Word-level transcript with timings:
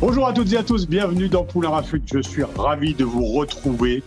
Bonjour 0.00 0.26
à 0.26 0.32
toutes 0.32 0.50
et 0.54 0.56
à 0.56 0.62
tous, 0.62 0.88
bienvenue 0.88 1.28
dans 1.28 1.44
Poulain 1.44 1.68
Rafut. 1.68 2.00
Je 2.10 2.22
suis 2.22 2.42
ravi 2.42 2.94
de 2.94 3.04
vous 3.04 3.22
retrouver 3.22 4.02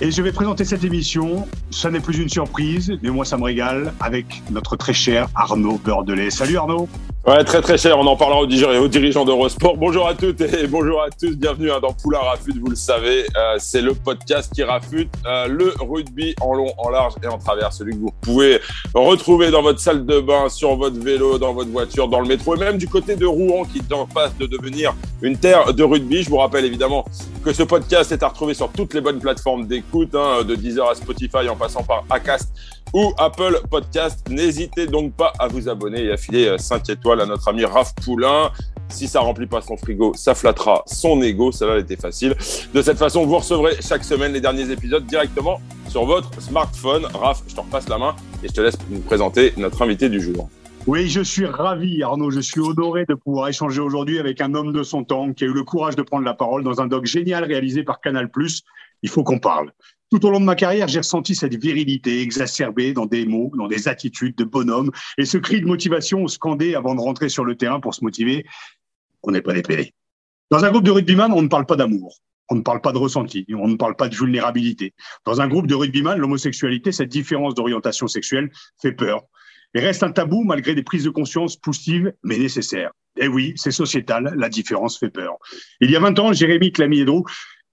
Et 0.00 0.12
je 0.12 0.22
vais 0.22 0.30
présenter 0.30 0.64
cette 0.64 0.84
émission. 0.84 1.48
Ça 1.72 1.90
n'est 1.90 1.98
plus 1.98 2.20
une 2.20 2.28
surprise, 2.28 2.92
mais 3.02 3.10
moi, 3.10 3.24
ça 3.24 3.36
me 3.36 3.42
régale 3.42 3.92
avec 3.98 4.44
notre 4.52 4.76
très 4.76 4.92
cher 4.92 5.28
Arnaud 5.34 5.80
Beurdelet. 5.84 6.30
Salut 6.30 6.56
Arnaud. 6.56 6.88
Ouais, 7.26 7.42
très 7.42 7.60
très 7.60 7.76
cher. 7.76 7.98
On 7.98 8.06
en 8.06 8.14
parlera 8.14 8.40
aux, 8.42 8.46
dirigeants 8.86 9.24
d'Eurosport. 9.24 9.76
Bonjour 9.76 10.06
à 10.06 10.14
toutes 10.14 10.40
et 10.42 10.66
bonjour 10.68 11.02
à 11.02 11.10
tous. 11.10 11.36
Bienvenue 11.36 11.72
hein, 11.72 11.80
dans 11.82 11.92
Poulain 11.92 12.20
Rafute. 12.20 12.56
Vous 12.56 12.68
le 12.68 12.76
savez, 12.76 13.26
euh, 13.36 13.56
c'est 13.58 13.82
le 13.82 13.94
podcast 13.94 14.52
qui 14.54 14.62
rafute 14.62 15.10
euh, 15.26 15.48
le 15.48 15.74
rugby 15.80 16.36
en 16.40 16.54
long, 16.54 16.72
en 16.78 16.88
large 16.88 17.14
et 17.24 17.26
en 17.26 17.38
travers. 17.38 17.72
Celui 17.72 17.94
que 17.94 17.98
vous 17.98 18.12
pouvez 18.20 18.60
retrouver 18.94 19.50
dans 19.50 19.60
votre 19.60 19.80
salle 19.80 20.06
de 20.06 20.20
bain, 20.20 20.48
sur 20.48 20.76
votre 20.76 21.00
vélo, 21.00 21.36
dans 21.36 21.52
votre 21.52 21.70
voiture, 21.70 22.06
dans 22.06 22.20
le 22.20 22.28
métro 22.28 22.54
et 22.54 22.60
même 22.60 22.78
du 22.78 22.86
côté 22.86 23.16
de 23.16 23.26
Rouen 23.26 23.64
qui 23.64 23.78
est 23.78 23.92
en 23.92 24.06
passe 24.06 24.36
de 24.38 24.46
devenir 24.46 24.94
une 25.20 25.36
terre 25.36 25.74
de 25.74 25.82
rugby. 25.82 26.22
Je 26.22 26.30
vous 26.30 26.36
rappelle 26.36 26.64
évidemment 26.64 27.04
que 27.44 27.52
ce 27.52 27.64
podcast 27.64 28.12
est 28.12 28.22
à 28.22 28.28
retrouver 28.28 28.54
sur 28.54 28.70
toutes 28.70 28.94
les 28.94 29.00
bonnes 29.00 29.18
plateformes 29.18 29.66
d'écoute, 29.66 30.14
hein, 30.14 30.44
de 30.44 30.54
Deezer 30.54 30.88
à 30.88 30.94
Spotify 30.94 31.48
en 31.48 31.56
passant 31.56 31.82
par 31.82 32.04
Acast 32.08 32.52
ou 32.92 33.12
Apple 33.18 33.60
Podcast. 33.70 34.28
N'hésitez 34.28 34.86
donc 34.86 35.14
pas 35.14 35.32
à 35.38 35.48
vous 35.48 35.68
abonner 35.68 36.04
et 36.04 36.12
à 36.12 36.16
filer 36.16 36.56
5 36.58 36.88
étoiles 36.90 37.20
à 37.20 37.26
notre 37.26 37.48
ami 37.48 37.64
Raph 37.64 37.94
Poulain. 38.04 38.50
Si 38.88 39.08
ça 39.08 39.20
remplit 39.20 39.46
pas 39.46 39.60
son 39.60 39.76
frigo, 39.76 40.12
ça 40.14 40.34
flattera 40.34 40.82
son 40.86 41.20
ego. 41.22 41.52
Ça 41.52 41.66
va 41.66 41.78
été 41.78 41.96
facile. 41.96 42.34
De 42.72 42.82
cette 42.82 42.98
façon, 42.98 43.26
vous 43.26 43.38
recevrez 43.38 43.76
chaque 43.80 44.04
semaine 44.04 44.32
les 44.32 44.40
derniers 44.40 44.70
épisodes 44.70 45.04
directement 45.04 45.60
sur 45.88 46.04
votre 46.04 46.40
smartphone. 46.40 47.06
Raph, 47.06 47.42
je 47.48 47.54
te 47.54 47.60
repasse 47.60 47.88
la 47.88 47.98
main 47.98 48.14
et 48.42 48.48
je 48.48 48.52
te 48.52 48.60
laisse 48.60 48.76
nous 48.88 49.00
présenter 49.00 49.52
notre 49.56 49.82
invité 49.82 50.08
du 50.08 50.20
jour. 50.20 50.48
Oui, 50.86 51.08
je 51.08 51.20
suis 51.20 51.46
ravi, 51.46 52.00
Arnaud. 52.04 52.30
Je 52.30 52.38
suis 52.38 52.60
honoré 52.60 53.06
de 53.06 53.14
pouvoir 53.14 53.48
échanger 53.48 53.80
aujourd'hui 53.80 54.20
avec 54.20 54.40
un 54.40 54.54
homme 54.54 54.72
de 54.72 54.84
son 54.84 55.02
temps 55.02 55.32
qui 55.32 55.42
a 55.42 55.48
eu 55.48 55.52
le 55.52 55.64
courage 55.64 55.96
de 55.96 56.02
prendre 56.02 56.24
la 56.24 56.34
parole 56.34 56.62
dans 56.62 56.80
un 56.80 56.86
doc 56.86 57.06
génial 57.06 57.44
réalisé 57.44 57.82
par 57.82 58.00
Canal+. 58.00 58.30
Il 59.02 59.08
faut 59.08 59.24
qu'on 59.24 59.40
parle. 59.40 59.72
Tout 60.10 60.24
au 60.24 60.30
long 60.30 60.38
de 60.38 60.44
ma 60.44 60.54
carrière, 60.54 60.86
j'ai 60.86 61.00
ressenti 61.00 61.34
cette 61.34 61.56
virilité 61.60 62.20
exacerbée 62.20 62.92
dans 62.92 63.06
des 63.06 63.26
mots, 63.26 63.50
dans 63.56 63.66
des 63.66 63.88
attitudes 63.88 64.36
de 64.36 64.44
bonhomme, 64.44 64.92
et 65.18 65.24
ce 65.24 65.36
cri 65.36 65.60
de 65.60 65.66
motivation 65.66 66.28
scandé 66.28 66.76
avant 66.76 66.94
de 66.94 67.00
rentrer 67.00 67.28
sur 67.28 67.44
le 67.44 67.56
terrain 67.56 67.80
pour 67.80 67.94
se 67.94 68.04
motiver. 68.04 68.46
On 69.24 69.32
n'est 69.32 69.42
pas 69.42 69.52
des. 69.52 69.92
Dans 70.50 70.64
un 70.64 70.70
groupe 70.70 70.84
de 70.84 70.92
rugbyman, 70.92 71.32
on 71.32 71.42
ne 71.42 71.48
parle 71.48 71.66
pas 71.66 71.74
d'amour. 71.74 72.18
On 72.48 72.54
ne 72.54 72.60
parle 72.60 72.80
pas 72.80 72.92
de 72.92 72.98
ressenti, 72.98 73.44
on 73.52 73.66
ne 73.66 73.74
parle 73.74 73.96
pas 73.96 74.08
de 74.08 74.14
vulnérabilité. 74.14 74.94
Dans 75.24 75.40
un 75.40 75.48
groupe 75.48 75.66
de 75.66 75.74
rugbyman, 75.74 76.16
l'homosexualité, 76.16 76.92
cette 76.92 77.08
différence 77.08 77.56
d'orientation 77.56 78.06
sexuelle, 78.06 78.50
fait 78.80 78.92
peur 78.92 79.24
et 79.74 79.80
reste 79.80 80.04
un 80.04 80.12
tabou 80.12 80.44
malgré 80.44 80.74
des 80.74 80.84
prises 80.84 81.04
de 81.04 81.10
conscience 81.10 81.56
poussives 81.56 82.12
mais 82.22 82.38
nécessaires. 82.38 82.92
Eh 83.18 83.28
oui, 83.28 83.54
c'est 83.56 83.70
sociétal, 83.70 84.34
la 84.36 84.48
différence 84.48 84.98
fait 84.98 85.10
peur. 85.10 85.36
Il 85.80 85.90
y 85.90 85.96
a 85.96 86.00
20 86.00 86.18
ans, 86.18 86.32
Jérémy 86.32 86.70
Clamiedro 86.70 87.24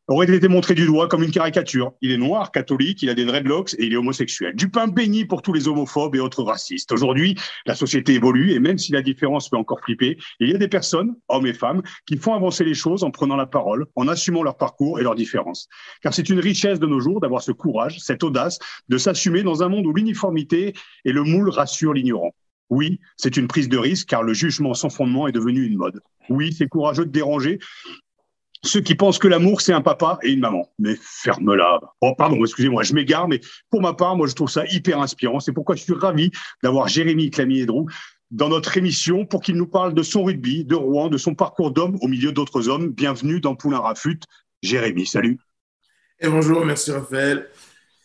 aurait 0.08 0.34
été 0.34 0.47
montré 0.47 0.74
du 0.74 0.86
doigt 0.86 1.08
comme 1.08 1.24
une 1.24 1.31
caricature. 1.31 1.94
Il 2.02 2.12
est 2.12 2.18
noir, 2.18 2.52
catholique, 2.52 3.02
il 3.02 3.09
a 3.09 3.14
des 3.14 3.25
dreadlocks 3.25 3.74
et 3.75 3.86
il 3.86 3.94
est 3.94 3.97
homosexuel. 3.97 4.56
Du 4.56 4.69
pain 4.69 4.88
béni 4.88 5.25
pour 5.25 5.41
tous 5.41 5.53
les 5.53 5.68
homophobes 5.68 6.16
et 6.16 6.19
autres 6.19 6.44
racistes. 6.44 6.91
Aujourd'hui, 6.91 7.36
la 7.66 7.75
société 7.75 8.14
évolue 8.16 8.52
et 8.52 8.59
même 8.59 8.78
si 8.78 8.91
la 8.91 9.02
différence 9.02 9.50
peut 9.50 9.58
encore 9.58 9.80
flipper, 9.80 10.18
il 10.40 10.50
y 10.50 10.56
a 10.56 10.58
des 10.58 10.68
personnes, 10.68 11.16
hommes 11.30 11.47
et 11.47 11.53
femmes, 11.53 11.81
qui 12.06 12.18
font 12.18 12.34
avancer 12.34 12.64
les 12.66 12.74
choses 12.74 13.03
en 13.03 13.12
prenant 13.12 13.36
la 13.36 13.46
parole, 13.46 13.86
en 13.96 14.08
assumant 14.08 14.44
leur 14.44 14.58
parcours 14.58 15.00
et 15.00 15.03
leurs 15.03 15.16
différences. 15.16 15.68
Car 16.02 16.14
c'est 16.14 16.30
une 16.30 16.40
richesse 16.40 16.80
de 16.80 16.88
nos 16.88 17.00
jours 17.00 17.22
d'avoir 17.22 17.41
ce 17.41 17.52
courage, 17.52 18.00
cette 18.00 18.24
audace 18.24 18.59
de 18.90 18.97
s'assumer 18.97 19.44
dans 19.44 19.64
un 19.64 19.70
monde 19.70 19.85
où 19.85 19.94
l'uniformité 19.94 20.74
et 21.06 21.12
le 21.12 21.24
moule 21.24 21.50
rassurent 21.50 21.94
l'ignorant. 21.94 22.34
Oui, 22.70 23.00
c'est 23.18 23.38
une 23.38 23.47
prise 23.47 23.70
de 23.70 23.78
risque 23.78 24.09
car 24.09 24.24
le 24.24 24.34
jugement 24.34 24.74
sans 24.74 24.90
fondement 24.90 25.28
est 25.28 25.31
devenu 25.31 25.66
une 25.66 25.78
mode. 25.78 26.02
Oui, 26.30 26.53
c'est 26.53 26.68
courageux 26.68 27.06
de 27.06 27.12
déranger 27.12 27.59
ceux 28.63 28.81
qui 28.81 28.96
pensent 28.96 29.19
que 29.19 29.28
l'amour, 29.28 29.62
c'est 29.62 29.74
un 29.74 29.81
papa 29.81 30.18
et 30.24 30.31
une 30.31 30.40
maman. 30.40 30.69
Mais 30.79 30.96
ferme-la. 31.01 31.79
Oh, 32.01 32.16
pardon, 32.18 32.44
excusez-moi, 32.44 32.84
je 32.84 32.94
m'égare, 32.94 33.28
mais 33.28 33.41
pour 33.69 33.81
ma 33.81 33.94
part, 33.94 34.16
moi, 34.16 34.28
je 34.28 34.34
trouve 34.34 34.50
ça 34.50 34.66
hyper 34.68 35.00
inspirant. 35.00 35.40
C'est 35.40 35.51
pourquoi 35.51 35.75
je 35.75 35.84
suis 35.84 35.94
ravi 35.94 36.31
d'avoir 36.63 36.88
Jérémy 36.88 37.29
Clamier-Drou 37.29 37.88
dans 38.31 38.50
notre 38.50 38.78
émission 38.78 39.25
pour 39.25 39.41
qu'il 39.41 39.56
nous 39.56 39.68
parle 39.68 39.94
de 39.94 40.02
son 40.02 40.23
rugby, 40.23 40.66
de 40.66 40.75
Rouen, 40.75 41.09
de 41.09 41.18
son 41.18 41.35
parcours 41.35 41.72
d'homme 41.72 41.97
au 42.02 42.07
milieu 42.07 42.31
d'autres 42.31 42.69
hommes. 42.69 42.90
Bienvenue 42.90 43.40
dans 43.40 43.56
Poulain 43.56 43.79
Rafut. 43.79 44.19
Jérémy, 44.62 45.06
salut. 45.06 45.40
Et 46.19 46.29
bonjour, 46.29 46.66
merci 46.66 46.91
Raphaël. 46.91 47.50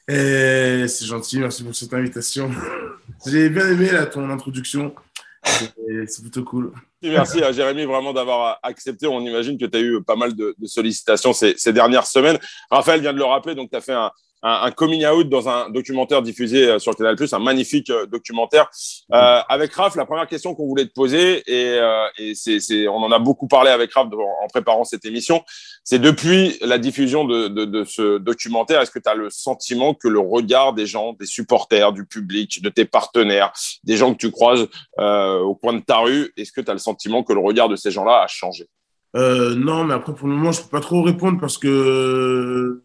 C'est 0.09 1.07
gentil, 1.07 1.39
merci 1.39 1.63
pour 1.63 1.75
cette 1.75 1.95
invitation. 1.95 2.51
J'ai 3.27 3.49
bien 3.49 3.69
aimé 3.69 3.91
ton 4.13 4.29
introduction. 4.29 4.95
C'est 6.07 6.23
plutôt 6.23 6.45
cool. 6.45 6.73
Merci 7.03 7.43
à 7.43 7.53
Jérémy 7.53 7.85
vraiment 7.85 8.13
d'avoir 8.13 8.59
accepté. 8.63 9.07
On 9.07 9.21
imagine 9.21 9.59
que 9.59 9.67
tu 9.67 9.77
as 9.77 9.81
eu 9.81 10.03
pas 10.03 10.17
mal 10.17 10.35
de, 10.35 10.55
sollicitations 10.65 11.33
ces, 11.33 11.55
ces, 11.57 11.73
dernières 11.73 12.07
semaines. 12.07 12.39
Raphaël 12.71 13.01
vient 13.01 13.13
de 13.13 13.19
le 13.19 13.25
rappeler, 13.25 13.55
donc 13.55 13.71
tu 13.71 13.77
as 13.77 13.81
fait 13.81 13.93
un, 13.93 14.11
un, 14.43 14.71
coming 14.71 15.05
out 15.05 15.29
dans 15.29 15.49
un 15.49 15.71
documentaire 15.71 16.23
diffusé 16.23 16.69
euh, 16.69 16.79
sur 16.79 16.95
Canal+, 16.95 17.17
un 17.33 17.39
magnifique 17.39 17.91
euh, 17.91 18.07
documentaire. 18.07 18.71
Euh, 19.13 19.41
avec 19.49 19.75
Raph, 19.75 19.97
la 19.97 20.07
première 20.07 20.27
question 20.27 20.55
qu'on 20.55 20.67
voulait 20.67 20.87
te 20.87 20.93
poser, 20.93 21.43
et, 21.47 22.35
c'est, 22.35 22.89
on 22.89 22.97
en 22.97 23.11
a 23.11 23.19
beaucoup 23.19 23.49
parlé 23.49 23.71
avec 23.71 23.93
Raph 23.93 24.09
en 24.09 24.47
préparant 24.49 24.85
cette 24.85 25.05
émission, 25.05 25.43
c'est 25.83 25.99
depuis 25.99 26.59
la 26.61 26.79
diffusion 26.79 27.25
de, 27.25 27.85
ce 27.85 28.19
documentaire, 28.19 28.81
est-ce 28.81 28.91
que 28.91 28.99
tu 28.99 29.09
as 29.09 29.15
le 29.15 29.31
sentiment 29.31 29.95
que 29.95 30.09
le 30.09 30.21
regard 30.21 30.73
des 30.73 30.87
gens, 30.87 31.15
des 31.15 31.27
supporters, 31.27 31.93
du 31.93 32.05
public, 32.05 32.63
de 32.63 32.69
tes 32.69 32.85
partenaires, 32.85 33.53
des 33.85 33.97
gens 33.97 34.13
que 34.13 34.19
tu 34.19 34.31
croises 34.31 34.69
au 34.99 35.55
coin 35.55 35.73
de 35.73 35.81
ta 35.81 35.99
rue, 35.99 36.33
est-ce 36.37 36.53
que 36.53 36.61
tu 36.61 36.71
as 36.71 36.75
le 36.75 36.79
sentiment 36.79 37.23
que 37.23 37.33
le 37.33 37.41
regard 37.41 37.69
de 37.69 37.77
ces 37.77 37.91
gens-là 37.91 38.23
a 38.23 38.27
changé? 38.27 38.67
Non, 39.15 39.85
mais 39.85 39.95
après, 39.95 40.15
pour 40.15 40.29
le 40.29 40.35
moment, 40.35 40.53
je 40.53 40.63
peux 40.63 40.69
pas 40.69 40.81
trop 40.81 41.03
répondre 41.03 41.41
parce 41.41 41.59
que 41.59 42.83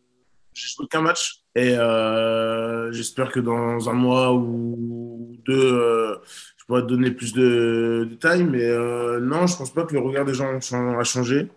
j'ai 0.53 0.67
joué 0.67 0.87
qu'un 0.87 1.01
match 1.01 1.42
et 1.55 1.77
euh, 1.77 2.91
j'espère 2.91 3.31
que 3.31 3.39
dans 3.39 3.89
un 3.89 3.93
mois 3.93 4.33
ou 4.33 5.37
deux, 5.45 5.53
euh, 5.53 6.15
je 6.57 6.65
pourrai 6.65 6.81
te 6.81 6.87
donner 6.87 7.11
plus 7.11 7.33
de 7.33 8.07
détails. 8.09 8.43
Mais 8.43 8.63
euh, 8.63 9.19
non, 9.19 9.45
je 9.47 9.55
pense 9.57 9.71
pas 9.73 9.85
que 9.85 9.93
le 9.93 9.99
regard 9.99 10.25
des 10.25 10.33
gens 10.33 10.57
a 10.57 11.03
changé. 11.03 11.49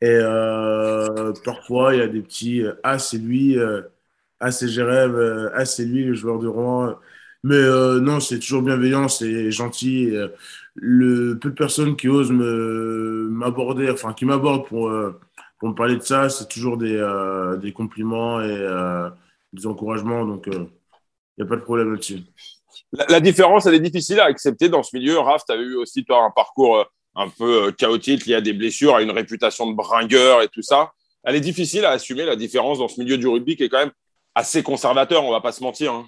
Et 0.00 0.18
parfois, 1.44 1.94
il 1.94 1.98
y 2.00 2.02
a 2.02 2.08
des 2.08 2.22
petits 2.22 2.62
Ah, 2.82 2.98
c'est 2.98 3.18
lui, 3.18 3.58
Ah, 4.40 4.50
c'est 4.52 4.68
Jérém, 4.68 5.50
Ah, 5.54 5.64
c'est 5.64 5.84
lui, 5.84 6.04
le 6.04 6.14
joueur 6.14 6.38
de 6.38 6.48
Rouen. 6.48 6.96
Mais 7.42 7.60
non, 8.00 8.20
c'est 8.20 8.38
toujours 8.38 8.62
bienveillant, 8.62 9.08
c'est 9.08 9.50
gentil. 9.50 10.12
le 10.76 11.38
peu 11.40 11.50
de 11.50 11.54
personnes 11.54 11.96
qui 11.96 12.08
osent 12.08 12.32
m'aborder, 12.32 13.90
enfin, 13.90 14.12
qui 14.14 14.24
m'abordent 14.26 14.66
pour 14.66 14.92
pour 15.58 15.68
me 15.70 15.74
parler 15.74 15.96
de 15.96 16.02
ça, 16.02 16.28
c'est 16.28 16.48
toujours 16.48 16.76
des, 16.76 16.98
des, 17.60 17.72
compliments 17.72 18.40
des 19.54 19.66
encouragements. 19.66 20.24
Donc, 20.24 20.44
il 20.46 20.54
euh, 20.54 20.66
n'y 21.38 21.44
a 21.44 21.46
pas 21.46 21.56
de 21.56 21.62
problème 21.62 21.92
là-dessus. 21.92 22.20
La, 22.92 23.20
différence, 23.20 23.66
elle 23.66 23.74
est 23.74 23.80
difficile 23.80 24.20
à 24.20 24.24
accepter 24.24 24.68
dans 24.68 24.82
ce 24.82 24.96
milieu. 24.96 25.18
Raph, 25.18 25.44
tu 25.46 25.52
as 25.52 25.56
eu 25.56 25.74
aussi 25.76 26.04
toi, 26.04 26.24
un 26.24 26.30
parcours 26.30 26.84
un 27.16 27.28
peu 27.28 27.72
chaotique 27.72 28.26
lié 28.26 28.34
à 28.34 28.40
des 28.40 28.52
blessures, 28.52 28.96
à 28.96 29.02
une 29.02 29.10
réputation 29.10 29.70
de 29.70 29.74
bringueur 29.74 30.42
et 30.42 30.48
tout 30.48 30.62
ça. 30.62 30.92
Elle 31.22 31.36
est 31.36 31.40
difficile 31.40 31.84
à 31.84 31.90
assumer 31.90 32.24
la 32.24 32.36
différence 32.36 32.78
dans 32.78 32.88
ce 32.88 33.00
milieu 33.00 33.16
du 33.16 33.26
rugby 33.26 33.56
qui 33.56 33.64
est 33.64 33.68
quand 33.68 33.78
même 33.78 33.92
assez 34.34 34.62
conservateur, 34.62 35.24
on 35.24 35.30
va 35.30 35.40
pas 35.40 35.52
se 35.52 35.62
mentir. 35.62 35.92
Hein. 35.92 36.06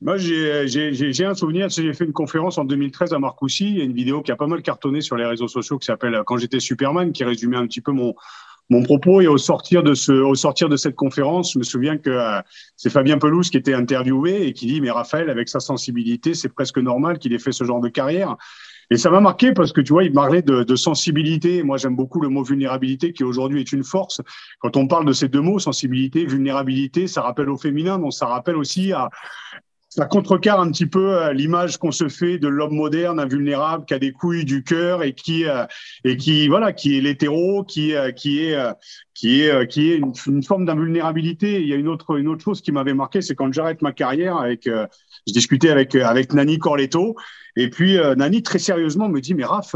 Moi, 0.00 0.16
j'ai 0.16 1.24
un 1.24 1.34
souvenir, 1.34 1.68
j'ai 1.68 1.92
fait 1.92 2.04
une 2.04 2.12
conférence 2.12 2.56
en 2.56 2.64
2013 2.64 3.12
à 3.12 3.18
Marcoussis. 3.18 3.68
Il 3.68 3.78
y 3.78 3.80
a 3.80 3.84
une 3.84 3.92
vidéo 3.92 4.22
qui 4.22 4.30
a 4.30 4.36
pas 4.36 4.46
mal 4.46 4.62
cartonné 4.62 5.00
sur 5.00 5.16
les 5.16 5.26
réseaux 5.26 5.48
sociaux 5.48 5.78
qui 5.78 5.86
s'appelle 5.86 6.22
Quand 6.24 6.36
j'étais 6.36 6.60
Superman, 6.60 7.12
qui 7.12 7.24
résumait 7.24 7.56
un 7.56 7.66
petit 7.66 7.80
peu 7.80 7.90
mon, 7.90 8.14
mon 8.68 8.82
propos. 8.82 9.20
Et 9.20 9.26
au 9.26 9.38
sortir 9.38 9.82
de 9.82 9.94
ce, 9.94 10.12
au 10.12 10.34
sortir 10.34 10.68
de 10.68 10.76
cette 10.76 10.96
conférence, 10.96 11.52
je 11.52 11.58
me 11.58 11.64
souviens 11.64 11.98
que 11.98 12.10
euh, 12.10 12.40
c'est 12.76 12.90
Fabien 12.90 13.18
Pelouse 13.18 13.50
qui 13.50 13.56
était 13.56 13.74
interviewé 13.74 14.46
et 14.46 14.52
qui 14.52 14.66
dit, 14.66 14.80
mais 14.80 14.90
Raphaël, 14.90 15.30
avec 15.30 15.48
sa 15.48 15.60
sensibilité, 15.60 16.34
c'est 16.34 16.48
presque 16.48 16.78
normal 16.78 17.18
qu'il 17.18 17.32
ait 17.32 17.38
fait 17.38 17.52
ce 17.52 17.64
genre 17.64 17.80
de 17.80 17.88
carrière. 17.88 18.36
Et 18.90 18.96
ça 18.96 19.10
m'a 19.10 19.20
marqué 19.20 19.52
parce 19.52 19.72
que 19.72 19.82
tu 19.82 19.92
vois, 19.92 20.04
il 20.04 20.12
parlait 20.12 20.40
de, 20.40 20.62
de 20.62 20.76
sensibilité. 20.76 21.62
Moi, 21.62 21.76
j'aime 21.76 21.94
beaucoup 21.94 22.22
le 22.22 22.28
mot 22.28 22.42
vulnérabilité 22.42 23.12
qui 23.12 23.22
aujourd'hui 23.22 23.60
est 23.60 23.72
une 23.72 23.84
force. 23.84 24.22
Quand 24.60 24.76
on 24.78 24.86
parle 24.86 25.04
de 25.04 25.12
ces 25.12 25.28
deux 25.28 25.42
mots, 25.42 25.58
sensibilité, 25.58 26.24
vulnérabilité, 26.24 27.06
ça 27.06 27.20
rappelle 27.20 27.50
au 27.50 27.58
féminin, 27.58 27.98
donc 27.98 28.14
ça 28.14 28.26
rappelle 28.26 28.56
aussi 28.56 28.92
à, 28.92 29.10
ça 29.88 30.04
contrecarre 30.04 30.60
un 30.60 30.70
petit 30.70 30.86
peu 30.86 31.16
euh, 31.16 31.32
l'image 31.32 31.78
qu'on 31.78 31.92
se 31.92 32.08
fait 32.08 32.38
de 32.38 32.48
l'homme 32.48 32.74
moderne, 32.74 33.18
invulnérable, 33.18 33.86
qui 33.86 33.94
a 33.94 33.98
des 33.98 34.12
couilles 34.12 34.44
du 34.44 34.62
cœur 34.62 35.02
et 35.02 35.14
qui 35.14 35.46
euh, 35.46 35.64
et 36.04 36.16
qui 36.16 36.46
voilà, 36.46 36.72
qui 36.72 36.98
est 36.98 37.00
l'hétéro, 37.00 37.64
qui 37.64 37.94
euh, 37.94 38.12
qui 38.12 38.40
est 38.40 38.58
qui 39.14 39.42
est 39.42 39.66
qui 39.68 39.90
est 39.90 39.96
une, 40.26 40.42
forme 40.42 40.66
d'invulnérabilité. 40.66 41.60
Il 41.60 41.66
y 41.66 41.72
a 41.72 41.76
une 41.76 41.88
autre 41.88 42.18
une 42.18 42.28
autre 42.28 42.44
chose 42.44 42.60
qui 42.60 42.70
m'avait 42.70 42.94
marqué, 42.94 43.22
c'est 43.22 43.34
quand 43.34 43.52
j'arrête 43.52 43.80
ma 43.80 43.92
carrière 43.92 44.36
avec 44.36 44.66
je 44.66 45.32
discutais 45.32 45.70
avec 45.70 45.94
avec 45.94 46.34
Nani 46.34 46.58
Corletto 46.58 47.16
et 47.56 47.70
puis 47.70 47.96
Nani 48.16 48.42
très 48.42 48.58
sérieusement 48.58 49.08
me 49.08 49.20
dit 49.20 49.34
mais 49.34 49.44
Raph 49.44 49.74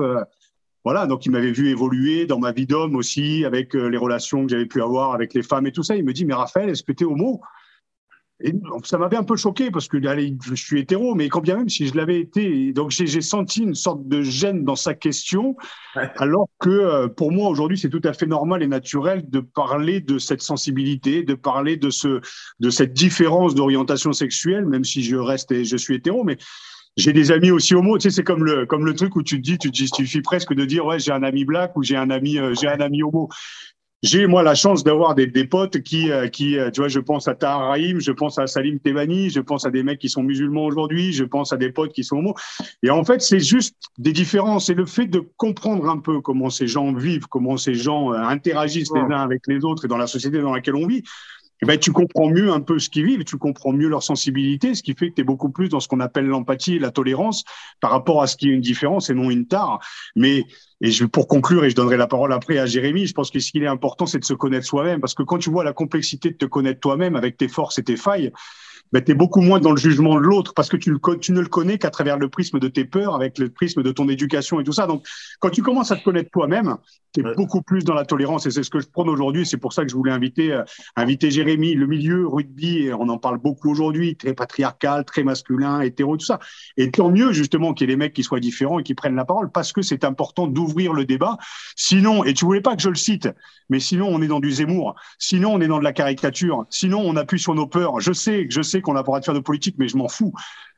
voilà, 0.85 1.07
donc 1.07 1.27
il 1.27 1.31
m'avait 1.31 1.53
vu 1.53 1.69
évoluer 1.69 2.27
dans 2.27 2.41
ma 2.41 2.51
vie 2.51 2.67
d'homme 2.67 2.97
aussi, 2.97 3.45
avec 3.45 3.73
les 3.75 3.97
relations 3.97 4.45
que 4.45 4.51
j'avais 4.51 4.67
pu 4.67 4.83
avoir 4.83 5.15
avec 5.15 5.33
les 5.33 5.45
femmes 5.45 5.69
et 5.69 5.71
tout 5.71 5.85
ça. 5.85 5.95
Il 5.95 6.05
me 6.05 6.13
dit, 6.13 6.25
mais 6.25 6.35
Raphaël, 6.35 6.71
est-ce 6.71 6.83
que 6.83 6.91
tu 6.91 7.05
es 7.05 7.07
homo? 7.07 7.41
Et 8.43 8.53
ça 8.85 8.99
m'avait 8.99 9.17
un 9.17 9.23
peu 9.23 9.37
choqué 9.37 9.71
parce 9.71 9.89
que 9.89 10.05
allez, 10.07 10.37
je 10.45 10.55
suis 10.55 10.81
hétéro, 10.81 11.15
mais 11.15 11.29
quand 11.29 11.41
bien 11.41 11.57
même 11.57 11.69
si 11.69 11.87
je 11.87 11.97
l'avais 11.97 12.21
été, 12.21 12.73
donc 12.73 12.91
j'ai 12.91 13.21
senti 13.21 13.63
une 13.63 13.75
sorte 13.75 14.07
de 14.09 14.23
gêne 14.23 14.65
dans 14.65 14.77
sa 14.77 14.95
question, 14.95 15.57
alors 16.17 16.49
que 16.59 16.71
euh, 16.71 17.09
pour 17.09 17.31
moi 17.31 17.49
aujourd'hui 17.49 17.79
c'est 17.79 17.89
tout 17.89 18.01
à 18.05 18.13
fait 18.13 18.27
normal 18.27 18.63
et 18.63 18.67
naturel 18.67 19.29
de 19.29 19.41
parler 19.41 20.01
de 20.01 20.19
cette 20.19 20.43
sensibilité, 20.43 21.23
de 21.23 21.35
parler 21.35 21.77
de 21.77 21.91
ce, 21.91 22.21
de 22.61 22.71
cette 22.71 22.93
différence 22.93 23.55
d'orientation 23.55 24.13
sexuelle, 24.13 24.67
même 24.67 24.85
si 24.85 25.03
je 25.03 25.17
reste 25.17 25.53
et 25.53 25.65
je 25.65 25.77
suis 25.77 25.95
hétéro, 25.95 26.25
mais 26.25 26.37
j'ai 26.97 27.13
des 27.13 27.33
amis 27.33 27.51
aussi 27.51 27.75
homo, 27.75 27.97
tu 27.97 28.11
sais, 28.11 28.17
c'est 28.17 28.25
comme 28.25 28.45
le 28.45 28.67
comme 28.67 28.85
le 28.85 28.95
truc 28.95 29.17
où 29.17 29.23
tu 29.23 29.37
te 29.37 29.43
dis, 29.43 29.57
tu 29.57 29.71
te 29.71 29.77
suffit 29.77 30.21
presque 30.21 30.53
de 30.53 30.65
dire 30.65 30.85
ouais 30.85 30.99
j'ai 30.99 31.13
un 31.13 31.23
ami 31.23 31.45
black 31.45 31.77
ou 31.77 31.83
j'ai 31.83 31.97
un 31.97 32.11
ami 32.11 32.39
euh, 32.39 32.55
j'ai 32.55 32.69
un 32.69 32.81
ami 32.81 33.03
homo 33.03 33.29
j'ai 34.03 34.27
moi 34.27 34.43
la 34.43 34.55
chance 34.55 34.83
d'avoir 34.83 35.15
des, 35.15 35.27
des, 35.27 35.45
potes 35.45 35.81
qui, 35.83 36.11
euh, 36.11 36.27
qui, 36.27 36.59
euh, 36.59 36.71
tu 36.71 36.81
vois, 36.81 36.89
je 36.89 36.99
pense 36.99 37.29
à 37.29 37.35
Tahar 37.35 37.69
Rahim, 37.69 38.01
je 38.01 38.11
pense 38.11 38.39
à 38.39 38.49
Salim 38.49 38.81
Tebani, 38.81 39.31
je 39.31 39.41
pense 39.41 39.65
à 39.65 39.71
des 39.71 39.85
mecs 39.85 40.01
qui 40.01 40.09
sont 40.09 40.25
musulmans 40.25 40.65
aujourd'hui, 40.65 41.13
je 41.13 41.25
pense 41.25 41.53
à 41.53 41.57
des 41.57 41.71
potes 41.71 41.93
qui 41.93 42.03
sont 42.03 42.17
homo. 42.17 42.35
Et 42.83 42.91
en 42.91 43.05
fait, 43.05 43.23
c'est 43.23 43.39
juste 43.39 43.77
des 43.99 44.13
différences. 44.13 44.69
Et 44.71 44.75
le 44.75 44.87
fait 44.87 45.07
de 45.07 45.23
comprendre 45.37 45.89
un 45.89 45.99
peu 45.99 46.21
comment 46.21 46.51
ces 46.51 46.67
gens 46.67 46.93
vivent, 46.93 47.27
comment 47.29 47.57
ces 47.57 47.75
gens 47.75 48.13
euh, 48.13 48.17
interagissent 48.17 48.93
les 48.93 49.15
uns 49.15 49.21
avec 49.21 49.43
les 49.47 49.65
autres 49.65 49.85
et 49.85 49.89
dans 49.89 49.99
la 49.99 50.09
société 50.09 50.41
dans 50.41 50.53
laquelle 50.53 50.77
on 50.77 50.87
vit, 50.87 51.05
eh 51.63 51.67
ben, 51.67 51.79
tu 51.79 51.93
comprends 51.93 52.29
mieux 52.29 52.51
un 52.51 52.61
peu 52.61 52.81
ce 52.81 52.91
qu'ils 52.91 53.07
vivent, 53.07 53.23
tu 53.23 53.39
comprends 53.39 53.73
mieux 53.73 53.89
leur 53.89 54.03
sensibilité, 54.03 54.75
ce 54.75 54.83
qui 54.83 54.95
fait 54.95 55.11
que 55.11 55.15
tu 55.15 55.21
es 55.21 55.25
beaucoup 55.25 55.49
plus 55.49 55.69
dans 55.69 55.79
ce 55.79 55.87
qu'on 55.87 56.01
appelle 56.01 56.27
l'empathie 56.27 56.75
et 56.75 56.79
la 56.81 56.91
tolérance 56.91 57.45
par 57.81 57.93
rapport 57.93 58.21
à 58.21 58.27
ce 58.27 58.37
qui 58.37 58.49
est 58.49 58.53
une 58.53 58.61
différence 58.61 59.11
et 59.11 59.15
non 59.15 59.31
une 59.31 59.47
tare. 59.47 59.79
Mais 60.17 60.45
et 60.81 60.91
je, 60.91 61.05
pour 61.05 61.29
conclure, 61.29 61.65
et 61.65 61.71
je 61.71 61.77
donnerai 61.77 61.97
la 61.97 62.09
parole 62.09 62.33
après 62.33 62.59
à 62.59 62.67
Jérémy, 62.67 63.07
je 63.07 63.15
pense 63.15 63.31
que 63.31 63.39
ce 63.39 63.53
qui 63.53 63.59
est 63.59 63.67
important, 63.69 64.07
c'est 64.07 64.19
de 64.19 64.25
se 64.25 64.35
connaître 64.35 64.67
soi-même, 64.67 65.01
parce 65.01 65.15
que 65.15 65.23
quand 65.23 65.39
tu 65.39 65.51
vois 65.51 65.63
la 65.63 65.73
complexité 65.73 66.31
de 66.31 66.37
te 66.37 66.47
connaître 66.47 66.81
toi-même 66.81 67.15
avec 67.15 67.37
tes 67.37 67.47
forces 67.47 67.79
et 67.79 67.85
tes 67.85 67.97
failles, 67.97 68.33
ben, 68.93 69.03
tu 69.03 69.13
es 69.13 69.15
beaucoup 69.15 69.41
moins 69.41 69.61
dans 69.61 69.71
le 69.71 69.77
jugement 69.77 70.17
de 70.17 70.21
l'autre 70.21 70.53
parce 70.55 70.69
que 70.69 70.77
tu, 70.77 70.91
le, 70.91 71.19
tu 71.19 71.33
ne 71.33 71.41
le 71.41 71.49
connais 71.49 71.79
qu'à 71.79 71.91
travers 71.91 72.19
le 72.19 72.29
prisme 72.29 72.59
de 72.59 72.69
tes 72.69 72.85
peurs, 72.85 73.15
avec 73.15 73.39
le 73.39 73.49
prisme 73.49 73.83
de 73.83 73.91
ton 73.91 74.09
éducation 74.09 74.61
et 74.61 74.65
tout 74.65 74.73
ça. 74.73 74.87
Donc, 74.87 75.07
quand 75.41 75.51
tu 75.51 75.63
commences 75.63 75.91
à 75.91 75.97
te 75.97 76.05
connaître 76.05 76.31
toi-même, 76.31 76.77
tu 77.13 77.21
es 77.21 77.35
beaucoup 77.35 77.63
plus 77.63 77.85
dans 77.85 77.95
la 77.95 78.05
tolérance 78.05 78.47
et 78.47 78.51
c'est 78.51 78.63
ce 78.63 78.71
que 78.71 78.81
je 78.81 78.87
prône 78.87 79.09
aujourd'hui. 79.09 79.47
C'est 79.47 79.57
pour 79.57 79.73
ça 79.73 79.83
que 79.83 79.91
je 79.91 79.97
voulais 79.97 80.13
inviter, 80.13 80.53
euh, 80.53 80.63
inviter 80.97 81.31
Jérémy. 81.31 81.75
Le 81.75 81.87
milieu 81.87 82.27
rugby, 82.27 82.91
on 82.99 83.09
en 83.09 83.19
parle 83.19 83.39
beaucoup 83.39 83.71
aujourd'hui, 83.71 84.17
très 84.17 84.35
patriarcal, 84.35 85.05
très 85.05 85.23
masculin, 85.23 85.81
hétéro, 85.81 86.17
tout 86.17 86.27
ça. 86.27 86.39
Et 86.77 86.91
tant 86.91 87.11
mieux, 87.11 87.33
justement, 87.33 87.73
qu'il 87.75 87.89
y 87.89 87.93
ait 87.93 87.95
des 87.95 87.99
mecs 87.99 88.13
qui 88.13 88.23
soient 88.23 88.41
différents 88.41 88.79
et 88.79 88.83
qui 88.83 88.95
prennent 88.95 89.17
la 89.17 89.25
parole 89.25 89.51
parce 89.51 89.73
que 89.73 89.83
c'est 89.83 90.05
important 90.05 90.47
d'ouvrir 90.47 90.93
le 90.93 91.05
débat. 91.05 91.39
Sinon, 91.77 92.25
et 92.25 92.35
tu 92.35 92.45
voulais 92.45 92.61
pas 92.61 92.77
que 92.77 92.83
je 92.83 92.89
le 92.89 92.95
cite, 92.95 93.29
mais 93.69 93.81
sinon, 93.81 94.09
on 94.09 94.21
est 94.21 94.27
dans 94.27 94.41
du 94.41 94.51
Zemmour. 94.51 94.95
Sinon, 95.19 95.55
on 95.55 95.61
est 95.61 95.67
dans 95.67 95.79
de 95.79 95.85
la 95.85 95.93
caricature. 95.95 96.67
Sinon, 96.69 97.01
on 97.01 97.17
appuie 97.17 97.39
sur 97.39 97.55
nos 97.55 97.67
peurs. 97.67 98.01
Je 98.01 98.13
sais, 98.13 98.47
je 98.51 98.61
sais 98.61 98.82
qu'on 98.83 98.97
a 98.97 99.03
pas 99.03 99.19
de 99.19 99.25
faire 99.25 99.35
de 99.35 99.41
politique, 99.41 99.77
mais 99.79 99.89
je 99.89 99.97
m'en 99.97 100.09
fous. 100.09 100.33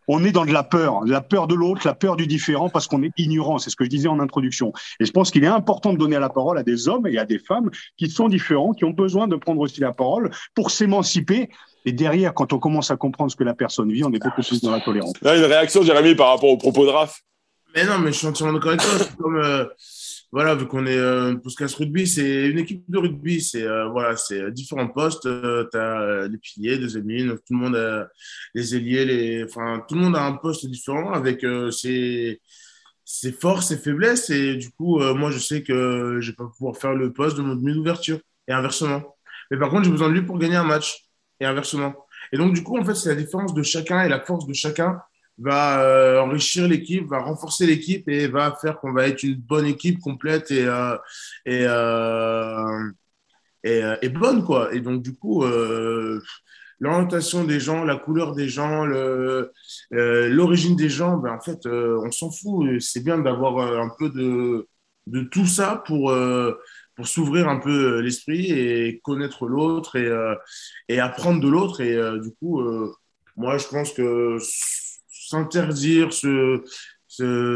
On 0.06 0.22
est 0.24 0.32
dans 0.32 0.44
de 0.44 0.52
la 0.52 0.62
peur, 0.62 1.02
la 1.06 1.22
peur 1.22 1.46
de 1.46 1.54
l'autre, 1.54 1.82
la 1.86 1.94
peur 1.94 2.16
du 2.16 2.26
différent, 2.26 2.68
parce 2.68 2.86
qu'on 2.86 3.02
est 3.02 3.12
ignorant. 3.16 3.58
C'est 3.58 3.70
ce 3.70 3.76
que 3.76 3.84
je 3.84 3.90
disais 3.90 4.08
en 4.08 4.20
introduction. 4.20 4.72
Et 5.00 5.06
je 5.06 5.10
pense 5.10 5.30
qu'il 5.30 5.44
est 5.44 5.48
important 5.48 5.92
de 5.94 5.98
donner 5.98 6.18
la 6.18 6.28
parole 6.28 6.58
à 6.58 6.62
des 6.62 6.88
hommes 6.88 7.06
et 7.06 7.16
à 7.16 7.24
des 7.24 7.38
femmes 7.38 7.70
qui 7.96 8.10
sont 8.10 8.28
différents, 8.28 8.72
qui 8.72 8.84
ont 8.84 8.90
besoin 8.90 9.28
de 9.28 9.36
prendre 9.36 9.60
aussi 9.60 9.80
la 9.80 9.92
parole 9.92 10.30
pour 10.54 10.70
s'émanciper. 10.70 11.48
Et 11.86 11.92
derrière, 11.92 12.34
quand 12.34 12.52
on 12.52 12.58
commence 12.58 12.90
à 12.90 12.96
comprendre 12.96 13.30
ce 13.30 13.36
que 13.36 13.44
la 13.44 13.54
personne 13.54 13.90
vit, 13.90 14.04
on 14.04 14.12
est 14.12 14.22
beaucoup 14.22 14.42
plus 14.42 14.60
dans 14.62 14.70
la 14.70 14.80
tolérance. 14.80 15.14
Là, 15.22 15.36
une 15.36 15.44
réaction, 15.44 15.82
Jérémy, 15.82 16.14
par 16.14 16.28
rapport 16.28 16.50
au 16.50 16.58
propos 16.58 16.84
de 16.84 16.90
Raph? 16.90 17.20
Mais 17.74 17.84
non, 17.84 17.98
mais 17.98 18.12
je 18.12 18.18
suis 18.18 18.26
entièrement 18.26 18.52
d'accord 18.54 18.72
avec 18.72 18.82
toi. 18.82 19.06
Comme, 19.18 19.36
euh, 19.36 19.64
voilà, 20.34 20.56
vu 20.56 20.66
qu'on 20.66 20.84
est 20.84 20.98
euh, 20.98 21.36
Puskas 21.36 21.76
Rugby, 21.78 22.08
c'est 22.08 22.48
une 22.48 22.58
équipe 22.58 22.82
de 22.88 22.98
rugby. 22.98 23.40
C'est 23.40 23.62
euh, 23.62 23.86
voilà, 23.86 24.16
c'est 24.16 24.50
différents 24.50 24.88
postes. 24.88 25.26
Euh, 25.26 25.64
tu 25.70 25.78
as 25.78 26.26
les 26.26 26.38
piliers, 26.38 26.76
les 26.76 26.98
ailiers, 26.98 27.28
tout 27.28 27.52
le 27.54 27.56
monde 27.56 27.76
a 27.76 28.08
les 28.52 28.74
ailiers, 28.74 29.04
les, 29.04 29.44
enfin, 29.44 29.84
tout 29.88 29.94
le 29.94 30.00
monde 30.00 30.16
a 30.16 30.24
un 30.26 30.32
poste 30.32 30.66
différent 30.66 31.12
avec 31.12 31.46
ses, 31.70 32.40
forces, 33.40 33.68
ses 33.68 33.78
faiblesses. 33.78 34.28
Et 34.30 34.56
du 34.56 34.70
coup, 34.72 34.98
moi, 35.14 35.30
je 35.30 35.38
sais 35.38 35.62
que 35.62 36.18
je 36.20 36.30
vais 36.32 36.36
pas 36.36 36.50
pouvoir 36.58 36.76
faire 36.78 36.94
le 36.94 37.12
poste 37.12 37.36
de 37.36 37.42
mon 37.42 37.54
demi 37.54 37.72
d'ouverture 37.72 38.18
et 38.48 38.52
inversement. 38.52 39.16
Mais 39.52 39.56
par 39.56 39.70
contre, 39.70 39.84
j'ai 39.84 39.92
besoin 39.92 40.08
de 40.08 40.14
lui 40.14 40.22
pour 40.22 40.40
gagner 40.40 40.56
un 40.56 40.64
match 40.64 41.04
et 41.38 41.44
inversement. 41.44 41.94
Et 42.32 42.38
donc, 42.38 42.54
du 42.54 42.64
coup, 42.64 42.76
en 42.76 42.84
fait, 42.84 42.96
c'est 42.96 43.10
la 43.10 43.22
différence 43.22 43.54
de 43.54 43.62
chacun 43.62 44.02
et 44.02 44.08
la 44.08 44.18
force 44.18 44.48
de 44.48 44.52
chacun 44.52 45.00
va 45.38 45.82
euh, 45.82 46.20
enrichir 46.20 46.68
l'équipe, 46.68 47.06
va 47.06 47.20
renforcer 47.20 47.66
l'équipe 47.66 48.08
et 48.08 48.28
va 48.28 48.56
faire 48.60 48.78
qu'on 48.78 48.92
va 48.92 49.08
être 49.08 49.22
une 49.22 49.36
bonne 49.36 49.66
équipe 49.66 50.00
complète 50.00 50.50
et, 50.50 50.64
euh, 50.66 50.96
et, 51.44 51.64
euh, 51.66 52.90
et, 53.64 54.08
bonne. 54.08 54.44
Quoi. 54.44 54.74
Et 54.74 54.80
donc, 54.80 55.02
du 55.02 55.14
coup, 55.14 55.44
l'orientation 56.80 57.44
des 57.44 57.60
gens, 57.60 57.84
la 57.84 57.96
couleur 57.96 58.34
des 58.34 58.48
gens, 58.48 58.84
l'origine 59.90 60.76
des 60.76 60.88
gens, 60.88 61.16
ben, 61.16 61.32
en 61.32 61.40
fait, 61.40 61.66
on 61.66 62.10
s'en 62.10 62.30
fout. 62.30 62.80
C'est 62.80 63.02
bien 63.02 63.18
d'avoir 63.18 63.58
un 63.80 63.90
peu 63.98 64.10
de, 64.10 64.68
de 65.06 65.22
tout 65.22 65.46
ça 65.46 65.82
pour 65.86 66.14
pour 66.96 67.08
s'ouvrir 67.08 67.48
un 67.48 67.58
peu 67.58 67.98
l'esprit 67.98 68.52
et 68.52 69.00
connaître 69.02 69.48
l'autre 69.48 69.96
et, 69.96 70.12
et 70.88 71.00
apprendre 71.00 71.40
de 71.40 71.48
l'autre. 71.48 71.80
Et 71.80 71.98
du 72.20 72.32
coup, 72.34 72.62
moi, 73.36 73.58
je 73.58 73.66
pense 73.66 73.92
que 73.92 74.38
s'interdire, 75.28 76.12
se, 76.12 76.62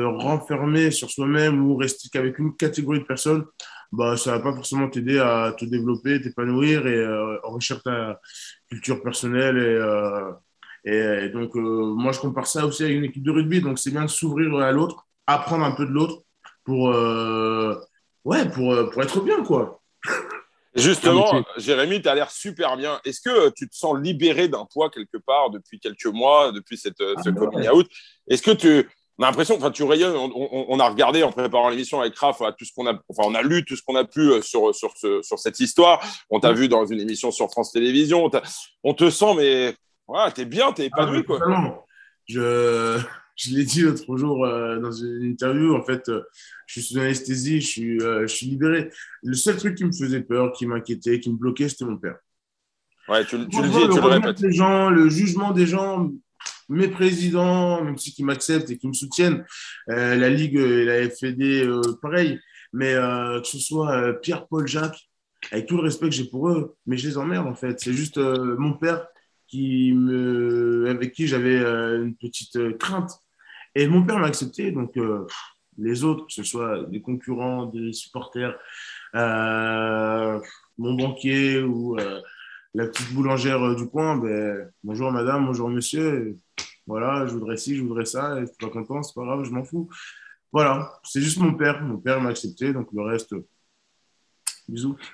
renfermer 0.04 0.90
sur 0.90 1.10
soi-même 1.10 1.64
ou 1.64 1.76
rester 1.76 2.08
qu'avec 2.12 2.38
une 2.38 2.56
catégorie 2.56 3.00
de 3.00 3.04
personnes, 3.04 3.44
bah, 3.92 4.16
ça 4.16 4.32
va 4.32 4.40
pas 4.40 4.54
forcément 4.54 4.88
t'aider 4.88 5.18
à 5.18 5.54
te 5.58 5.64
développer, 5.64 6.20
t'épanouir 6.20 6.86
et 6.86 6.96
euh, 6.98 7.38
enrichir 7.44 7.82
ta 7.82 8.20
culture 8.68 9.02
personnelle. 9.02 9.56
Et, 9.56 10.90
euh, 10.90 11.24
et, 11.24 11.28
donc, 11.30 11.56
euh, 11.56 11.94
moi, 11.94 12.12
je 12.12 12.20
compare 12.20 12.46
ça 12.46 12.66
aussi 12.66 12.84
avec 12.84 12.96
une 12.96 13.04
équipe 13.04 13.22
de 13.24 13.30
rugby. 13.30 13.60
Donc, 13.60 13.78
c'est 13.78 13.90
bien 13.90 14.02
de 14.04 14.10
s'ouvrir 14.10 14.54
à 14.56 14.72
l'autre, 14.72 15.06
apprendre 15.26 15.64
un 15.64 15.72
peu 15.72 15.86
de 15.86 15.92
l'autre 15.92 16.22
pour, 16.64 16.88
ouais, 18.24 18.48
pour, 18.50 18.90
pour 18.90 19.02
être 19.02 19.20
bien, 19.22 19.42
quoi. 19.42 19.80
Justement, 20.74 21.42
Jérémy, 21.56 22.02
tu 22.02 22.08
as 22.08 22.14
l'air 22.14 22.30
super 22.30 22.76
bien. 22.76 23.00
Est-ce 23.04 23.20
que 23.20 23.50
tu 23.50 23.68
te 23.68 23.74
sens 23.74 23.96
libéré 23.98 24.48
d'un 24.48 24.66
poids 24.66 24.90
quelque 24.90 25.16
part 25.16 25.50
depuis 25.50 25.80
quelques 25.80 26.06
mois, 26.06 26.52
depuis 26.52 26.76
cette, 26.76 27.00
euh, 27.00 27.14
ce 27.24 27.30
ah, 27.30 27.32
coming 27.32 27.68
out? 27.68 27.88
Est-ce 28.28 28.42
que 28.42 28.50
tu 28.50 28.88
on 29.20 29.24
a 29.24 29.26
l'impression, 29.26 29.56
enfin, 29.56 29.72
tu 29.72 29.82
rayonnes. 29.82 30.14
On, 30.14 30.78
a 30.78 30.88
regardé 30.88 31.24
en 31.24 31.32
préparant 31.32 31.70
l'émission 31.70 32.00
avec 32.00 32.16
Raph, 32.16 32.40
tout 32.56 32.64
ce 32.64 32.72
qu'on 32.72 32.86
a, 32.86 32.92
enfin, 33.08 33.24
on 33.24 33.34
a 33.34 33.42
lu 33.42 33.64
tout 33.64 33.74
ce 33.74 33.82
qu'on 33.82 33.96
a 33.96 34.04
pu 34.04 34.20
euh, 34.20 34.42
sur 34.42 34.72
sur 34.72 34.96
ce, 34.96 35.22
sur 35.22 35.40
cette 35.40 35.58
histoire. 35.58 36.00
On 36.30 36.38
t'a 36.38 36.52
vu 36.52 36.68
dans 36.68 36.86
une 36.86 37.00
émission 37.00 37.32
sur 37.32 37.50
France 37.50 37.72
Télévisions. 37.72 38.30
On, 38.84 38.94
te 38.94 39.10
sent, 39.10 39.34
mais 39.36 39.74
voilà, 40.06 40.30
t'es 40.30 40.44
bien, 40.44 40.70
t'es 40.72 40.86
épanoui, 40.86 41.18
ah, 41.18 41.22
quoi. 41.24 41.86
Je 42.28 43.00
je 43.38 43.54
l'ai 43.54 43.64
dit 43.64 43.82
l'autre 43.82 44.16
jour 44.16 44.44
euh, 44.44 44.80
dans 44.80 44.90
une 44.90 45.22
interview, 45.22 45.74
en 45.74 45.82
fait, 45.82 46.08
euh, 46.08 46.22
je 46.66 46.80
suis 46.80 46.92
sous 46.92 46.98
anesthésie, 46.98 47.60
je 47.60 47.66
suis, 47.66 48.02
euh, 48.02 48.22
je 48.22 48.34
suis 48.34 48.46
libéré. 48.46 48.90
Le 49.22 49.34
seul 49.34 49.56
truc 49.56 49.76
qui 49.76 49.84
me 49.84 49.92
faisait 49.92 50.22
peur, 50.22 50.52
qui 50.52 50.66
m'inquiétait, 50.66 51.20
qui 51.20 51.30
me 51.30 51.36
bloquait, 51.36 51.68
c'était 51.68 51.84
mon 51.84 51.96
père. 51.96 52.16
Ouais, 53.08 53.24
tu, 53.24 53.36
tu 53.48 53.62
le 53.62 53.68
dis, 53.68 53.88
tu 53.94 54.00
le 54.00 54.06
répètes. 54.06 54.40
Les 54.40 54.52
gens, 54.52 54.90
le 54.90 55.08
jugement 55.08 55.52
des 55.52 55.66
gens, 55.66 56.10
mes 56.68 56.88
présidents, 56.88 57.82
même 57.82 57.96
ceux 57.96 58.10
qui 58.10 58.24
m'acceptent 58.24 58.70
et 58.70 58.76
qui 58.76 58.88
me 58.88 58.92
soutiennent, 58.92 59.46
la 59.86 60.28
Ligue 60.28 60.56
et 60.56 60.84
la 60.84 61.08
FED, 61.08 61.70
pareil. 62.02 62.38
Mais 62.74 62.92
que 62.92 63.46
ce 63.46 63.58
soit 63.58 64.12
Pierre, 64.20 64.46
Paul, 64.46 64.66
Jacques, 64.66 65.08
avec 65.52 65.66
tout 65.66 65.76
le 65.76 65.84
respect 65.84 66.10
que 66.10 66.14
j'ai 66.14 66.28
pour 66.28 66.50
eux, 66.50 66.76
mais 66.84 66.98
je 66.98 67.08
les 67.08 67.16
emmerde 67.16 67.46
en 67.46 67.54
fait. 67.54 67.80
C'est 67.80 67.94
juste 67.94 68.18
mon 68.18 68.74
père 68.74 69.06
qui 69.46 69.94
me, 69.94 70.90
avec 70.90 71.12
qui 71.12 71.26
j'avais 71.26 71.56
une 71.56 72.14
petite 72.14 72.76
crainte 72.76 73.12
et 73.78 73.86
mon 73.86 74.02
père 74.02 74.18
m'a 74.18 74.26
accepté, 74.26 74.72
donc 74.72 74.96
euh, 74.96 75.24
les 75.76 76.02
autres, 76.02 76.26
que 76.26 76.32
ce 76.32 76.42
soit 76.42 76.82
des 76.86 77.00
concurrents, 77.00 77.66
des 77.66 77.92
supporters, 77.92 78.58
euh, 79.14 80.40
mon 80.78 80.94
banquier 80.94 81.62
ou 81.62 81.96
euh, 81.96 82.20
la 82.74 82.88
petite 82.88 83.12
boulangère 83.12 83.76
du 83.76 83.88
coin, 83.88 84.16
ben, 84.16 84.68
bonjour 84.82 85.12
madame, 85.12 85.46
bonjour 85.46 85.68
monsieur, 85.68 86.36
voilà, 86.88 87.24
je 87.28 87.34
voudrais 87.34 87.56
ci, 87.56 87.76
je 87.76 87.82
voudrais 87.82 88.04
ça, 88.04 88.40
et 88.40 88.46
tu 88.46 88.66
pas 88.66 88.72
content, 88.72 89.00
c'est 89.04 89.14
pas 89.14 89.24
grave, 89.24 89.44
je 89.44 89.50
m'en 89.50 89.62
fous. 89.62 89.88
Voilà, 90.50 90.98
c'est 91.04 91.20
juste 91.20 91.38
mon 91.38 91.54
père, 91.54 91.80
mon 91.80 91.98
père 91.98 92.20
m'a 92.20 92.30
accepté, 92.30 92.72
donc 92.72 92.88
le 92.92 93.02
reste, 93.02 93.32
bisous. 94.68 94.96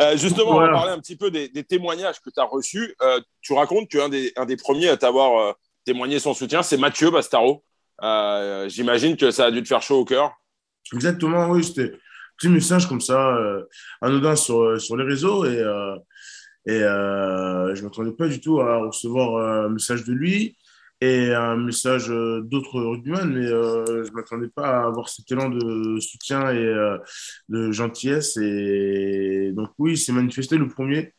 Euh, 0.00 0.16
justement, 0.16 0.52
on 0.52 0.60
va 0.60 0.68
parler 0.68 0.92
un 0.92 1.00
petit 1.00 1.16
peu 1.16 1.28
des, 1.28 1.50
témoignages 1.64 2.20
que 2.20 2.30
tu 2.30 2.38
as 2.38 2.44
reçus. 2.44 2.94
Euh, 3.02 3.20
tu 3.40 3.52
racontes 3.52 3.88
qu'un 3.88 4.08
des, 4.08 4.32
un 4.36 4.46
des 4.46 4.56
premiers 4.56 4.88
à 4.88 4.96
t'avoir 4.96 5.56
témoigné 5.92 6.18
son 6.18 6.34
soutien, 6.34 6.62
c'est 6.62 6.76
Mathieu 6.76 7.10
Bastaro. 7.10 7.64
J'imagine 8.68 9.16
que 9.16 9.30
ça 9.30 9.46
a 9.46 9.50
dû 9.50 9.62
te 9.62 9.68
faire 9.68 9.82
chaud 9.82 10.00
au 10.00 10.04
cœur. 10.04 10.32
Exactement, 10.92 11.48
oui. 11.48 11.64
C'était 11.64 11.92
un 11.92 12.36
petit 12.36 12.48
message 12.48 12.86
comme 12.86 13.00
ça, 13.00 13.36
anodin 14.00 14.36
sur, 14.36 14.80
sur 14.80 14.96
les 14.96 15.04
réseaux. 15.04 15.44
Et, 15.46 15.58
et 16.66 16.78
je 16.78 17.80
ne 17.80 17.82
m'attendais 17.82 18.12
pas 18.12 18.28
du 18.28 18.40
tout 18.40 18.60
à 18.60 18.78
recevoir 18.78 19.64
un 19.64 19.68
message 19.70 20.04
de 20.04 20.12
lui 20.12 20.56
et 21.00 21.32
un 21.32 21.56
message 21.56 22.10
euh, 22.10 22.42
d'autres 22.42 22.80
rugbyman, 22.80 23.32
mais 23.32 23.46
euh, 23.46 24.04
je 24.04 24.10
ne 24.10 24.16
m'attendais 24.16 24.48
pas 24.48 24.80
à 24.80 24.86
avoir 24.86 25.08
cet 25.08 25.30
élan 25.30 25.48
de 25.48 26.00
soutien 26.00 26.50
et 26.50 26.58
euh, 26.58 26.98
de 27.48 27.70
gentillesse. 27.70 28.36
Et 28.36 29.52
donc, 29.54 29.70
oui, 29.78 29.96
c'est 29.96 30.12
manifesté 30.12 30.56
le 30.56 30.68
premier. 30.68 31.14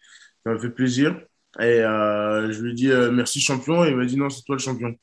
Ça 0.46 0.54
m'a 0.54 0.60
fait 0.60 0.70
plaisir. 0.70 1.18
Et 1.60 1.80
je 1.80 2.62
lui 2.62 2.72
ai 2.72 2.74
dit 2.74 2.88
merci 3.12 3.40
champion. 3.42 3.84
Et 3.86 3.90
il 3.90 3.96
m'a 3.96 4.06
dit 4.06 4.18
non, 4.18 4.30
c'est 4.30 4.44
toi 4.44 4.56
le 4.56 4.62
champion. 4.62 4.96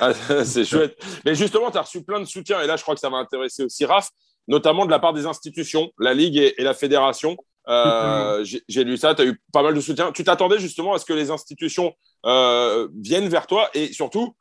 Ah, 0.00 0.12
c'est 0.44 0.64
chouette. 0.64 0.96
Mais 1.24 1.34
justement, 1.34 1.70
tu 1.70 1.78
as 1.78 1.82
reçu 1.82 2.02
plein 2.02 2.20
de 2.20 2.24
soutien. 2.24 2.60
Et 2.62 2.66
là, 2.66 2.76
je 2.76 2.82
crois 2.82 2.94
que 2.94 3.00
ça 3.00 3.10
va 3.10 3.18
intéresser 3.18 3.64
aussi 3.64 3.84
Raph, 3.84 4.08
notamment 4.48 4.86
de 4.86 4.90
la 4.90 4.98
part 4.98 5.12
des 5.12 5.26
institutions, 5.26 5.90
la 5.98 6.14
Ligue 6.14 6.36
et, 6.36 6.54
la 6.58 6.74
Fédération. 6.74 7.36
J'ai 7.68 8.84
lu 8.84 8.96
ça, 8.96 9.14
tu 9.14 9.22
as 9.22 9.26
eu 9.26 9.40
pas 9.52 9.62
mal 9.62 9.74
de 9.74 9.80
soutien. 9.80 10.12
Tu 10.12 10.24
t'attendais 10.24 10.58
justement 10.58 10.94
à 10.94 10.98
ce 10.98 11.04
que 11.04 11.12
les 11.12 11.30
institutions 11.30 11.94
euh, 12.26 12.88
viennent 12.96 13.28
vers 13.28 13.46
toi? 13.46 13.70
Et 13.74 13.92
surtout, 13.92 14.34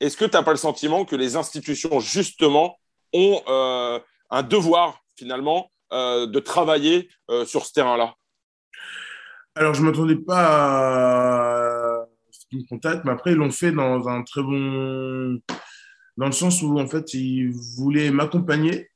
est-ce 0.00 0.16
que 0.16 0.24
tu 0.24 0.32
n'as 0.32 0.42
pas 0.42 0.50
le 0.50 0.56
sentiment 0.56 1.04
que 1.04 1.16
les 1.16 1.36
institutions, 1.36 2.00
justement, 2.00 2.78
ont 3.12 3.42
euh, 3.48 4.00
un 4.30 4.42
devoir, 4.42 5.00
finalement, 5.16 5.70
euh, 5.92 6.26
de 6.26 6.40
travailler 6.40 7.08
sur 7.46 7.66
ce 7.66 7.72
terrain-là? 7.72 8.14
Alors, 9.54 9.74
je 9.74 9.82
ne 9.82 9.86
m'attendais 9.86 10.16
pas 10.16 12.02
à 12.02 12.06
ce 12.30 12.46
qu'ils 12.46 12.60
me 12.60 12.68
contactent, 12.68 13.04
mais 13.04 13.12
après, 13.12 13.32
ils 13.32 13.36
l'ont 13.36 13.50
fait 13.50 13.72
dans 13.72 14.08
un 14.08 14.22
très 14.22 14.42
bon. 14.42 15.40
Dans 16.16 16.26
le 16.26 16.32
sens 16.32 16.62
où, 16.62 16.78
en 16.78 16.86
fait, 16.86 17.14
ils 17.14 17.50
voulaient 17.76 18.10
m'accompagner 18.10 18.88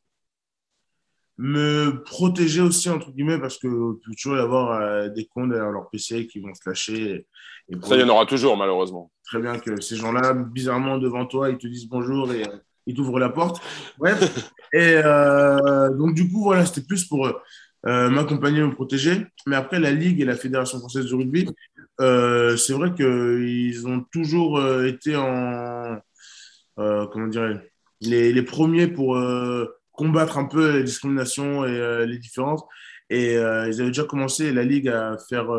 me 1.39 2.03
protéger 2.03 2.63
aussi, 2.63 2.89
entre 2.89 3.11
guillemets, 3.11 3.39
parce 3.39 3.59
qu'il 3.59 3.69
peut 3.69 4.15
toujours 4.17 4.39
y 4.39 4.41
avoir 4.41 5.11
des 5.11 5.27
cons 5.27 5.47
derrière 5.47 5.71
leur 5.71 5.91
PC 5.91 6.27
qui 6.27 6.41
vont 6.41 6.55
se 6.55 6.67
lâcher 6.67 7.27
ça, 7.83 7.97
il 7.97 8.01
y 8.01 8.05
en 8.05 8.09
aura 8.09 8.27
toujours, 8.27 8.57
malheureusement. 8.57 9.11
Très 9.25 9.41
bien 9.41 9.59
que 9.59 9.81
ces 9.81 9.97
gens-là, 9.97 10.35
bizarrement, 10.35 10.99
devant 10.99 11.27
toi, 11.27 11.51
ils 11.51 11.59
te 11.59 11.67
disent 11.67 11.89
bonjour 11.89 12.33
et 12.33 12.47
euh, 12.47 12.59
ils 12.87 12.95
t'ouvrent 12.95 13.19
la 13.19 13.29
porte. 13.29 13.61
Bref. 13.99 14.53
et 14.73 15.01
euh, 15.05 15.91
donc, 15.97 16.15
du 16.15 16.31
coup, 16.31 16.43
voilà, 16.45 16.65
c'était 16.65 16.87
plus 16.87 17.05
pour 17.05 17.27
euh, 17.87 18.11
m'accompagner, 18.11 18.63
me 18.63 18.73
protéger. 18.73 19.27
Mais 19.47 19.57
après, 19.57 19.79
la 19.81 19.91
Ligue 19.91 20.21
et 20.21 20.25
la 20.25 20.37
Fédération 20.37 20.79
française 20.79 21.07
de 21.07 21.15
rugby, 21.15 21.49
c'est 21.99 22.73
vrai 22.73 22.95
qu'ils 22.95 23.87
ont 23.87 24.05
toujours 24.13 24.61
été 24.85 25.17
en. 25.17 25.99
comment 26.77 27.27
dirais 27.29 27.71
les, 28.03 28.33
les, 28.33 28.43
premiers 28.43 28.87
pour 28.89 29.19
combattre 29.93 30.37
un 30.37 30.45
peu 30.45 30.77
les 30.77 30.85
discriminations 30.85 31.65
et 31.65 32.07
les 32.07 32.19
différences. 32.19 32.63
Et 33.09 33.35
ils 33.35 33.81
avaient 33.81 33.87
déjà 33.87 34.05
commencé, 34.05 34.53
la 34.53 34.65
Ligue, 34.65 34.89
à 34.89 35.17
faire 35.29 35.51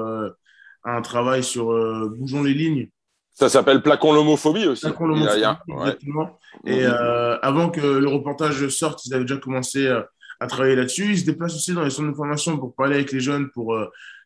un 0.88 1.02
travail 1.02 1.44
sur 1.44 1.72
euh, 1.72 2.12
Bougeons 2.18 2.44
les 2.44 2.54
lignes. 2.54 2.90
Ça 3.34 3.50
s'appelle 3.50 3.82
Plaquons 3.82 4.14
l'homophobie 4.14 4.66
aussi. 4.66 4.86
Plaquons 4.86 5.06
l'homophobie, 5.06 5.44
exactement. 5.80 6.40
Et 6.66 6.86
euh, 6.86 7.38
avant 7.40 7.70
que 7.70 7.82
le 7.82 8.08
reportage 8.08 8.68
sorte, 8.70 9.06
ils 9.06 9.14
avaient 9.14 9.26
déjà 9.26 9.38
commencé 9.38 9.86
euh, 9.86 10.02
à 10.40 10.48
travailler 10.48 10.76
là-dessus. 10.76 11.12
Ils 11.12 11.20
se 11.20 11.26
déplacent 11.26 11.56
aussi 11.56 11.74
dans 11.74 11.84
les 11.84 11.90
centres 11.90 12.10
de 12.10 12.16
formation 12.16 12.58
pour 12.58 12.76
parler 12.76 12.96
avec 12.96 13.12
les 13.12 13.20
jeunes, 13.20 13.50
pour 13.50 13.78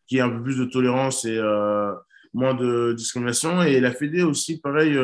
qu'il 0.07 0.17
y 0.17 0.19
ait 0.19 0.23
un 0.23 0.29
peu 0.29 0.43
plus 0.43 0.57
de 0.57 0.65
tolérance 0.65 1.25
et 1.25 1.39
moins 2.33 2.53
de 2.53 2.93
discrimination. 2.93 3.61
Et 3.63 3.79
la 3.79 3.91
Fédé 3.91 4.23
aussi, 4.23 4.59
pareil, 4.59 4.97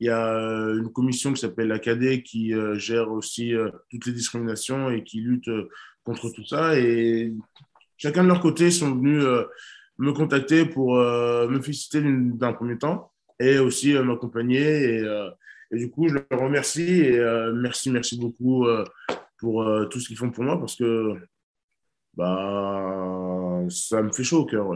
il 0.00 0.06
y 0.06 0.10
a 0.10 0.38
une 0.74 0.90
commission 0.92 1.32
qui 1.32 1.40
s'appelle 1.40 1.68
l'ACAD 1.68 2.22
qui 2.22 2.52
gère 2.74 3.10
aussi 3.10 3.52
toutes 3.90 4.06
les 4.06 4.12
discriminations 4.12 4.90
et 4.90 5.04
qui 5.04 5.20
lutte 5.20 5.50
contre 6.04 6.30
tout 6.30 6.46
ça. 6.46 6.78
Et 6.78 7.32
chacun 7.96 8.22
de 8.22 8.28
leur 8.28 8.40
côté 8.40 8.70
sont 8.70 8.94
venus 8.94 9.24
me 9.98 10.12
contacter 10.12 10.64
pour 10.66 10.98
euh, 10.98 11.48
me 11.48 11.60
féliciter 11.60 12.02
d'un 12.02 12.52
premier 12.52 12.78
temps 12.78 13.12
et 13.40 13.58
aussi 13.58 13.94
euh, 13.94 14.02
m'accompagner. 14.02 14.60
Et, 14.60 15.00
euh, 15.00 15.30
et, 15.72 15.78
du 15.78 15.90
coup, 15.90 16.08
je 16.08 16.14
leur 16.14 16.40
remercie 16.40 17.00
et 17.00 17.20
merci, 17.54 17.90
merci 17.90 18.18
beaucoup 18.18 18.66
pour 19.38 19.64
tout 19.90 20.00
ce 20.00 20.08
qu'ils 20.08 20.16
font 20.16 20.30
pour 20.30 20.44
moi 20.44 20.58
parce 20.58 20.76
que 20.76 21.16
bah, 22.14 23.62
ça 23.68 24.02
me 24.02 24.10
fait 24.12 24.24
chaud 24.24 24.40
au 24.40 24.46
cœur. 24.46 24.68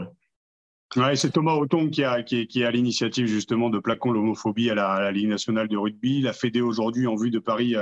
Ouais. 0.95 1.15
c'est 1.15 1.31
Thomas 1.31 1.53
Auton 1.53 1.89
qui 1.89 2.03
a, 2.03 2.21
qui, 2.21 2.47
qui 2.47 2.63
a 2.63 2.71
l'initiative 2.71 3.25
justement 3.25 3.69
de 3.69 3.79
plaquons 3.79 4.11
l'homophobie 4.11 4.69
à 4.69 4.75
la, 4.75 5.11
Ligue 5.11 5.29
nationale 5.29 5.67
de 5.67 5.77
rugby. 5.77 6.21
La 6.21 6.33
Fédé 6.33 6.61
aujourd'hui, 6.61 7.07
en 7.07 7.15
vue 7.15 7.31
de 7.31 7.39
Paris, 7.39 7.75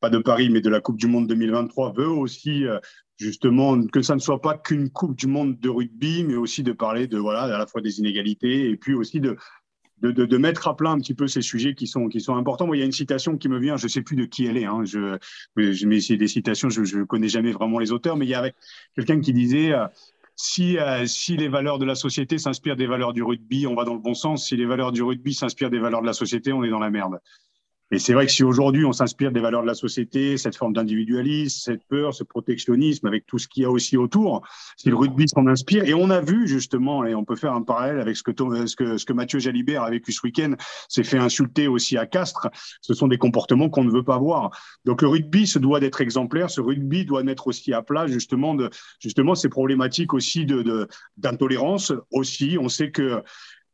pas 0.00 0.10
de 0.10 0.18
Paris, 0.18 0.48
mais 0.50 0.60
de 0.60 0.70
la 0.70 0.80
Coupe 0.80 0.96
du 0.96 1.06
Monde 1.06 1.26
2023, 1.28 1.92
veut 1.92 2.08
aussi 2.08 2.64
justement 3.16 3.80
que 3.86 4.02
ça 4.02 4.14
ne 4.14 4.20
soit 4.20 4.40
pas 4.40 4.56
qu'une 4.56 4.90
Coupe 4.90 5.16
du 5.16 5.26
Monde 5.26 5.58
de 5.58 5.68
rugby, 5.68 6.24
mais 6.24 6.36
aussi 6.36 6.62
de 6.62 6.72
parler 6.72 7.06
de 7.06 7.18
voilà 7.18 7.42
à 7.42 7.58
la 7.58 7.66
fois 7.66 7.80
des 7.80 7.98
inégalités 7.98 8.70
et 8.70 8.76
puis 8.76 8.94
aussi 8.94 9.20
de 9.20 9.36
de, 10.02 10.10
de, 10.10 10.36
mettre 10.38 10.68
à 10.68 10.76
plat 10.76 10.90
un 10.90 10.98
petit 10.98 11.14
peu 11.14 11.26
ces 11.26 11.40
sujets 11.40 11.74
qui 11.74 11.86
sont 11.86 12.08
qui 12.08 12.20
sont 12.20 12.36
importants. 12.36 12.66
Moi, 12.66 12.76
il 12.76 12.80
y 12.80 12.82
a 12.82 12.86
une 12.86 12.92
citation 12.92 13.38
qui 13.38 13.48
me 13.48 13.58
vient, 13.58 13.76
je 13.76 13.88
sais 13.88 14.02
plus 14.02 14.16
de 14.16 14.24
qui 14.24 14.46
elle 14.46 14.56
est. 14.56 14.66
Hein, 14.66 14.84
je, 14.84 15.18
je 15.56 15.86
mais 15.86 16.00
c'est 16.00 16.16
des 16.16 16.28
citations, 16.28 16.68
je 16.68 16.98
ne 16.98 17.04
connais 17.04 17.28
jamais 17.28 17.52
vraiment 17.52 17.78
les 17.78 17.92
auteurs, 17.92 18.16
mais 18.16 18.26
il 18.26 18.30
y 18.30 18.34
avait 18.34 18.54
quelqu'un 18.94 19.20
qui 19.20 19.32
disait. 19.32 19.72
Euh, 19.72 19.86
si, 20.36 20.78
euh, 20.78 21.06
si 21.06 21.36
les 21.36 21.46
valeurs 21.46 21.78
de 21.78 21.84
la 21.84 21.94
société 21.94 22.38
s'inspirent 22.38 22.74
des 22.74 22.88
valeurs 22.88 23.12
du 23.12 23.22
rugby, 23.22 23.68
on 23.68 23.76
va 23.76 23.84
dans 23.84 23.94
le 23.94 24.00
bon 24.00 24.14
sens. 24.14 24.48
Si 24.48 24.56
les 24.56 24.66
valeurs 24.66 24.90
du 24.90 25.00
rugby 25.00 25.32
s'inspirent 25.32 25.70
des 25.70 25.78
valeurs 25.78 26.00
de 26.00 26.06
la 26.06 26.12
société, 26.12 26.52
on 26.52 26.64
est 26.64 26.70
dans 26.70 26.80
la 26.80 26.90
merde. 26.90 27.20
Et 27.94 28.00
c'est 28.00 28.12
vrai 28.12 28.26
que 28.26 28.32
si 28.32 28.42
aujourd'hui 28.42 28.84
on 28.84 28.92
s'inspire 28.92 29.30
des 29.30 29.38
valeurs 29.38 29.62
de 29.62 29.68
la 29.68 29.74
société, 29.74 30.36
cette 30.36 30.56
forme 30.56 30.72
d'individualisme, 30.72 31.60
cette 31.60 31.84
peur, 31.84 32.12
ce 32.12 32.24
protectionnisme, 32.24 33.06
avec 33.06 33.24
tout 33.24 33.38
ce 33.38 33.46
qu'il 33.46 33.62
y 33.62 33.66
a 33.66 33.70
aussi 33.70 33.96
autour, 33.96 34.42
si 34.76 34.88
le 34.88 34.96
rugby 34.96 35.28
s'en 35.28 35.46
inspire, 35.46 35.84
et 35.84 35.94
on 35.94 36.10
a 36.10 36.20
vu 36.20 36.48
justement, 36.48 37.04
et 37.04 37.14
on 37.14 37.24
peut 37.24 37.36
faire 37.36 37.52
un 37.52 37.62
parallèle 37.62 38.00
avec 38.00 38.16
ce 38.16 38.24
que, 38.24 38.32
ce 38.66 38.74
que, 38.74 38.98
ce 38.98 39.04
que 39.04 39.12
Mathieu 39.12 39.38
Jalibert 39.38 39.84
a 39.84 39.90
vécu 39.90 40.10
ce 40.10 40.22
week-end, 40.24 40.54
s'est 40.88 41.04
fait 41.04 41.18
insulter 41.18 41.68
aussi 41.68 41.96
à 41.96 42.04
Castres, 42.04 42.48
ce 42.80 42.94
sont 42.94 43.06
des 43.06 43.16
comportements 43.16 43.70
qu'on 43.70 43.84
ne 43.84 43.92
veut 43.92 44.02
pas 44.02 44.18
voir. 44.18 44.50
Donc 44.84 45.00
le 45.00 45.06
rugby 45.06 45.46
se 45.46 45.60
doit 45.60 45.78
d'être 45.78 46.00
exemplaire, 46.00 46.50
ce 46.50 46.60
rugby 46.60 47.04
doit 47.04 47.22
mettre 47.22 47.46
aussi 47.46 47.72
à 47.72 47.82
plat 47.82 48.08
justement, 48.08 48.56
de, 48.56 48.70
justement 48.98 49.36
ces 49.36 49.48
problématiques 49.48 50.14
aussi 50.14 50.44
de 50.44 50.88
d'intolérance 51.16 51.92
aussi. 52.10 52.58
On 52.60 52.68
sait 52.68 52.90
que 52.90 53.22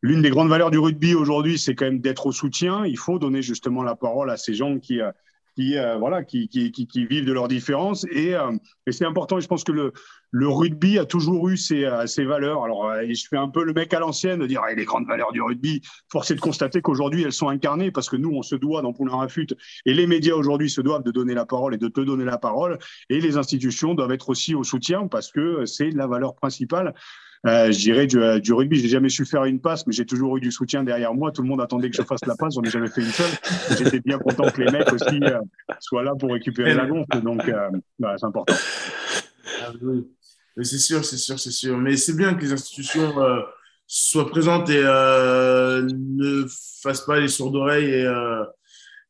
l'une 0.02 0.22
des 0.22 0.30
grandes 0.30 0.48
valeurs 0.48 0.70
du 0.70 0.78
rugby 0.78 1.14
aujourd'hui, 1.14 1.58
c'est 1.58 1.74
quand 1.74 1.86
même 1.86 2.00
d'être 2.00 2.26
au 2.26 2.32
soutien. 2.32 2.86
Il 2.86 2.98
faut 2.98 3.18
donner 3.18 3.42
justement 3.42 3.82
la 3.82 3.96
parole 3.96 4.30
à 4.30 4.36
ces 4.36 4.54
gens 4.54 4.78
qui, 4.78 5.00
euh, 5.00 5.10
qui 5.56 5.76
euh, 5.76 5.98
voilà, 5.98 6.24
qui, 6.24 6.48
qui, 6.48 6.72
qui, 6.72 7.06
vivent 7.06 7.26
de 7.26 7.32
leurs 7.32 7.48
différences. 7.48 8.06
Et, 8.10 8.34
euh, 8.34 8.52
et 8.86 8.92
c'est 8.92 9.04
important. 9.04 9.40
Je 9.40 9.46
pense 9.46 9.62
que 9.62 9.72
le, 9.72 9.92
le 10.30 10.48
rugby 10.48 10.98
a 10.98 11.04
toujours 11.04 11.48
eu 11.48 11.56
ses, 11.58 11.88
ses 12.06 12.24
valeurs. 12.24 12.64
Alors, 12.64 12.90
je 13.02 13.24
fais 13.28 13.36
un 13.36 13.48
peu 13.48 13.62
le 13.64 13.74
mec 13.74 13.92
à 13.92 13.98
l'ancienne 13.98 14.38
de 14.38 14.46
dire 14.46 14.62
les 14.74 14.84
grandes 14.84 15.06
valeurs 15.06 15.32
du 15.32 15.42
rugby. 15.42 15.82
Force 16.10 16.30
est 16.30 16.36
de 16.36 16.40
constater 16.40 16.80
qu'aujourd'hui, 16.80 17.24
elles 17.24 17.32
sont 17.32 17.48
incarnées 17.48 17.90
parce 17.90 18.08
que 18.08 18.16
nous, 18.16 18.30
on 18.30 18.42
se 18.42 18.54
doit 18.54 18.80
dans 18.80 18.92
Poulain 18.92 19.16
Rafut 19.16 19.48
et 19.84 19.92
les 19.92 20.06
médias 20.06 20.34
aujourd'hui 20.34 20.70
se 20.70 20.80
doivent 20.80 21.02
de 21.02 21.10
donner 21.10 21.34
la 21.34 21.44
parole 21.44 21.74
et 21.74 21.78
de 21.78 21.88
te 21.88 22.00
donner 22.00 22.24
la 22.24 22.38
parole. 22.38 22.78
Et 23.10 23.20
les 23.20 23.36
institutions 23.36 23.94
doivent 23.94 24.12
être 24.12 24.30
aussi 24.30 24.54
au 24.54 24.62
soutien 24.62 25.08
parce 25.08 25.30
que 25.32 25.66
c'est 25.66 25.90
la 25.90 26.06
valeur 26.06 26.36
principale 26.36 26.88
euh, 26.88 26.92
je 27.44 27.78
dirais 27.78 28.06
du, 28.06 28.20
euh, 28.20 28.38
du 28.38 28.52
rugby. 28.52 28.78
J'ai 28.78 28.88
jamais 28.88 29.08
su 29.08 29.24
faire 29.24 29.44
une 29.44 29.60
passe, 29.60 29.86
mais 29.86 29.92
j'ai 29.92 30.06
toujours 30.06 30.36
eu 30.36 30.40
du 30.40 30.52
soutien 30.52 30.84
derrière 30.84 31.14
moi. 31.14 31.32
Tout 31.32 31.42
le 31.42 31.48
monde 31.48 31.60
attendait 31.60 31.90
que 31.90 31.96
je 31.96 32.02
fasse 32.02 32.24
la 32.26 32.36
passe. 32.36 32.54
J'en 32.54 32.62
ai 32.62 32.70
jamais 32.70 32.88
fait 32.88 33.00
une 33.00 33.10
seule. 33.10 33.30
J'étais 33.78 34.00
bien 34.00 34.18
content 34.18 34.50
que 34.50 34.60
les 34.62 34.70
mecs 34.70 34.92
aussi 34.92 35.20
euh, 35.22 35.40
soient 35.78 36.02
là 36.02 36.14
pour 36.18 36.32
récupérer 36.32 36.74
la 36.74 36.86
gonfle. 36.86 37.20
Donc, 37.22 37.48
euh, 37.48 37.70
bah, 37.98 38.14
c'est 38.18 38.26
important. 38.26 38.54
Ah, 39.62 39.72
oui. 39.82 40.06
C'est 40.62 40.78
sûr, 40.78 41.04
c'est 41.04 41.16
sûr, 41.16 41.38
c'est 41.38 41.52
sûr. 41.52 41.78
Mais 41.78 41.96
c'est 41.96 42.16
bien 42.16 42.34
que 42.34 42.42
les 42.42 42.52
institutions 42.52 43.14
soient 43.86 44.28
présentes 44.28 44.68
et 44.68 44.82
ne 44.82 46.44
fassent 46.82 47.06
pas 47.06 47.18
les 47.18 47.28
sourds 47.28 47.52
d'oreilles 47.52 48.06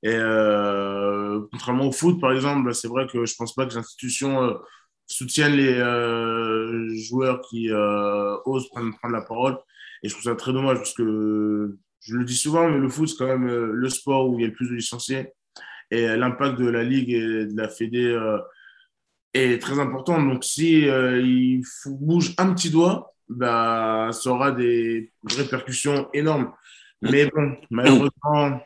et 0.02 0.14
euh, 0.14 1.40
contrairement 1.52 1.88
au 1.88 1.92
foot, 1.92 2.20
par 2.20 2.32
exemple, 2.32 2.74
c'est 2.74 2.88
vrai 2.88 3.06
que 3.06 3.26
je 3.26 3.34
pense 3.36 3.54
pas 3.54 3.66
que 3.66 3.72
les 3.72 3.78
institutions 3.78 4.58
soutiennent 5.10 5.54
les 5.54 5.74
euh, 5.74 6.94
joueurs 6.94 7.40
qui 7.42 7.70
euh, 7.70 8.36
osent 8.44 8.68
prendre, 8.68 8.94
la 9.10 9.22
parole. 9.22 9.58
Et 10.02 10.08
je 10.08 10.14
trouve 10.14 10.24
ça 10.24 10.34
très 10.36 10.52
dommage 10.52 10.78
parce 10.78 10.94
que 10.94 11.76
je 12.00 12.16
le 12.16 12.24
dis 12.24 12.36
souvent, 12.36 12.68
mais 12.68 12.78
le 12.78 12.88
foot, 12.88 13.08
c'est 13.08 13.16
quand 13.16 13.26
même 13.26 13.48
euh, 13.48 13.72
le 13.72 13.88
sport 13.88 14.28
où 14.28 14.38
il 14.38 14.42
y 14.42 14.44
a 14.44 14.48
le 14.48 14.54
plus 14.54 14.68
de 14.68 14.74
licenciés. 14.74 15.32
Et 15.90 16.06
l'impact 16.16 16.58
de 16.58 16.68
la 16.68 16.84
Ligue 16.84 17.10
et 17.10 17.46
de 17.46 17.56
la 17.56 17.68
Fédé 17.68 18.16
est 19.34 19.60
très 19.60 19.80
important. 19.80 20.22
Donc, 20.22 20.44
si 20.44 20.82
il 20.82 21.62
bouge 21.84 22.32
un 22.38 22.54
petit 22.54 22.70
doigt, 22.70 23.12
bah, 23.28 24.10
ça 24.12 24.30
aura 24.30 24.52
des 24.52 25.12
répercussions 25.36 26.08
énormes. 26.14 26.52
Mais 27.02 27.28
bon, 27.34 27.56
malheureusement, 27.70 28.62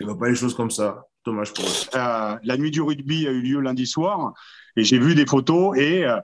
il 0.00 0.06
ne 0.06 0.12
va 0.12 0.18
pas 0.18 0.28
les 0.28 0.34
choses 0.34 0.54
comme 0.54 0.70
ça. 0.70 1.06
Dommage 1.24 1.54
pour 1.54 1.64
eux. 1.64 1.98
La 2.42 2.56
nuit 2.58 2.70
du 2.70 2.82
rugby 2.82 3.26
a 3.26 3.30
eu 3.30 3.40
lieu 3.40 3.60
lundi 3.60 3.86
soir 3.86 4.34
et 4.78 4.84
j'ai 4.84 4.98
vu 4.98 5.14
des 5.14 5.26
photos 5.26 5.76
et 5.78 6.04
euh, 6.06 6.16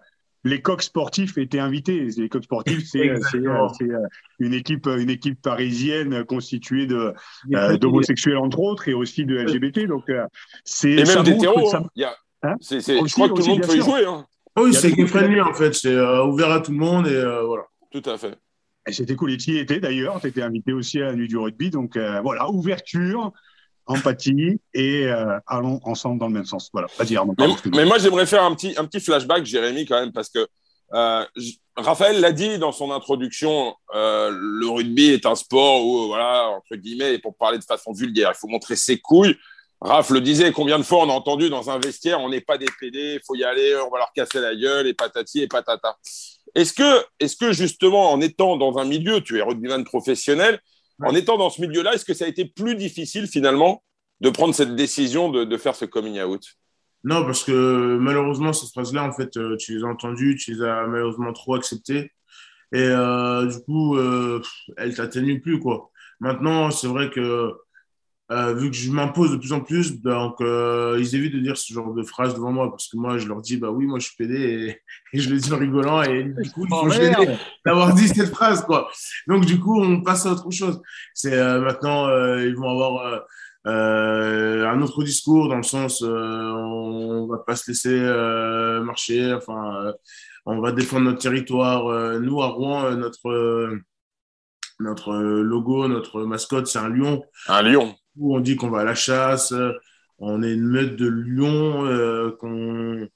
les 0.47 0.61
coqs 0.61 0.83
sportifs 0.83 1.39
étaient 1.39 1.59
invités. 1.59 2.07
Les 2.19 2.29
coqs 2.29 2.45
sportifs, 2.45 2.85
c'est 2.85 3.09
euh, 3.09 3.19
euh, 3.47 3.99
une 4.39 4.53
équipe, 4.55 4.87
une 4.87 5.09
équipe 5.11 5.41
parisienne 5.41 6.25
constituée 6.25 6.87
de 6.87 7.15
euh, 7.55 7.77
d'homosexuels 7.79 8.37
entre 8.37 8.61
autres 8.61 8.89
et 8.89 8.95
aussi 8.95 9.25
de 9.25 9.37
LGBT. 9.37 9.87
Donc 9.87 10.09
euh, 10.11 10.25
c'est 10.65 10.91
Et 10.93 11.05
même 11.05 11.23
des 11.23 11.33
hétéros. 11.33 11.71
ça- 11.71 11.79
hein. 11.79 11.89
Il 11.97 12.03
y 12.03 12.05
a- 12.05 12.15
Hein 12.47 12.57
je 12.61 12.77
Aussi, 13.01 13.15
crois 13.15 13.29
que 13.31 13.35
tout 13.37 13.41
le 13.43 13.49
monde 13.49 13.67
peut 13.67 13.75
y 13.75 13.81
jouer. 13.81 14.05
hein. 14.05 14.27
Ah 14.55 14.61
oui, 14.63 14.69
Il 14.71 14.75
y 14.75 14.77
a 14.77 14.81
c'est 14.81 14.93
de- 14.95 15.07
friendly 15.07 15.41
en 15.41 15.55
fait. 15.55 15.73
C'est 15.75 15.95
euh, 15.95 16.27
ouvert 16.27 16.51
à 16.51 16.61
tout 16.61 16.73
le 16.73 16.77
monde 16.77 17.07
et 17.07 17.15
euh, 17.15 17.43
voilà. 17.47 17.65
Tout 17.91 18.03
à 18.05 18.19
fait. 18.19 18.35
Et 18.87 18.93
c'était 18.93 19.17
cool. 19.17 19.33
Et 19.33 19.39
tu 19.39 19.53
y 19.53 19.59
étais 19.59 19.81
d'ailleurs. 19.81 20.21
Tu 20.21 20.27
étais 20.27 20.43
invité 20.43 20.75
aussi 20.75 21.01
à 21.01 21.07
la 21.07 21.15
nuit 21.15 21.27
du 21.27 21.39
rugby. 21.39 21.71
Donc 21.71 21.97
euh, 21.97 22.21
voilà, 22.21 22.51
ouverture, 22.51 23.33
empathie 23.87 24.61
et 24.73 25.07
euh, 25.07 25.39
allons 25.47 25.81
ensemble 25.85 26.19
dans 26.19 26.29
le 26.29 26.33
même 26.33 26.45
sens. 26.45 26.71
Voilà, 26.73 26.89
pas 26.97 27.05
dire. 27.05 27.25
Mais, 27.73 27.85
moi, 27.85 27.99
j'aimerais 27.99 28.27
faire 28.27 28.43
un 28.43 28.55
petit, 28.55 28.75
un 28.77 28.85
petit 28.85 29.01
flashback, 29.01 29.45
Jérémy, 29.45 29.85
quand 29.87 30.01
même, 30.01 30.13
parce 30.13 30.29
que 30.29 30.47
euh, 30.95 31.25
Raphaël 31.77 32.21
l'a 32.21 32.33
dit 32.33 32.59
dans 32.59 32.73
son 32.73 32.93
introduction, 32.93 33.75
euh, 33.95 34.31
le 34.33 34.69
rugby 34.69 35.11
est 35.11 35.27
un 35.27 35.35
sport 35.35 35.85
où, 35.85 36.07
voilà, 36.07 36.49
entre 36.49 36.77
guillemets, 36.77 37.15
et 37.15 37.19
pour 37.19 37.37
parler 37.37 37.59
de 37.59 37.65
façon 37.65 37.93
vulgaire, 37.93 38.33
il 38.35 38.39
faut 38.39 38.49
montrer 38.49 38.77
ses 38.77 38.99
couilles. 38.99 39.37
Raph 39.81 40.11
le 40.11 40.21
disait, 40.21 40.53
combien 40.53 40.79
de 40.79 40.85
fois 40.85 41.05
on 41.05 41.11
a 41.11 41.13
entendu 41.13 41.51
dans 41.51 41.69
un 41.69 41.79
vestiaire, 41.79 42.21
on 42.21 42.31
n'est 42.31 42.41
pas 42.41 42.57
des 42.57 42.69
PD, 42.81 43.15
il 43.15 43.21
faut 43.27 43.35
y 43.35 43.45
aller, 43.45 43.75
on 43.87 43.91
va 43.91 43.99
leur 43.99 44.13
casser 44.15 44.41
la 44.41 44.55
gueule, 44.55 44.87
et 44.87 44.95
patati 44.95 45.43
et 45.43 45.49
patata. 45.49 45.99
Est-ce 46.55 46.73
que, 46.73 47.05
est-ce 47.21 47.37
que 47.37 47.53
justement, 47.53 48.13
en 48.13 48.21
étant 48.21 48.57
dans 48.57 48.79
un 48.79 48.85
milieu, 48.85 49.21
tu 49.21 49.39
es 49.39 49.43
rugbyman 49.43 49.85
professionnel, 49.85 50.61
en 51.03 51.15
étant 51.15 51.37
dans 51.37 51.51
ce 51.51 51.61
milieu-là, 51.61 51.95
est-ce 51.95 52.05
que 52.05 52.15
ça 52.15 52.25
a 52.25 52.29
été 52.29 52.45
plus 52.45 52.77
difficile 52.77 53.27
finalement 53.27 53.83
de 54.21 54.31
prendre 54.31 54.55
cette 54.55 54.75
décision 54.77 55.31
de, 55.31 55.45
de 55.45 55.57
faire 55.57 55.75
ce 55.75 55.85
coming 55.85 56.21
out? 56.21 56.43
Non, 57.05 57.25
parce 57.25 57.45
que 57.45 57.99
malheureusement, 57.99 58.53
cette 58.53 58.71
phrase-là, 58.71 59.05
en 59.05 59.13
fait, 59.13 59.37
euh, 59.37 59.57
tu 59.59 59.77
les 59.77 59.85
as 59.85 59.89
entendues, 59.89 60.37
tu 60.37 60.55
les 60.55 60.63
as 60.63 60.87
malheureusement 60.87 61.33
trop 61.33 61.55
acceptées. 61.55 62.13
Et 62.73 62.79
euh, 62.79 63.47
du 63.47 63.61
coup, 63.65 63.97
euh, 63.97 64.41
elle 64.79 64.95
t'atténue 64.95 65.41
plus, 65.41 65.61
quoi. 65.61 65.91
Maintenant, 66.21 66.71
c'est 66.71 66.87
vrai 66.87 67.11
que 67.11 67.53
euh, 68.33 68.55
vu 68.55 68.71
que 68.71 68.77
je 68.77 68.91
m'impose 68.91 69.33
de 69.33 69.37
plus 69.37 69.53
en 69.53 69.61
plus, 69.61 70.01
donc 70.01 70.41
euh, 70.41 70.97
ils 70.99 71.15
évitent 71.15 71.35
de 71.35 71.41
dire 71.41 71.59
ce 71.59 71.73
genre 71.73 71.93
de 71.93 72.03
phrase 72.03 72.35
devant 72.35 72.53
moi 72.53 72.71
parce 72.71 72.89
que 72.89 72.97
moi, 72.97 73.19
je 73.19 73.29
leur 73.29 73.43
dis, 73.43 73.59
bah 73.59 73.71
oui, 73.71 73.85
moi, 73.85 73.99
je 73.99 74.07
suis 74.07 74.17
PD 74.17 74.35
et, 74.35 74.81
et 75.13 75.21
je 75.21 75.29
le 75.29 75.37
dis 75.37 75.53
en 75.53 75.59
rigolant 75.59 76.03
et 76.03 76.25
du 76.25 76.51
coup, 76.51 76.65
ils 76.65 76.71
sont 76.71 76.89
gênés 76.89 77.11
merde. 77.11 77.39
d'avoir 77.67 77.95
dit 77.95 78.09
cette 78.09 78.31
phrase, 78.31 78.65
quoi. 78.65 78.89
Donc, 79.27 79.45
du 79.45 79.61
coup, 79.61 79.79
on 79.79 80.03
passe 80.03 80.25
à 80.25 80.33
autre 80.33 80.51
chose. 80.51 80.81
C'est 81.13 81.35
euh, 81.35 81.61
maintenant, 81.61 82.09
euh, 82.09 82.47
ils 82.47 82.57
vont 82.57 82.71
avoir 82.71 83.07
euh, 83.07 83.19
euh, 83.67 84.69
un 84.69 84.81
autre 84.83 85.03
discours 85.05 85.49
dans 85.49 85.57
le 85.57 85.63
sens, 85.63 86.03
euh, 86.03 86.51
on 86.51 87.27
va 87.27 87.39
pas 87.39 87.57
se 87.57 87.71
laisser 87.71 87.99
euh, 87.99 88.83
marcher. 88.83 89.35
Enfin, 89.35 89.87
euh, 89.87 89.93
on 90.47 90.61
va 90.61 90.73
défendre 90.73 91.05
notre 91.05 91.21
territoire. 91.21 91.87
Euh, 91.89 92.19
nous, 92.21 92.43
à 92.43 92.49
Rouen, 92.49 92.85
euh, 92.85 92.97
notre 92.97 93.29
euh, 93.29 93.81
notre 94.81 95.15
logo, 95.15 95.89
notre 95.89 96.25
mascotte, 96.25 96.67
c'est 96.67 96.81
un 96.81 96.89
lion. 96.89 97.23
Un 97.49 97.63
lion. 97.63 97.95
Où 98.17 98.37
on 98.37 98.41
dit 98.41 98.57
qu'on 98.57 98.71
va 98.71 98.81
à 98.81 98.85
la 98.85 98.95
chasse. 98.95 99.53
euh, 99.53 99.73
On 100.19 100.43
est 100.43 100.53
une 100.55 100.65
meute 100.69 100.97
de 100.97 101.09
lions. 101.09 101.85
euh, 101.87 102.31
qu'on 102.39 103.09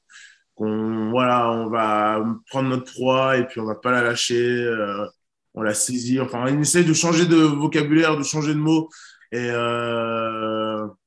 qu'on 0.54 1.10
voilà, 1.10 1.50
on 1.52 1.68
va 1.70 2.24
prendre 2.50 2.68
notre 2.70 2.92
proie 2.92 3.36
et 3.38 3.46
puis 3.46 3.60
on 3.60 3.64
va 3.66 3.76
pas 3.76 3.92
la 3.92 4.02
lâcher. 4.02 4.36
euh, 4.64 5.06
on 5.54 5.62
la 5.62 5.74
saisit. 5.74 6.20
Enfin, 6.20 6.44
on 6.48 6.60
essaie 6.60 6.84
de 6.84 6.92
changer 6.94 7.26
de 7.26 7.36
vocabulaire, 7.36 8.16
de 8.16 8.22
changer 8.24 8.54
de 8.54 8.58
mots. 8.60 8.88
Et 9.32 9.48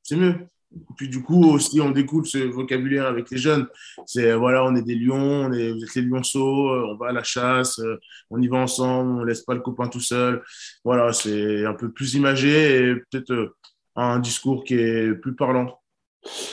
c'est 0.04 0.16
mieux. 0.16 0.36
Et 0.74 0.94
puis 0.96 1.10
du 1.10 1.22
coup 1.22 1.44
aussi, 1.52 1.82
on 1.82 1.92
découle 1.92 2.26
ce 2.26 2.38
vocabulaire 2.38 3.06
avec 3.08 3.30
les 3.30 3.38
jeunes. 3.38 3.68
C'est 4.06 4.34
voilà, 4.34 4.64
on 4.64 4.76
est 4.76 4.82
des 4.84 4.96
lions, 4.96 5.16
on 5.48 5.52
est, 5.54 5.72
vous 5.72 5.84
êtes 5.84 5.96
les 5.96 6.02
lionceaux, 6.04 6.70
on 6.70 6.96
va 6.98 7.10
à 7.10 7.12
la 7.12 7.24
chasse, 7.24 7.82
on 8.30 8.42
y 8.42 8.48
va 8.48 8.58
ensemble, 8.58 9.22
on 9.22 9.24
laisse 9.26 9.42
pas 9.42 9.54
le 9.54 9.60
copain 9.62 9.88
tout 9.88 10.00
seul. 10.00 10.42
Voilà, 10.86 11.12
c'est 11.14 11.66
un 11.66 11.74
peu 11.74 11.92
plus 11.92 12.14
imagé 12.16 12.90
et 12.92 12.96
peut-être 12.96 13.54
un 13.96 14.20
discours 14.20 14.64
qui 14.64 14.76
est 14.76 15.14
plus 15.14 15.36
parlant. 15.36 15.80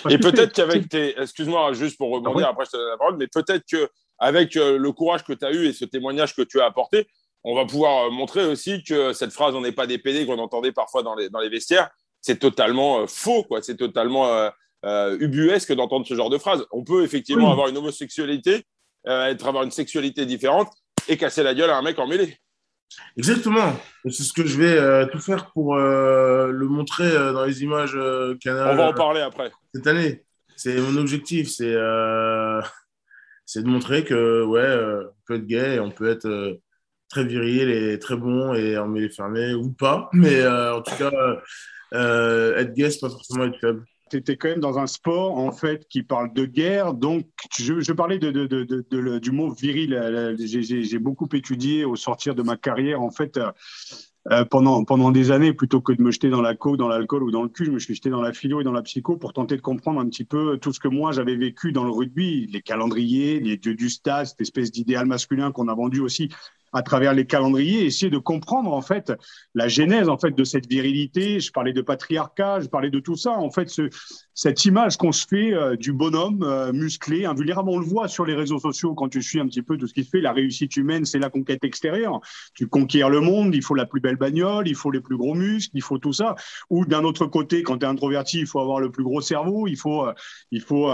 Parce 0.02 0.14
Et 0.14 0.18
peut-être 0.18 0.52
qu'avec 0.52 0.88
tes. 0.88 1.18
Excuse-moi, 1.20 1.72
juste 1.74 1.98
pour 1.98 2.10
rebondir, 2.10 2.46
Ah 2.46 2.50
après 2.50 2.64
je 2.64 2.70
te 2.70 2.76
donne 2.76 2.88
la 2.88 2.96
parole, 2.96 3.16
mais 3.16 3.26
peut-être 3.26 3.64
qu'avec 3.66 4.54
le 4.54 4.90
courage 4.92 5.24
que 5.24 5.32
tu 5.34 5.44
as 5.44 5.52
eu 5.52 5.66
et 5.66 5.72
ce 5.72 5.84
témoignage 5.84 6.34
que 6.34 6.42
tu 6.42 6.60
as 6.60 6.64
apporté, 6.66 7.06
on 7.44 7.54
va 7.54 7.64
pouvoir 7.66 8.06
euh, 8.06 8.10
montrer 8.10 8.44
aussi 8.44 8.82
que 8.82 9.12
cette 9.12 9.32
phrase 9.32 9.54
on 9.54 9.60
n'est 9.60 9.72
pas 9.72 9.86
des 9.86 9.98
PD 9.98 10.26
qu'on 10.26 10.38
entendait 10.38 10.72
parfois 10.72 11.02
dans 11.02 11.14
les, 11.14 11.28
dans 11.30 11.38
les 11.38 11.48
vestiaires, 11.48 11.88
c'est 12.20 12.38
totalement 12.38 13.00
euh, 13.00 13.06
faux, 13.06 13.44
quoi. 13.44 13.62
C'est 13.62 13.76
totalement 13.76 14.26
euh, 14.28 14.50
euh, 14.84 15.16
ubuesque 15.20 15.72
d'entendre 15.72 16.06
ce 16.06 16.14
genre 16.14 16.30
de 16.30 16.38
phrase. 16.38 16.64
On 16.72 16.82
peut 16.84 17.04
effectivement 17.04 17.46
Oui. 17.46 17.52
avoir 17.52 17.68
une 17.68 17.76
homosexualité, 17.76 18.64
euh, 19.06 19.26
être, 19.26 19.46
avoir 19.46 19.64
une 19.64 19.70
sexualité 19.70 20.26
différente 20.26 20.68
et 21.08 21.16
casser 21.16 21.42
la 21.42 21.54
gueule 21.54 21.70
à 21.70 21.76
un 21.76 21.82
mec 21.82 21.98
en 21.98 22.06
mêlée. 22.06 22.36
Exactement. 23.16 23.72
C'est 24.04 24.22
ce 24.22 24.32
que 24.32 24.46
je 24.46 24.56
vais 24.56 24.76
euh, 24.78 25.06
tout 25.06 25.18
faire 25.18 25.50
pour 25.52 25.76
euh, 25.76 26.50
le 26.50 26.66
montrer 26.66 27.10
euh, 27.10 27.32
dans 27.32 27.44
les 27.44 27.62
images 27.62 27.96
Canal 28.40 28.70
On 28.70 28.76
va 28.76 28.88
en 28.88 28.94
parler 28.94 29.20
après. 29.20 29.50
cette 29.74 29.86
année. 29.86 30.24
C'est 30.56 30.80
mon 30.80 30.96
objectif, 30.96 31.48
c'est 31.48 31.74
c'est 33.46 33.62
de 33.62 33.68
montrer 33.68 34.04
que 34.04 34.44
ouais, 34.44 35.06
on 35.10 35.24
peut 35.26 35.34
être 35.36 35.46
gay, 35.46 35.76
et 35.76 35.80
on 35.80 35.90
peut 35.90 36.08
être 36.08 36.60
très 37.08 37.24
viril 37.24 37.70
et 37.70 37.98
très 37.98 38.16
bon 38.16 38.52
et 38.54 38.76
en 38.76 38.86
mêlée 38.86 39.08
fermée 39.08 39.54
ou 39.54 39.72
pas, 39.72 40.10
mais 40.12 40.46
en 40.46 40.82
tout 40.82 40.96
cas 40.96 41.10
être 41.92 42.74
gay, 42.74 42.90
c'est 42.90 43.00
pas 43.00 43.10
forcément 43.10 43.44
être 43.44 43.58
faible. 43.60 43.84
Tu 44.10 44.16
étais 44.16 44.36
quand 44.36 44.48
même 44.48 44.60
dans 44.60 44.78
un 44.78 44.86
sport 44.86 45.36
en 45.38 45.52
fait 45.52 45.86
qui 45.88 46.02
parle 46.02 46.32
de 46.32 46.44
guerre. 46.44 46.94
Donc, 46.94 47.26
je, 47.58 47.92
parlais 47.92 48.18
du 48.18 49.30
mot 49.30 49.50
viril. 49.50 49.94
euh, 49.94 50.36
J'ai- 50.38 50.82
J'ai 50.82 50.98
beaucoup 50.98 51.28
étudié 51.32 51.84
au 51.84 51.96
sortir 51.96 52.34
de 52.34 52.42
ma 52.42 52.56
carrière. 52.56 53.02
En 53.02 53.10
fait, 53.10 53.36
euh, 53.36 53.50
euh, 54.30 54.44
pendant, 54.44 54.84
pendant 54.84 55.10
des 55.10 55.30
années, 55.30 55.54
plutôt 55.54 55.80
que 55.80 55.92
de 55.92 56.02
me 56.02 56.10
jeter 56.10 56.28
dans 56.28 56.42
la 56.42 56.54
coke, 56.54 56.76
dans 56.76 56.88
l'alcool 56.88 57.22
ou 57.22 57.30
dans 57.30 57.42
le 57.42 57.48
cul, 57.48 57.64
je 57.64 57.70
me 57.70 57.78
suis 57.78 57.94
jeté 57.94 58.10
dans 58.10 58.20
la 58.20 58.32
philo 58.32 58.60
et 58.60 58.64
dans 58.64 58.72
la 58.72 58.82
psycho 58.82 59.16
pour 59.16 59.32
tenter 59.32 59.56
de 59.56 59.62
comprendre 59.62 60.00
un 60.00 60.06
petit 60.08 60.24
peu 60.24 60.58
tout 60.58 60.72
ce 60.72 60.80
que 60.80 60.88
moi 60.88 61.12
j'avais 61.12 61.36
vécu 61.36 61.72
dans 61.72 61.84
le 61.84 61.90
rugby, 61.90 62.46
les 62.46 62.60
calendriers, 62.60 63.40
les 63.40 63.56
dieux 63.56 63.74
du 63.74 63.88
stade, 63.88 64.26
cette 64.26 64.40
espèce 64.40 64.70
d'idéal 64.70 65.06
masculin 65.06 65.50
qu'on 65.50 65.68
a 65.68 65.74
vendu 65.74 66.00
aussi 66.00 66.28
à 66.72 66.82
travers 66.82 67.14
les 67.14 67.26
calendriers, 67.26 67.84
essayer 67.84 68.10
de 68.10 68.18
comprendre 68.18 68.72
en 68.72 68.82
fait 68.82 69.12
la 69.54 69.68
genèse 69.68 70.08
en 70.08 70.18
fait 70.18 70.32
de 70.32 70.44
cette 70.44 70.66
virilité. 70.66 71.40
Je 71.40 71.50
parlais 71.50 71.72
de 71.72 71.82
patriarcat, 71.82 72.60
je 72.60 72.68
parlais 72.68 72.90
de 72.90 73.00
tout 73.00 73.16
ça. 73.16 73.32
En 73.32 73.50
fait, 73.50 73.68
ce, 73.68 73.88
cette 74.34 74.64
image 74.64 74.96
qu'on 74.96 75.12
se 75.12 75.26
fait 75.26 75.52
euh, 75.54 75.76
du 75.76 75.92
bonhomme 75.92 76.42
euh, 76.42 76.72
musclé, 76.72 77.24
invulnérable, 77.24 77.70
on 77.70 77.78
le 77.78 77.86
voit 77.86 78.08
sur 78.08 78.24
les 78.24 78.34
réseaux 78.34 78.58
sociaux 78.58 78.94
quand 78.94 79.08
tu 79.08 79.22
suis 79.22 79.40
un 79.40 79.46
petit 79.46 79.62
peu 79.62 79.76
tout 79.76 79.86
ce 79.86 79.94
qui 79.94 80.04
se 80.04 80.10
fait. 80.10 80.20
La 80.20 80.32
réussite 80.32 80.76
humaine, 80.76 81.04
c'est 81.04 81.18
la 81.18 81.30
conquête 81.30 81.64
extérieure. 81.64 82.20
Tu 82.54 82.66
conquiers 82.66 83.08
le 83.08 83.20
monde, 83.20 83.54
il 83.54 83.62
faut 83.62 83.74
la 83.74 83.86
plus 83.86 84.00
belle 84.00 84.16
bagnole, 84.16 84.68
il 84.68 84.74
faut 84.74 84.90
les 84.90 85.00
plus 85.00 85.16
gros 85.16 85.34
muscles, 85.34 85.70
il 85.74 85.82
faut 85.82 85.98
tout 85.98 86.12
ça. 86.12 86.34
Ou 86.70 86.84
d'un 86.84 87.04
autre 87.04 87.26
côté, 87.26 87.62
quand 87.62 87.78
tu 87.78 87.86
es 87.86 87.88
introverti, 87.88 88.40
il 88.40 88.46
faut 88.46 88.60
avoir 88.60 88.80
le 88.80 88.90
plus 88.90 89.04
gros 89.04 89.20
cerveau, 89.20 89.66
il 89.66 89.76
faut, 89.76 90.06
euh, 90.06 90.12
il 90.50 90.60
faut. 90.60 90.90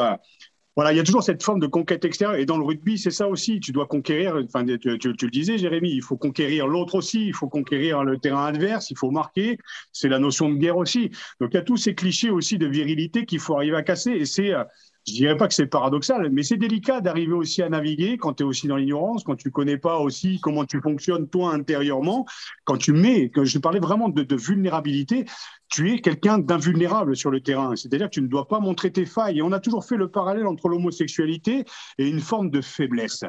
Voilà, 0.77 0.93
il 0.93 0.97
y 0.97 1.01
a 1.01 1.05
toujours 1.05 1.23
cette 1.23 1.43
forme 1.43 1.61
de 1.61 1.67
conquête 1.69 2.05
extérieure. 2.05 2.37
Et 2.39 2.47
dans 2.47 2.59
le 2.59 2.65
rugby, 2.65 2.99
c'est 2.99 3.11
ça 3.13 3.29
aussi. 3.29 3.61
Tu 3.61 3.71
dois 3.73 3.87
conquérir, 3.87 4.35
enfin, 4.45 4.65
tu, 4.67 4.79
tu- 4.99 4.99
tu 5.17 5.25
le 5.27 5.31
disais, 5.31 5.57
Jérémy, 5.57 5.91
il 5.93 6.03
faut 6.03 6.17
conquérir 6.17 6.67
l'autre 6.67 6.97
aussi. 6.97 7.27
Il 7.29 7.35
faut 7.35 7.49
conquérir 7.49 8.03
le 8.03 8.19
terrain 8.19 8.47
adverse. 8.47 8.91
Il 8.91 8.99
faut 8.99 9.11
marquer. 9.13 9.59
C'est 9.93 10.09
la 10.09 10.19
notion 10.19 10.49
de 10.49 10.57
guerre 10.57 10.77
aussi. 10.77 11.11
Donc, 11.41 11.51
il 11.53 11.55
y 11.55 11.59
a 11.59 11.63
tous 11.63 11.77
ces 11.77 11.95
clichés 11.95 12.31
aussi 12.31 12.59
de 12.59 12.67
virilité 12.67 13.25
qu'il 13.25 13.39
faut 13.39 13.57
arriver 13.57 13.77
à 13.77 13.83
casser. 13.83 14.11
Et 14.13 14.25
c'est, 14.27 14.53
euh, 14.53 14.65
je 15.07 15.13
dirais 15.13 15.37
pas 15.37 15.49
que 15.49 15.55
c'est 15.55 15.67
paradoxal, 15.67 16.31
mais 16.31 16.43
c'est 16.43 16.57
délicat 16.57 17.01
d'arriver 17.01 17.35
aussi 17.35 17.63
à 17.63 17.69
naviguer 17.69 18.17
quand 18.17 18.35
tu 18.35 18.43
es 18.43 18.47
aussi 18.47 18.69
dans 18.69 18.77
l'ignorance, 18.77 19.23
quand 19.23 19.37
tu 19.37 19.51
connais 19.51 19.77
pas 19.77 19.99
aussi 19.99 20.41
comment 20.41 20.65
tu 20.65 20.81
fonctionnes 20.81 21.29
toi 21.29 21.53
intérieurement, 21.53 22.25
quand 22.65 22.79
tu 22.79 22.93
mets, 22.93 23.31
quand 23.31 23.45
je 23.45 23.59
parlais 23.59 23.81
vraiment 23.81 24.09
de, 24.09 24.35
vulnérabilité, 24.35 25.27
tu 25.69 25.93
es 25.93 26.01
quelqu'un 26.01 26.39
d'invulnérable 26.39 27.17
sur 27.17 27.31
le 27.31 27.41
terrain. 27.41 27.77
C'est-à-dire 27.77 28.07
que 28.07 28.15
tu 28.15 28.23
ne 28.23 28.29
dois 28.29 28.49
pas 28.49 28.61
montrer 28.61 28.93
tes 28.93 29.05
failles. 29.05 29.39
Et 29.39 29.43
on 29.43 29.53
a 29.53 29.61
toujours 29.61 29.85
fait 29.85 29.97
le 29.97 30.09
parallèle 30.09 30.47
entre 30.47 30.69
l'homosexualité 30.69 31.65
et 31.99 32.09
une 32.09 32.21
forme 32.21 32.51
de 32.51 32.61
faiblesse. 32.61 33.25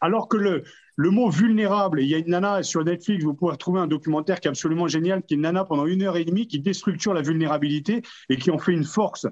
Alors 0.00 0.28
que 0.28 0.36
le, 0.36 0.62
le 0.94 1.10
mot 1.10 1.30
vulnérable, 1.30 2.00
il 2.00 2.08
y 2.08 2.14
a 2.14 2.18
une 2.18 2.30
nana 2.30 2.62
sur 2.62 2.84
Netflix, 2.84 3.24
vous 3.24 3.34
pouvez 3.34 3.52
retrouver 3.52 3.80
un 3.80 3.88
documentaire 3.88 4.38
qui 4.38 4.46
est 4.46 4.50
absolument 4.50 4.86
génial, 4.86 5.22
qui 5.22 5.34
est 5.34 5.36
une 5.36 5.42
nana 5.42 5.64
pendant 5.64 5.86
une 5.86 6.02
heure 6.02 6.16
et 6.16 6.24
demie, 6.24 6.46
qui 6.46 6.60
déstructure 6.60 7.14
la 7.14 7.22
vulnérabilité 7.22 8.02
et 8.28 8.36
qui 8.36 8.50
en 8.50 8.58
fait 8.58 8.72
une 8.72 8.84
force. 8.84 9.26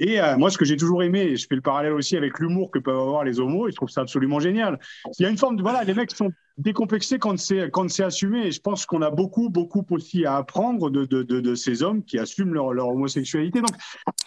Et 0.00 0.20
euh, 0.20 0.36
moi, 0.38 0.50
ce 0.50 0.56
que 0.56 0.64
j'ai 0.64 0.78
toujours 0.78 1.02
aimé, 1.02 1.20
et 1.20 1.36
je 1.36 1.46
fais 1.46 1.54
le 1.54 1.60
parallèle 1.60 1.92
aussi 1.92 2.16
avec 2.16 2.38
l'humour 2.38 2.70
que 2.70 2.78
peuvent 2.78 2.98
avoir 2.98 3.22
les 3.22 3.38
homos, 3.38 3.68
et 3.68 3.70
je 3.70 3.76
trouve 3.76 3.90
ça 3.90 4.00
absolument 4.00 4.40
génial. 4.40 4.78
Il 5.18 5.22
y 5.22 5.26
a 5.26 5.28
une 5.28 5.36
forme 5.36 5.56
de 5.56 5.62
voilà, 5.62 5.84
les 5.84 5.92
mecs 5.94 6.10
sont 6.10 6.32
décomplexés 6.60 7.18
quand 7.18 7.38
c'est 7.38 7.70
quand 7.70 7.88
c'est 7.90 8.04
assumé. 8.04 8.46
Et 8.46 8.52
je 8.52 8.60
pense 8.60 8.86
qu'on 8.86 9.02
a 9.02 9.10
beaucoup, 9.10 9.50
beaucoup 9.50 9.84
aussi 9.90 10.24
à 10.24 10.36
apprendre 10.36 10.90
de, 10.90 11.04
de, 11.04 11.22
de, 11.22 11.40
de 11.40 11.54
ces 11.54 11.82
hommes 11.82 12.04
qui 12.04 12.18
assument 12.18 12.54
leur, 12.54 12.72
leur 12.72 12.88
homosexualité. 12.88 13.60
Donc, 13.60 13.70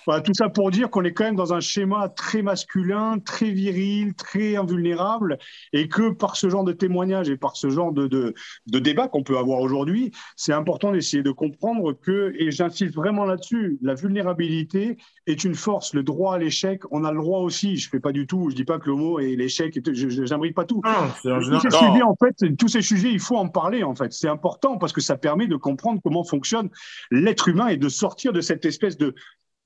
Voilà, 0.06 0.22
tout 0.22 0.34
ça 0.34 0.50
pour 0.50 0.70
dire 0.72 0.90
qu'on 0.90 1.04
est 1.04 1.14
quand 1.14 1.24
même 1.24 1.36
dans 1.36 1.54
un 1.54 1.60
schéma 1.62 2.10
très 2.10 2.42
masculin, 2.42 3.20
très 3.20 3.52
viril, 3.52 4.14
très 4.16 4.56
invulnérable, 4.56 5.38
et 5.72 5.88
que 5.88 6.12
par 6.12 6.36
ce 6.36 6.50
genre 6.50 6.64
de 6.64 6.74
témoignage 6.74 7.30
et 7.30 7.38
par 7.38 7.56
ce 7.56 7.70
genre 7.70 7.94
de, 7.94 8.08
de, 8.08 8.34
de 8.68 8.80
débat 8.80 9.08
qu'on 9.08 9.24
peut 9.24 9.38
avoir 9.38 9.60
aujourd'hui, 9.60 10.12
c'est 10.36 10.54
important 10.54 10.92
d'essayer 10.92 11.24
de 11.24 11.32
comprendre 11.32 11.94
que, 11.94 12.34
et 12.38 12.52
j'insiste 12.52 12.96
vraiment 12.96 13.26
là-dessus, 13.26 13.78
la 13.82 13.94
vulnérabilité 13.94 14.98
est 15.26 15.44
une 15.44 15.56
force. 15.56 15.94
Le 15.94 16.04
droit 16.04 16.36
à 16.36 16.38
l'échec, 16.38 16.82
on 16.92 17.06
a 17.06 17.12
le 17.12 17.20
droit 17.20 17.40
aussi. 17.40 17.78
Je 17.78 17.90
fais 17.90 18.00
pas 18.00 18.12
du 18.12 18.28
tout, 18.28 18.50
je 18.50 18.56
dis 18.56 18.66
pas 18.66 18.80
que 18.80 18.90
mot 18.90 19.20
et 19.20 19.36
l'échec, 19.36 19.80
je 19.94 20.30
n'imbrique 20.30 20.56
pas 20.56 20.66
tout. 20.66 20.82
Non, 20.84 22.16
fait, 22.24 22.56
tous 22.58 22.68
ces 22.68 22.82
sujets, 22.82 23.12
il 23.12 23.20
faut 23.20 23.38
en 23.38 23.50
parler, 23.50 23.84
en 23.84 23.96
fait. 23.96 24.14
C'est 24.14 24.28
important 24.28 24.78
parce 24.78 24.94
que 24.94 25.02
ça 25.02 25.18
permet 25.18 25.48
de 25.48 25.56
comprendre 25.56 26.00
comment 26.04 26.24
fonctionne 26.24 26.70
l'être 27.12 27.48
humain 27.48 27.68
et 27.68 27.78
de 27.78 27.90
sortir 27.90 28.34
de 28.34 28.42
cette 28.42 28.66
espèce 28.66 28.98
de, 28.98 29.16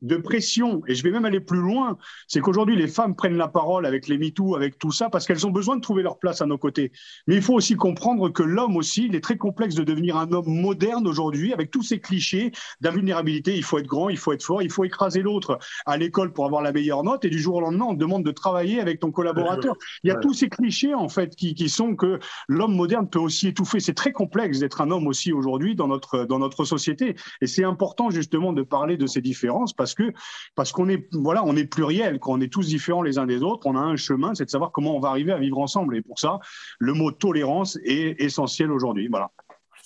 de 0.02 0.18
pression, 0.18 0.82
et 0.88 0.96
je 0.96 1.04
vais 1.04 1.12
même 1.12 1.26
aller 1.26 1.40
plus 1.40 1.60
loin, 1.60 1.98
c'est 2.28 2.40
qu'aujourd'hui 2.40 2.76
les 2.76 2.88
femmes 2.88 3.16
prennent 3.16 3.38
la 3.38 3.48
parole 3.48 3.86
avec 3.86 4.08
les 4.08 4.18
MeToo, 4.18 4.56
avec 4.56 4.78
tout 4.78 4.92
ça, 4.92 5.10
parce 5.10 5.26
qu'elles 5.26 5.48
ont 5.48 5.52
besoin 5.52 5.76
de 5.76 5.82
trouver 5.82 6.04
leur 6.04 6.20
place 6.20 6.42
à 6.42 6.46
nos 6.46 6.58
côtés. 6.58 6.92
Mais 7.26 7.36
il 7.36 7.42
faut 7.42 7.56
aussi 7.56 7.76
comprendre 7.76 8.30
que 8.30 8.44
l'homme 8.44 8.78
aussi, 8.78 9.06
il 9.06 9.16
est 9.16 9.22
très 9.22 9.38
complexe 9.38 9.76
de 9.76 9.84
devenir 9.84 10.18
un 10.18 10.32
homme 10.32 10.48
moderne 10.48 11.08
aujourd'hui, 11.08 11.54
avec 11.54 11.72
tous 11.72 11.84
ces 11.84 12.00
clichés 12.00 12.52
d'invulnérabilité. 12.82 13.56
Il 13.56 13.64
faut 13.64 13.80
être 13.80 13.88
grand, 13.88 14.10
il 14.10 14.18
faut 14.18 14.34
être 14.34 14.44
fort, 14.44 14.62
il 14.62 14.72
faut 14.72 14.84
écraser 14.84 15.22
l'autre 15.22 15.58
à 15.86 15.98
l'école 15.98 16.32
pour 16.32 16.46
avoir 16.46 16.62
la 16.62 16.72
meilleure 16.72 17.04
note, 17.04 17.26
et 17.26 17.30
du 17.30 17.40
jour 17.40 17.56
au 17.56 17.62
lendemain, 17.62 17.86
on 17.90 17.96
te 17.96 18.00
demande 18.00 18.24
de 18.24 18.32
travailler 18.32 18.80
avec 18.80 19.00
ton 19.00 19.12
collaborateur. 19.12 19.76
Il 20.04 20.10
y 20.10 20.12
a 20.12 20.16
tous 20.16 20.34
ces 20.34 20.50
clichés, 20.50 20.94
en 20.94 21.10
fait, 21.10 21.36
qui, 21.36 21.56
qui 21.56 21.70
sont 21.70 21.96
que 21.96 22.20
l'homme 22.48 22.76
moderne 22.76 23.10
peut 23.10 23.20
aussi 23.20 23.48
étouffer. 23.48 23.80
C'est 23.80 23.94
très 23.94 24.12
complexe 24.12 24.60
d'être 24.60 24.82
un 24.82 24.92
homme 24.92 25.08
aussi 25.08 25.34
aujourd'hui 25.34 25.76
dans 25.76 25.88
notre, 25.88 26.26
dans 26.26 26.40
notre 26.40 26.66
société. 26.66 27.16
Et 27.42 27.48
c'est 27.48 27.64
important 27.64 28.10
justement 28.10 28.54
de 28.54 28.62
parler 28.62 28.98
de 28.98 29.08
ces 29.08 29.22
différences 29.22 29.74
parce 29.74 29.87
que 29.94 30.12
parce 30.56 30.72
qu'on 30.72 30.90
est 30.90 31.08
voilà, 31.14 31.44
on 31.44 31.56
est 31.56 31.66
pluriel, 31.66 32.20
qu'on 32.20 32.42
est 32.42 32.52
tous 32.52 32.68
différents 32.68 33.02
les 33.02 33.18
uns 33.18 33.26
des 33.26 33.44
autres, 33.44 33.66
on 33.66 33.76
a 33.76 33.80
un 33.80 33.96
chemin, 33.96 34.36
c'est 34.36 34.46
de 34.46 34.50
savoir 34.50 34.72
comment 34.72 34.96
on 34.96 35.00
va 35.00 35.10
arriver 35.10 35.32
à 35.32 35.40
vivre 35.40 35.60
ensemble. 35.60 35.96
Et 35.98 36.02
pour 36.02 36.20
ça, 36.20 36.40
le 36.80 36.94
mot 36.94 37.12
tolérance 37.12 37.78
est 37.84 38.22
essentiel 38.22 38.72
aujourd'hui. 38.72 39.08
Voilà. 39.08 39.32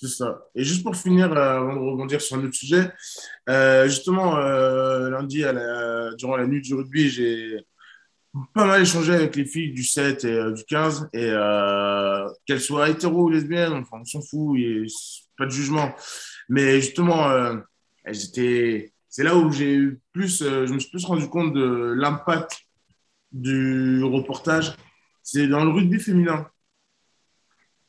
C'est 0.02 0.08
ça. 0.08 0.48
Et 0.56 0.64
juste 0.64 0.82
pour 0.82 0.96
finir, 0.96 1.32
euh, 1.32 1.58
avant 1.58 1.74
de 1.74 1.78
rebondir 1.78 2.20
sur 2.20 2.36
un 2.36 2.44
autre 2.44 2.54
sujet, 2.54 2.90
euh, 3.48 3.86
justement, 3.86 4.36
euh, 4.36 5.10
lundi, 5.10 5.44
durant 6.18 6.36
la 6.36 6.46
nuit 6.48 6.60
du 6.60 6.74
rugby, 6.74 7.08
j'ai 7.08 7.64
pas 8.52 8.66
mal 8.66 8.82
échangé 8.82 9.14
avec 9.14 9.36
les 9.36 9.44
filles 9.44 9.72
du 9.72 9.84
7 9.84 10.24
et 10.24 10.52
du 10.52 10.64
15, 10.64 11.08
et 11.12 11.32
qu'elles 12.46 12.60
soient 12.60 12.88
hétéro 12.88 13.24
ou 13.24 13.28
lesbiennes, 13.28 13.74
enfin, 13.74 13.98
on 14.00 14.04
s'en 14.04 14.22
fout, 14.22 14.58
il 14.58 14.88
pas 15.38 15.46
de 15.46 15.50
jugement. 15.50 15.94
Mais 16.48 16.80
justement, 16.80 17.30
elles 18.04 18.24
étaient 18.24 18.92
c'est 19.12 19.24
là 19.24 19.36
où 19.36 19.52
j'ai 19.52 19.90
plus, 20.14 20.40
euh, 20.40 20.66
je 20.66 20.72
me 20.72 20.78
suis 20.78 20.90
plus 20.90 21.04
rendu 21.04 21.28
compte 21.28 21.52
de 21.52 21.92
l'impact 21.94 22.62
du 23.30 24.02
reportage. 24.02 24.72
C'est 25.22 25.46
dans 25.48 25.62
le 25.62 25.70
rugby 25.70 26.00
féminin. 26.00 26.48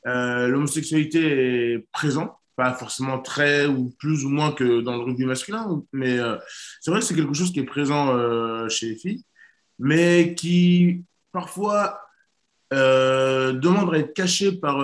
Euh, 0.05 0.49
l'homosexualité 0.49 1.75
est 1.75 1.87
présente, 1.93 2.33
pas 2.57 2.73
forcément 2.73 3.19
très 3.19 3.67
ou 3.67 3.95
plus 3.99 4.25
ou 4.25 4.29
moins 4.29 4.51
que 4.51 4.81
dans 4.81 4.97
le 4.97 5.03
rugby 5.03 5.23
masculin, 5.23 5.81
mais 5.93 6.19
euh, 6.19 6.35
c'est 6.81 6.91
vrai 6.91 6.99
que 6.99 7.05
c'est 7.05 7.15
quelque 7.15 7.33
chose 7.33 7.53
qui 7.53 7.61
est 7.61 7.63
présent 7.63 8.67
chez 8.67 8.89
les 8.89 8.95
filles, 8.97 9.23
mais 9.79 10.35
qui 10.35 11.05
parfois 11.31 12.01
demande 12.69 13.93
à 13.93 13.99
être 13.99 14.13
caché 14.13 14.51
par 14.51 14.83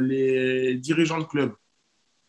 les 0.00 0.74
dirigeants 0.74 1.20
de 1.20 1.24
club. 1.24 1.52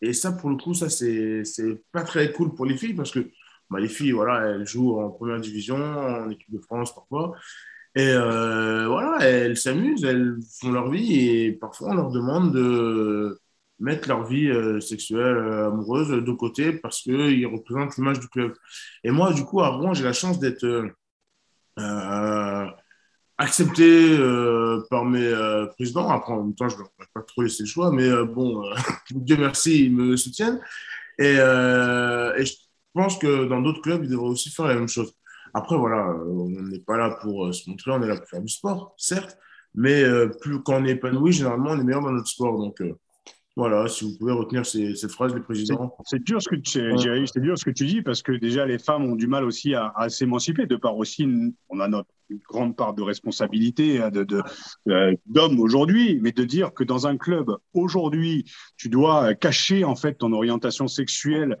Et 0.02 0.12
ça, 0.12 0.32
pour 0.32 0.50
le 0.50 0.56
coup, 0.56 0.74
ça, 0.74 0.88
c'est 0.88 1.44
pas 1.92 2.02
très 2.02 2.32
cool 2.32 2.54
pour 2.54 2.66
les 2.66 2.76
filles 2.76 2.94
parce 2.94 3.10
que 3.10 3.30
bah, 3.70 3.80
les 3.80 3.88
filles, 3.88 4.12
voilà, 4.12 4.48
elles 4.50 4.66
jouent 4.66 4.98
en 5.00 5.10
première 5.10 5.40
division, 5.40 5.76
en 5.76 6.30
équipe 6.30 6.52
de 6.52 6.58
France 6.58 6.94
parfois. 6.94 7.34
Et 7.96 8.08
euh, 8.08 8.86
voilà, 8.88 9.18
elles 9.26 9.56
s'amusent, 9.56 10.04
elles 10.04 10.38
font 10.60 10.70
leur 10.72 10.90
vie 10.90 11.14
et 11.18 11.52
parfois 11.52 11.90
on 11.90 11.94
leur 11.94 12.10
demande 12.10 12.52
de 12.54 13.40
mettre 13.80 14.08
leur 14.08 14.24
vie 14.26 14.48
euh, 14.48 14.80
sexuelle, 14.80 15.36
euh, 15.36 15.68
amoureuse 15.68 16.08
de 16.10 16.32
côté 16.32 16.72
parce 16.72 17.02
qu'ils 17.02 17.46
représentent 17.46 17.96
l'image 17.96 18.20
du 18.20 18.28
club. 18.28 18.54
Et 19.04 19.10
moi, 19.10 19.32
du 19.32 19.44
coup, 19.44 19.60
à 19.62 19.68
Rouen, 19.70 19.94
j'ai 19.94 20.04
la 20.04 20.12
chance 20.12 20.38
d'être 20.38 20.64
accepté 23.40 24.18
euh, 24.18 24.82
par 24.90 25.06
mes 25.06 25.24
euh, 25.24 25.66
présidents. 25.66 26.10
Après, 26.10 26.32
en 26.32 26.44
même 26.44 26.54
temps, 26.54 26.68
je 26.68 26.76
ne 26.76 26.80
leur 26.80 26.90
pas 27.14 27.22
trop 27.22 27.42
laisser 27.42 27.62
le 27.62 27.68
choix, 27.68 27.90
mais 27.90 28.04
euh, 28.04 28.24
bon, 28.24 28.62
Dieu 29.10 29.36
merci, 29.38 29.86
ils 29.86 29.96
me 29.96 30.14
soutiennent. 30.16 30.60
Et, 31.18 31.34
et, 31.34 32.44
je 32.44 32.54
pense 32.94 33.18
que 33.18 33.46
dans 33.46 33.60
d'autres 33.60 33.80
clubs, 33.82 34.04
ils 34.04 34.10
devraient 34.10 34.28
aussi 34.28 34.50
faire 34.50 34.66
la 34.66 34.74
même 34.74 34.88
chose. 34.88 35.14
Après, 35.54 35.76
voilà, 35.76 36.14
on 36.26 36.48
n'est 36.48 36.80
pas 36.80 36.96
là 36.96 37.18
pour 37.22 37.52
se 37.54 37.68
montrer, 37.68 37.90
on 37.90 38.02
est 38.02 38.06
là 38.06 38.16
pour 38.16 38.28
faire 38.28 38.40
du 38.40 38.48
sport, 38.48 38.94
certes, 38.96 39.36
mais 39.74 40.02
plus 40.40 40.62
quand 40.62 40.80
on 40.80 40.84
est 40.84 40.92
épanoui, 40.92 41.32
généralement, 41.32 41.70
on 41.70 41.80
est 41.80 41.84
meilleur 41.84 42.02
dans 42.02 42.12
notre 42.12 42.28
sport. 42.28 42.56
Donc, 42.58 42.82
voilà, 43.60 43.86
si 43.88 44.06
vous 44.06 44.16
pouvez 44.16 44.32
retenir 44.32 44.64
cette 44.64 45.10
phrase 45.10 45.34
du 45.34 45.42
président. 45.42 45.94
C'est 46.06 46.24
dur, 46.24 46.40
ce 46.40 46.48
que 46.48 46.56
tu, 46.56 46.80
c'est 47.26 47.40
dur 47.40 47.58
ce 47.58 47.64
que 47.66 47.70
tu 47.70 47.84
dis 47.84 48.00
parce 48.00 48.22
que 48.22 48.32
déjà 48.32 48.64
les 48.64 48.78
femmes 48.78 49.04
ont 49.04 49.16
du 49.16 49.26
mal 49.26 49.44
aussi 49.44 49.74
à, 49.74 50.08
s'émanciper. 50.08 50.64
De 50.64 50.76
par 50.76 50.96
aussi 50.96 51.28
on 51.68 51.78
a 51.78 51.86
notre 51.86 52.08
une 52.30 52.38
grande 52.38 52.74
part 52.74 52.94
de 52.94 53.02
responsabilité 53.02 54.00
hein, 54.00 54.08
de, 54.08 54.42
euh, 54.88 55.14
d'hommes 55.26 55.60
aujourd'hui, 55.60 56.18
mais 56.22 56.32
de 56.32 56.44
dire 56.44 56.72
que 56.72 56.84
dans 56.84 57.06
un 57.06 57.18
club 57.18 57.54
aujourd'hui 57.74 58.46
tu 58.78 58.88
dois 58.88 59.34
cacher 59.34 59.84
en 59.84 59.94
fait 59.94 60.14
ton 60.14 60.32
orientation 60.32 60.88
sexuelle 60.88 61.58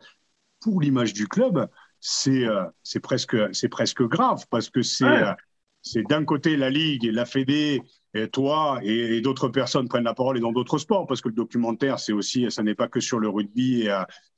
pour 0.62 0.80
l'image 0.80 1.12
du 1.12 1.28
club, 1.28 1.68
c'est 2.00 2.46
euh, 2.46 2.64
c'est 2.82 3.00
presque 3.00 3.36
c'est 3.52 3.68
presque 3.68 4.02
grave 4.04 4.46
parce 4.48 4.70
que 4.70 4.80
c'est 4.80 5.04
euh, 5.04 5.34
c'est 5.82 6.04
d'un 6.08 6.24
côté 6.24 6.56
la 6.56 6.70
ligue 6.70 7.04
et 7.04 7.12
la 7.12 7.26
Fédé 7.26 7.82
et 8.14 8.28
toi 8.28 8.80
et, 8.82 9.20
d'autres 9.20 9.48
personnes 9.48 9.88
prennent 9.88 10.04
la 10.04 10.14
parole 10.14 10.36
et 10.36 10.40
dans 10.40 10.52
d'autres 10.52 10.78
sports, 10.78 11.06
parce 11.06 11.20
que 11.20 11.28
le 11.28 11.34
documentaire, 11.34 11.98
c'est 11.98 12.12
aussi, 12.12 12.50
ça 12.50 12.62
n'est 12.62 12.74
pas 12.74 12.88
que 12.88 13.00
sur 13.00 13.18
le 13.18 13.28
rugby, 13.28 13.86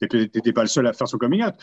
et 0.01 0.09
tu 0.09 0.17
n'étais 0.17 0.53
pas 0.53 0.63
le 0.63 0.69
seul 0.69 0.87
à 0.87 0.93
faire 0.93 1.09
son 1.09 1.19
coming 1.19 1.45
out. 1.45 1.55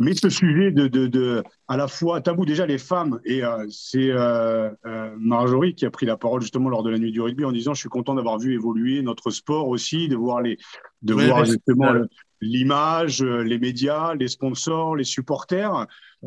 Mais 0.00 0.14
ce 0.14 0.28
sujet 0.28 0.72
de, 0.72 0.88
de, 0.88 1.06
de, 1.06 1.42
à 1.68 1.76
la 1.76 1.86
fois 1.86 2.20
tabou 2.20 2.44
déjà 2.44 2.66
les 2.66 2.78
femmes 2.78 3.20
et 3.24 3.44
euh, 3.44 3.64
c'est 3.70 4.10
euh, 4.10 4.70
euh, 4.86 5.14
Marjorie 5.18 5.74
qui 5.74 5.86
a 5.86 5.90
pris 5.90 6.04
la 6.04 6.16
parole 6.16 6.40
justement 6.40 6.68
lors 6.68 6.82
de 6.82 6.90
la 6.90 6.98
nuit 6.98 7.12
du 7.12 7.20
rugby 7.20 7.44
en 7.44 7.52
disant 7.52 7.74
je 7.74 7.80
suis 7.80 7.88
content 7.88 8.16
d'avoir 8.16 8.38
vu 8.38 8.54
évoluer 8.54 9.02
notre 9.02 9.30
sport 9.30 9.68
aussi 9.68 10.08
de 10.08 10.16
voir 10.16 10.42
les 10.42 10.58
de 11.02 11.14
voir 11.14 11.44
justement 11.44 11.92
l'image 12.40 13.22
les 13.22 13.58
médias 13.60 14.14
les 14.14 14.26
sponsors 14.26 14.96
les 14.96 15.04
supporters 15.04 15.86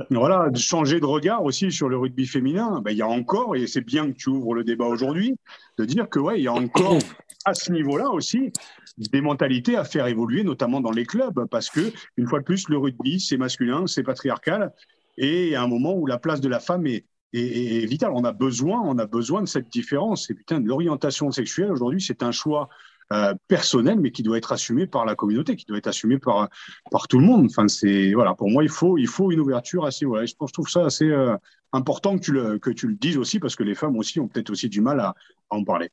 voilà, 0.10 0.50
de 0.50 0.58
changer 0.58 1.00
de 1.00 1.06
regard 1.06 1.44
aussi 1.44 1.72
sur 1.72 1.90
le 1.90 1.98
rugby 1.98 2.26
féminin. 2.26 2.82
Ben, 2.82 2.92
il 2.92 2.98
y 2.98 3.02
a 3.02 3.08
encore, 3.08 3.56
et 3.56 3.68
c'est 3.68 3.82
bien 3.82 4.12
que 4.12 4.18
tu 4.18 4.30
ouvres 4.30 4.54
le 4.54 4.64
débat 4.64 4.86
aujourd'hui, 4.86 5.36
de 5.78 5.86
dire 5.86 6.08
que 6.10 6.20
ouais, 6.20 6.40
il 6.40 6.44
y 6.44 6.48
a 6.48 6.54
encore 6.54 6.98
à 7.46 7.54
ce 7.54 7.72
niveau-là 7.72 8.10
aussi 8.10 8.52
des 8.98 9.22
mentalités 9.22 9.76
à 9.76 9.84
faire 9.84 10.08
évoluer, 10.08 10.44
notamment 10.44 10.80
dans 10.80 10.92
les 10.92 11.06
clubs, 11.06 11.46
parce 11.50 11.70
que 11.70 11.92
une 12.18 12.28
fois 12.28 12.40
de 12.40 12.46
plus, 12.46 12.70
le 12.70 12.78
rugby, 12.78 13.20
c'est 13.20 13.38
masculin, 13.38 13.88
c'est 13.88 14.04
patriarcal, 14.04 14.72
et 15.18 15.48
il 15.48 15.52
y 15.52 15.56
a 15.56 15.62
un 15.62 15.68
moment 15.68 15.94
où 15.94 16.06
la 16.06 16.18
place 16.18 16.42
de 16.42 16.50
la 16.50 16.60
femme 16.60 16.88
est, 16.88 17.06
est, 17.34 17.86
vitale. 17.86 18.12
On 18.14 18.24
a 18.24 18.32
besoin, 18.32 18.82
on 18.82 18.98
a 18.98 19.06
besoin 19.06 19.42
de 19.42 19.48
cette 19.48 19.70
différence. 19.70 20.30
Et 20.30 20.34
putain, 20.34 20.60
l'orientation 20.60 21.32
sexuelle 21.32 21.72
aujourd'hui, 21.72 22.02
c'est 22.02 22.24
un 22.24 22.32
choix 22.32 22.70
euh, 23.12 23.34
personnel, 23.50 24.00
mais 24.00 24.12
qui 24.12 24.24
doit 24.24 24.38
être 24.38 24.54
assumé 24.54 24.88
par 24.88 25.06
la 25.06 25.16
communauté, 25.16 25.58
qui 25.58 25.66
doit 25.66 25.78
être 25.78 25.88
assumé 25.88 26.18
par, 26.18 26.48
par 26.92 27.10
tout 27.10 27.20
le 27.20 27.26
monde. 27.26 27.48
Enfin, 27.50 27.68
c'est 27.68 28.14
voilà, 28.14 28.36
pour 28.36 28.50
moi, 28.50 28.64
il 28.64 28.70
faut, 28.70 28.98
il 28.98 29.08
faut 29.08 29.32
une 29.32 29.42
ouverture 29.42 29.86
assez. 29.86 30.06
Voilà, 30.06 30.26
je, 30.26 30.34
trouve 30.36 30.70
ça 30.70 30.86
assez 30.86 31.10
euh, 31.10 31.36
important 31.74 32.18
que 32.18 32.24
tu, 32.24 32.32
le, 32.32 32.58
que 32.58 32.70
tu 32.70 32.88
le 32.88 32.96
dises 32.96 33.18
aussi, 33.18 33.40
parce 33.40 33.58
que 33.58 33.64
les 33.64 33.76
femmes 33.76 33.98
aussi 33.98 34.20
ont 34.22 34.30
peut-être 34.30 34.50
aussi 34.50 34.70
du 34.70 34.80
mal 34.80 35.02
à, 35.02 35.14
en 35.50 35.64
parler. 35.64 35.90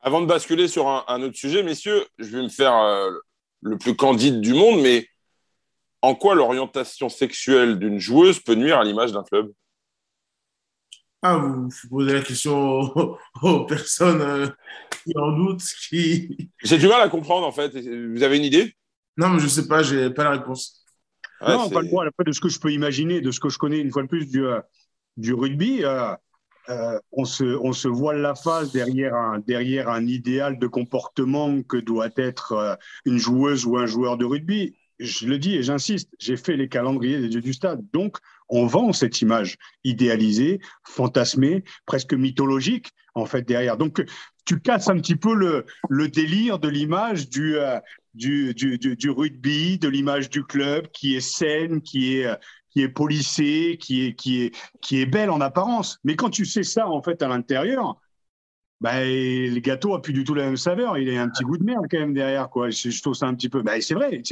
Avant 0.00 0.22
de 0.22 0.26
basculer 0.26 0.68
sur 0.68 0.88
un, 0.88 1.22
autre 1.22 1.36
sujet, 1.36 1.62
messieurs, 1.62 2.06
je 2.18 2.28
vais 2.28 2.42
me 2.42 2.48
faire 2.48 2.74
euh, 2.74 3.10
le 3.60 3.76
plus 3.76 3.94
candide 3.94 4.40
du 4.40 4.54
monde, 4.54 4.80
mais 4.80 5.06
en 6.00 6.14
quoi 6.14 6.34
l'orientation 6.34 7.10
sexuelle 7.10 7.78
d'une 7.78 7.98
joueuse 7.98 8.40
peut 8.40 8.54
nuire 8.54 8.78
à 8.78 8.84
l'image 8.84 9.12
d'un 9.12 9.24
club? 9.24 9.52
Ah, 11.22 11.36
vous, 11.36 11.68
posez 11.90 12.12
la 12.12 12.22
question 12.22 12.94
aux, 13.42 13.64
personnes 13.66 14.20
euh, 14.20 14.48
qui 15.04 15.12
en 15.16 15.32
doutent. 15.32 15.64
Qui... 15.88 16.50
J'ai 16.62 16.78
du 16.78 16.86
mal 16.86 17.00
à 17.00 17.08
comprendre, 17.08 17.46
en 17.46 17.52
fait. 17.52 17.76
Vous 17.76 18.22
avez 18.22 18.36
une 18.36 18.44
idée? 18.44 18.74
Non, 19.16 19.30
mais 19.30 19.40
je 19.40 19.44
ne 19.44 19.50
sais 19.50 19.66
pas, 19.66 19.82
je 19.82 19.96
n'ai 19.96 20.10
pas 20.10 20.24
la 20.24 20.30
réponse. 20.30 20.84
non, 21.40 21.68
pas 21.70 21.82
le 21.82 21.88
droit. 21.88 22.04
De 22.04 22.32
ce 22.32 22.40
que 22.40 22.48
je 22.48 22.60
peux 22.60 22.72
imaginer, 22.72 23.20
de 23.20 23.32
ce 23.32 23.40
que 23.40 23.48
je 23.48 23.58
connais 23.58 23.78
une 23.78 23.90
fois 23.90 24.02
de 24.02 24.08
plus 24.08 24.26
du, 24.26 24.46
euh, 24.46 24.60
du 25.16 25.34
rugby, 25.34 25.84
euh, 25.84 26.14
on, 27.10 27.24
se, 27.24 27.44
on 27.44 27.72
se 27.72 27.88
voile 27.88 28.20
la 28.20 28.36
face 28.36 28.70
derrière 28.70 29.14
un, 29.14 29.40
derrière 29.40 29.88
un 29.88 30.06
idéal 30.06 30.58
de 30.58 30.66
comportement 30.68 31.62
que 31.62 31.78
doit 31.78 32.10
être 32.16 32.78
une 33.06 33.18
joueuse 33.18 33.66
ou 33.66 33.76
un 33.76 33.86
joueur 33.86 34.18
de 34.18 34.24
rugby 34.24 34.76
je 34.98 35.26
le 35.26 35.38
dis 35.38 35.54
et 35.54 35.62
j'insiste, 35.62 36.10
j'ai 36.18 36.36
fait 36.36 36.56
les 36.56 36.68
calendriers 36.68 37.20
des 37.20 37.28
dieux 37.28 37.40
du 37.40 37.52
stade. 37.52 37.84
Donc, 37.92 38.18
on 38.48 38.66
vend 38.66 38.92
cette 38.92 39.20
image 39.20 39.56
idéalisée, 39.84 40.60
fantasmée, 40.84 41.64
presque 41.86 42.14
mythologique, 42.14 42.90
en 43.14 43.26
fait, 43.26 43.42
derrière. 43.42 43.76
Donc, 43.76 44.04
tu 44.44 44.60
casses 44.60 44.88
un 44.88 44.96
petit 44.96 45.16
peu 45.16 45.34
le, 45.34 46.08
délire 46.08 46.58
de 46.58 46.68
l'image 46.68 47.28
du, 47.28 47.56
euh, 47.56 47.78
du, 48.14 49.10
rugby, 49.10 49.78
de 49.78 49.88
l'image 49.88 50.30
du 50.30 50.44
club 50.44 50.88
qui 50.88 51.16
est 51.16 51.20
saine, 51.20 51.82
qui 51.82 52.16
est, 52.16 52.28
qui 52.70 52.82
est 52.82 52.88
polissée, 52.88 53.76
qui 53.80 54.06
est, 54.06 54.14
qui, 54.14 54.42
est, 54.42 54.56
qui 54.80 55.00
est 55.00 55.06
belle 55.06 55.30
en 55.30 55.40
apparence. 55.40 55.98
Mais 56.04 56.16
quand 56.16 56.30
tu 56.30 56.44
sais 56.44 56.62
ça, 56.62 56.88
en 56.88 57.02
fait, 57.02 57.22
à 57.22 57.28
l'intérieur, 57.28 58.00
bah, 58.80 59.04
le 59.04 59.58
gâteau 59.58 59.94
a 59.94 60.02
plus 60.02 60.12
du 60.12 60.24
tout 60.24 60.34
la 60.34 60.44
même 60.44 60.56
saveur. 60.56 60.96
Il 60.98 61.14
a 61.16 61.22
un 61.22 61.28
petit 61.28 61.44
goût 61.44 61.58
de 61.58 61.64
merde 61.64 61.86
quand 61.90 61.98
même 61.98 62.14
derrière. 62.14 62.48
Quoi. 62.48 62.70
Je, 62.70 62.90
je 62.90 63.02
trouve 63.02 63.14
ça 63.14 63.26
un 63.26 63.34
petit 63.34 63.48
peu. 63.48 63.62
Bah, 63.62 63.80
c'est 63.80 63.94
vrai. 63.94 64.22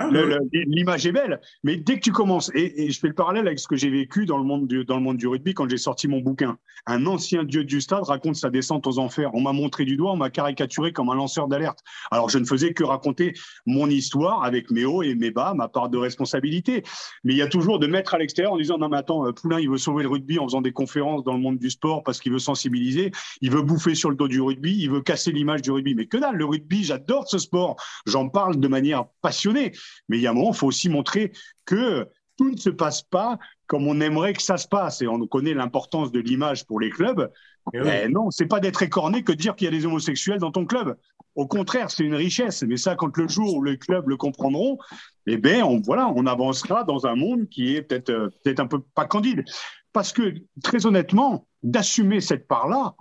Ah, 0.00 0.10
l'image 0.52 1.06
est 1.06 1.12
belle, 1.12 1.40
mais 1.64 1.76
dès 1.76 1.96
que 1.96 2.00
tu 2.00 2.12
commences, 2.12 2.52
et, 2.54 2.88
je 2.88 3.00
fais 3.00 3.08
le 3.08 3.14
parallèle 3.14 3.48
avec 3.48 3.58
ce 3.58 3.66
que 3.66 3.74
j'ai 3.74 3.90
vécu 3.90 4.26
dans 4.26 4.38
le 4.38 4.44
monde 4.44 4.68
du, 4.68 4.84
dans 4.84 4.96
le 4.96 5.02
monde 5.02 5.16
du 5.16 5.26
rugby 5.26 5.54
quand 5.54 5.68
j'ai 5.68 5.76
sorti 5.76 6.06
mon 6.06 6.20
bouquin. 6.20 6.56
Un 6.86 7.04
ancien 7.06 7.42
dieu 7.42 7.64
du 7.64 7.80
stade 7.80 8.04
raconte 8.04 8.36
sa 8.36 8.48
descente 8.48 8.86
aux 8.86 9.00
enfers. 9.00 9.34
On 9.34 9.40
m'a 9.40 9.52
montré 9.52 9.84
du 9.84 9.96
doigt, 9.96 10.12
on 10.12 10.16
m'a 10.16 10.30
caricaturé 10.30 10.92
comme 10.92 11.10
un 11.10 11.16
lanceur 11.16 11.48
d'alerte. 11.48 11.80
Alors 12.12 12.28
je 12.28 12.38
ne 12.38 12.44
faisais 12.44 12.72
que 12.74 12.84
raconter 12.84 13.34
mon 13.66 13.90
histoire 13.90 14.44
avec 14.44 14.70
mes 14.70 14.84
hauts 14.84 15.02
et 15.02 15.16
mes 15.16 15.32
bas, 15.32 15.52
ma 15.54 15.66
part 15.66 15.88
de 15.88 15.98
responsabilité. 15.98 16.84
Mais 17.24 17.32
il 17.32 17.36
y 17.36 17.42
a 17.42 17.48
toujours 17.48 17.80
de 17.80 17.88
mettre 17.88 18.14
à 18.14 18.18
l'extérieur 18.18 18.52
en 18.52 18.56
disant 18.56 18.78
non 18.78 18.88
mais 18.88 18.98
attends, 18.98 19.26
euh, 19.26 19.32
Poulain 19.32 19.58
il 19.58 19.68
veut 19.68 19.78
sauver 19.78 20.04
le 20.04 20.10
rugby 20.10 20.38
en 20.38 20.44
faisant 20.44 20.60
des 20.60 20.72
conférences 20.72 21.24
dans 21.24 21.32
le 21.32 21.40
monde 21.40 21.58
du 21.58 21.70
sport 21.70 22.04
parce 22.04 22.20
qu'il 22.20 22.32
veut 22.32 22.38
sensibiliser, 22.38 23.10
il 23.40 23.50
veut 23.50 23.62
bouffer 23.62 23.96
sur 23.96 24.10
le 24.10 24.16
dos 24.16 24.28
du 24.28 24.40
rugby, 24.40 24.78
il 24.78 24.90
veut 24.90 25.02
casser 25.02 25.32
l'image 25.32 25.62
du 25.62 25.72
rugby. 25.72 25.96
Mais 25.96 26.06
que 26.06 26.18
dalle, 26.18 26.36
le 26.36 26.44
rugby, 26.44 26.84
j'adore 26.84 27.28
ce 27.28 27.38
sport, 27.38 27.76
j'en 28.06 28.28
parle 28.28 28.60
de 28.60 28.68
manière 28.68 29.06
passionnée. 29.22 29.72
Mais 30.08 30.18
il 30.18 30.22
y 30.22 30.26
a 30.26 30.30
un 30.30 30.34
moment, 30.34 30.52
il 30.52 30.56
faut 30.56 30.66
aussi 30.66 30.88
montrer 30.88 31.32
que 31.64 32.06
tout 32.36 32.50
ne 32.50 32.56
se 32.56 32.70
passe 32.70 33.02
pas 33.02 33.38
comme 33.66 33.86
on 33.86 34.00
aimerait 34.00 34.32
que 34.32 34.42
ça 34.42 34.56
se 34.56 34.66
passe. 34.66 35.02
Et 35.02 35.06
on 35.06 35.26
connaît 35.26 35.54
l'importance 35.54 36.10
de 36.10 36.20
l'image 36.20 36.66
pour 36.66 36.80
les 36.80 36.90
clubs. 36.90 37.30
Eh 37.74 37.80
mais 37.80 38.08
non, 38.08 38.30
c'est 38.30 38.46
pas 38.46 38.60
d'être 38.60 38.82
écorné 38.82 39.22
que 39.22 39.32
de 39.32 39.36
dire 39.36 39.54
qu'il 39.54 39.66
y 39.66 39.68
a 39.68 39.70
des 39.70 39.84
homosexuels 39.84 40.38
dans 40.38 40.50
ton 40.50 40.64
club. 40.64 40.96
Au 41.34 41.46
contraire, 41.46 41.90
c'est 41.90 42.04
une 42.04 42.14
richesse. 42.14 42.62
Mais 42.62 42.78
ça, 42.78 42.96
quand 42.96 43.16
le 43.16 43.28
jour 43.28 43.56
où 43.56 43.62
les 43.62 43.76
clubs 43.76 44.08
le 44.08 44.16
comprendront, 44.16 44.78
eh 45.26 45.36
bien, 45.36 45.64
on, 45.66 45.80
voilà, 45.80 46.10
on 46.16 46.26
avancera 46.26 46.84
dans 46.84 47.06
un 47.06 47.14
monde 47.14 47.48
qui 47.48 47.76
est 47.76 47.82
peut-être 47.82 48.10
euh, 48.10 48.30
peut-être 48.42 48.60
un 48.60 48.66
peu 48.66 48.80
pas 48.94 49.04
candide. 49.04 49.44
Parce 49.92 50.12
que, 50.12 50.34
très 50.62 50.86
honnêtement, 50.86 51.46
d'assumer 51.62 52.20
cette 52.20 52.48
part-là, 52.48 52.94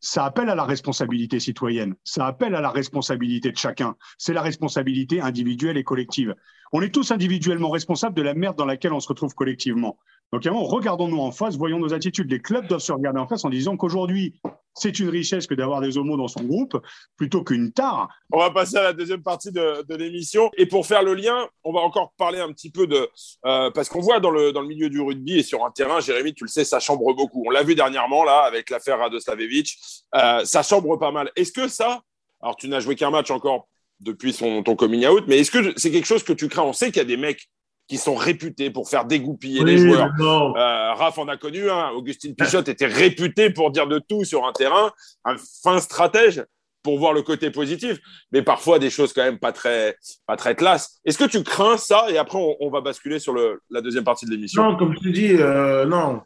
ça 0.00 0.24
appelle 0.24 0.48
à 0.48 0.54
la 0.54 0.64
responsabilité 0.64 1.40
citoyenne, 1.40 1.94
ça 2.04 2.26
appelle 2.26 2.54
à 2.54 2.60
la 2.60 2.70
responsabilité 2.70 3.50
de 3.50 3.56
chacun. 3.56 3.96
C'est 4.16 4.32
la 4.32 4.42
responsabilité 4.42 5.20
individuelle 5.20 5.76
et 5.76 5.84
collective. 5.84 6.34
On 6.72 6.82
est 6.82 6.94
tous 6.94 7.10
individuellement 7.10 7.70
responsables 7.70 8.14
de 8.14 8.22
la 8.22 8.34
merde 8.34 8.56
dans 8.56 8.66
laquelle 8.66 8.92
on 8.92 9.00
se 9.00 9.08
retrouve 9.08 9.34
collectivement. 9.34 9.98
Donc, 10.32 10.44
regardons-nous 10.44 11.18
en 11.18 11.32
face, 11.32 11.56
voyons 11.56 11.78
nos 11.78 11.94
attitudes. 11.94 12.30
Les 12.30 12.40
clubs 12.40 12.66
doivent 12.66 12.80
se 12.80 12.92
regarder 12.92 13.18
en 13.18 13.26
face 13.26 13.44
en 13.44 13.50
disant 13.50 13.76
qu'aujourd'hui, 13.76 14.34
c'est 14.74 14.98
une 14.98 15.08
richesse 15.08 15.46
que 15.46 15.54
d'avoir 15.54 15.80
des 15.80 15.98
homos 15.98 16.16
dans 16.16 16.28
son 16.28 16.42
groupe 16.42 16.80
plutôt 17.16 17.42
qu'une 17.42 17.72
tare. 17.72 18.08
On 18.32 18.38
va 18.38 18.50
passer 18.50 18.76
à 18.76 18.82
la 18.82 18.92
deuxième 18.92 19.22
partie 19.22 19.50
de, 19.52 19.84
l'émission. 19.94 20.50
Et 20.56 20.66
pour 20.66 20.86
faire 20.86 21.02
le 21.02 21.14
lien, 21.14 21.48
on 21.64 21.72
va 21.72 21.80
encore 21.80 22.12
parler 22.16 22.40
un 22.40 22.52
petit 22.52 22.70
peu 22.70 22.86
de. 22.86 23.08
Euh, 23.44 23.70
parce 23.70 23.88
qu'on 23.88 24.00
voit 24.00 24.20
dans 24.20 24.30
le, 24.30 24.52
dans 24.52 24.62
le 24.62 24.68
milieu 24.68 24.88
du 24.88 25.00
rugby 25.00 25.38
et 25.38 25.42
sur 25.42 25.64
un 25.64 25.70
terrain, 25.70 26.00
Jérémy, 26.00 26.34
tu 26.34 26.44
le 26.44 26.48
sais, 26.48 26.64
ça 26.64 26.80
chambre 26.80 27.14
beaucoup. 27.14 27.42
On 27.46 27.50
l'a 27.50 27.62
vu 27.62 27.74
dernièrement, 27.74 28.24
là, 28.24 28.40
avec 28.42 28.70
l'affaire 28.70 28.98
Radoslavevic. 28.98 29.76
Euh, 30.14 30.44
ça 30.44 30.62
chambre 30.62 30.96
pas 30.96 31.10
mal. 31.10 31.30
Est-ce 31.36 31.52
que 31.52 31.68
ça. 31.68 32.02
Alors, 32.40 32.56
tu 32.56 32.68
n'as 32.68 32.80
joué 32.80 32.94
qu'un 32.94 33.10
match 33.10 33.30
encore 33.30 33.68
depuis 34.00 34.32
son, 34.32 34.62
ton 34.62 34.76
coming 34.76 35.06
out, 35.06 35.24
mais 35.26 35.38
est-ce 35.38 35.50
que 35.50 35.72
c'est 35.76 35.90
quelque 35.90 36.06
chose 36.06 36.22
que 36.22 36.32
tu 36.32 36.48
crains? 36.48 36.62
On 36.62 36.72
sait 36.72 36.86
qu'il 36.86 36.98
y 36.98 37.00
a 37.00 37.04
des 37.04 37.16
mecs 37.16 37.48
qui 37.88 37.96
sont 37.96 38.14
réputés 38.14 38.70
pour 38.70 38.88
faire 38.88 39.06
dégoupiller 39.06 39.64
les 39.64 39.78
joueurs. 39.78 40.10
Euh, 40.20 40.92
Raph 40.94 41.18
en 41.18 41.26
a 41.26 41.36
connu 41.36 41.70
un. 41.70 41.88
Augustine 41.90 42.34
Pichot 42.34 42.60
était 42.60 42.86
réputé 42.86 43.50
pour 43.50 43.70
dire 43.70 43.86
de 43.86 43.98
tout 43.98 44.24
sur 44.24 44.46
un 44.46 44.52
terrain, 44.52 44.92
un 45.24 45.36
fin 45.62 45.78
stratège 45.80 46.44
pour 46.82 46.98
voir 46.98 47.12
le 47.12 47.22
côté 47.22 47.50
positif, 47.50 47.98
mais 48.30 48.42
parfois 48.42 48.78
des 48.78 48.90
choses 48.90 49.12
quand 49.12 49.24
même 49.24 49.38
pas 49.38 49.52
très, 49.52 49.96
pas 50.26 50.36
très 50.36 50.54
classe. 50.54 51.00
Est-ce 51.04 51.18
que 51.18 51.24
tu 51.24 51.42
crains 51.42 51.76
ça? 51.76 52.06
Et 52.08 52.18
après, 52.18 52.38
on, 52.60 52.70
va 52.70 52.80
basculer 52.80 53.18
sur 53.18 53.32
le, 53.32 53.60
la 53.70 53.80
deuxième 53.80 54.04
partie 54.04 54.26
de 54.26 54.30
l'émission. 54.30 54.62
Non, 54.62 54.76
comme 54.76 54.94
tu 54.94 55.10
dis, 55.10 55.32
euh, 55.32 55.84
non. 55.86 56.22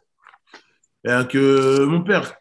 que 1.03 1.85
mon 1.85 2.01
père, 2.01 2.35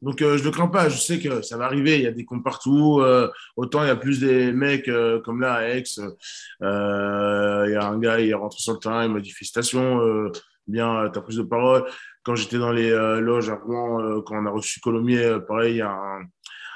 donc, 0.00 0.22
euh, 0.22 0.38
je 0.38 0.44
ne 0.44 0.50
crains 0.50 0.68
pas. 0.68 0.88
Je 0.88 0.98
sais 0.98 1.18
que 1.18 1.42
ça 1.42 1.56
va 1.56 1.64
arriver. 1.64 1.96
Il 1.96 2.02
y 2.02 2.06
a 2.06 2.12
des 2.12 2.24
comptes 2.24 2.44
partout. 2.44 3.00
Euh, 3.00 3.30
autant 3.56 3.82
il 3.82 3.88
y 3.88 3.90
a 3.90 3.96
plus 3.96 4.20
des 4.20 4.52
mecs 4.52 4.88
euh, 4.88 5.20
comme 5.20 5.40
là 5.40 5.54
à 5.54 5.64
Aix. 5.68 5.82
il 5.96 7.72
y 7.72 7.74
a 7.76 7.88
un 7.88 7.98
gars, 7.98 8.20
il 8.20 8.30
est 8.30 8.34
rentré 8.34 8.60
sur 8.60 8.74
le 8.74 8.78
terrain, 8.78 9.04
il 9.04 9.12
m'a 9.12 9.20
dit 9.20 9.30
félicitations. 9.30 10.30
bien, 10.66 11.10
tu 11.12 11.18
as 11.18 11.22
plus 11.22 11.36
de 11.36 11.42
parole. 11.42 11.84
Quand 12.22 12.34
j'étais 12.34 12.58
dans 12.58 12.72
les 12.72 12.90
loges 13.20 13.50
à 13.50 13.56
Rouen, 13.56 14.20
quand 14.22 14.36
on 14.36 14.46
a 14.46 14.50
reçu 14.50 14.80
Colomiers, 14.80 15.38
pareil, 15.46 15.74
il 15.74 15.78
y 15.78 15.82
a 15.82 15.90
un, 15.90 16.20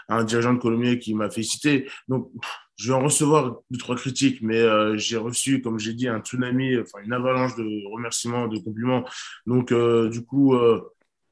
un 0.09 0.25
dirigeant 0.25 0.55
de 0.55 0.59
Colomiers 0.59 0.99
qui 0.99 1.15
m'a 1.15 1.31
félicité. 1.31 1.89
Donc, 2.09 2.31
je 2.77 2.89
vais 2.89 2.99
en 2.99 3.05
recevoir 3.05 3.59
deux, 3.71 3.79
trois 3.79 3.97
critiques, 3.97 4.41
mais 4.43 4.65
j'ai 4.99 5.19
reçu, 5.19 5.61
comme 5.63 5.79
j'ai 5.79 5.93
dit, 5.93 6.09
un 6.09 6.21
tsunami, 6.21 6.79
enfin 6.79 6.99
une 7.05 7.13
avalanche 7.13 7.55
de 7.57 7.93
remerciements, 7.93 8.49
de 8.49 8.59
compliments. 8.59 9.05
Donc, 9.47 9.73
du 10.11 10.25
coup, 10.25 10.57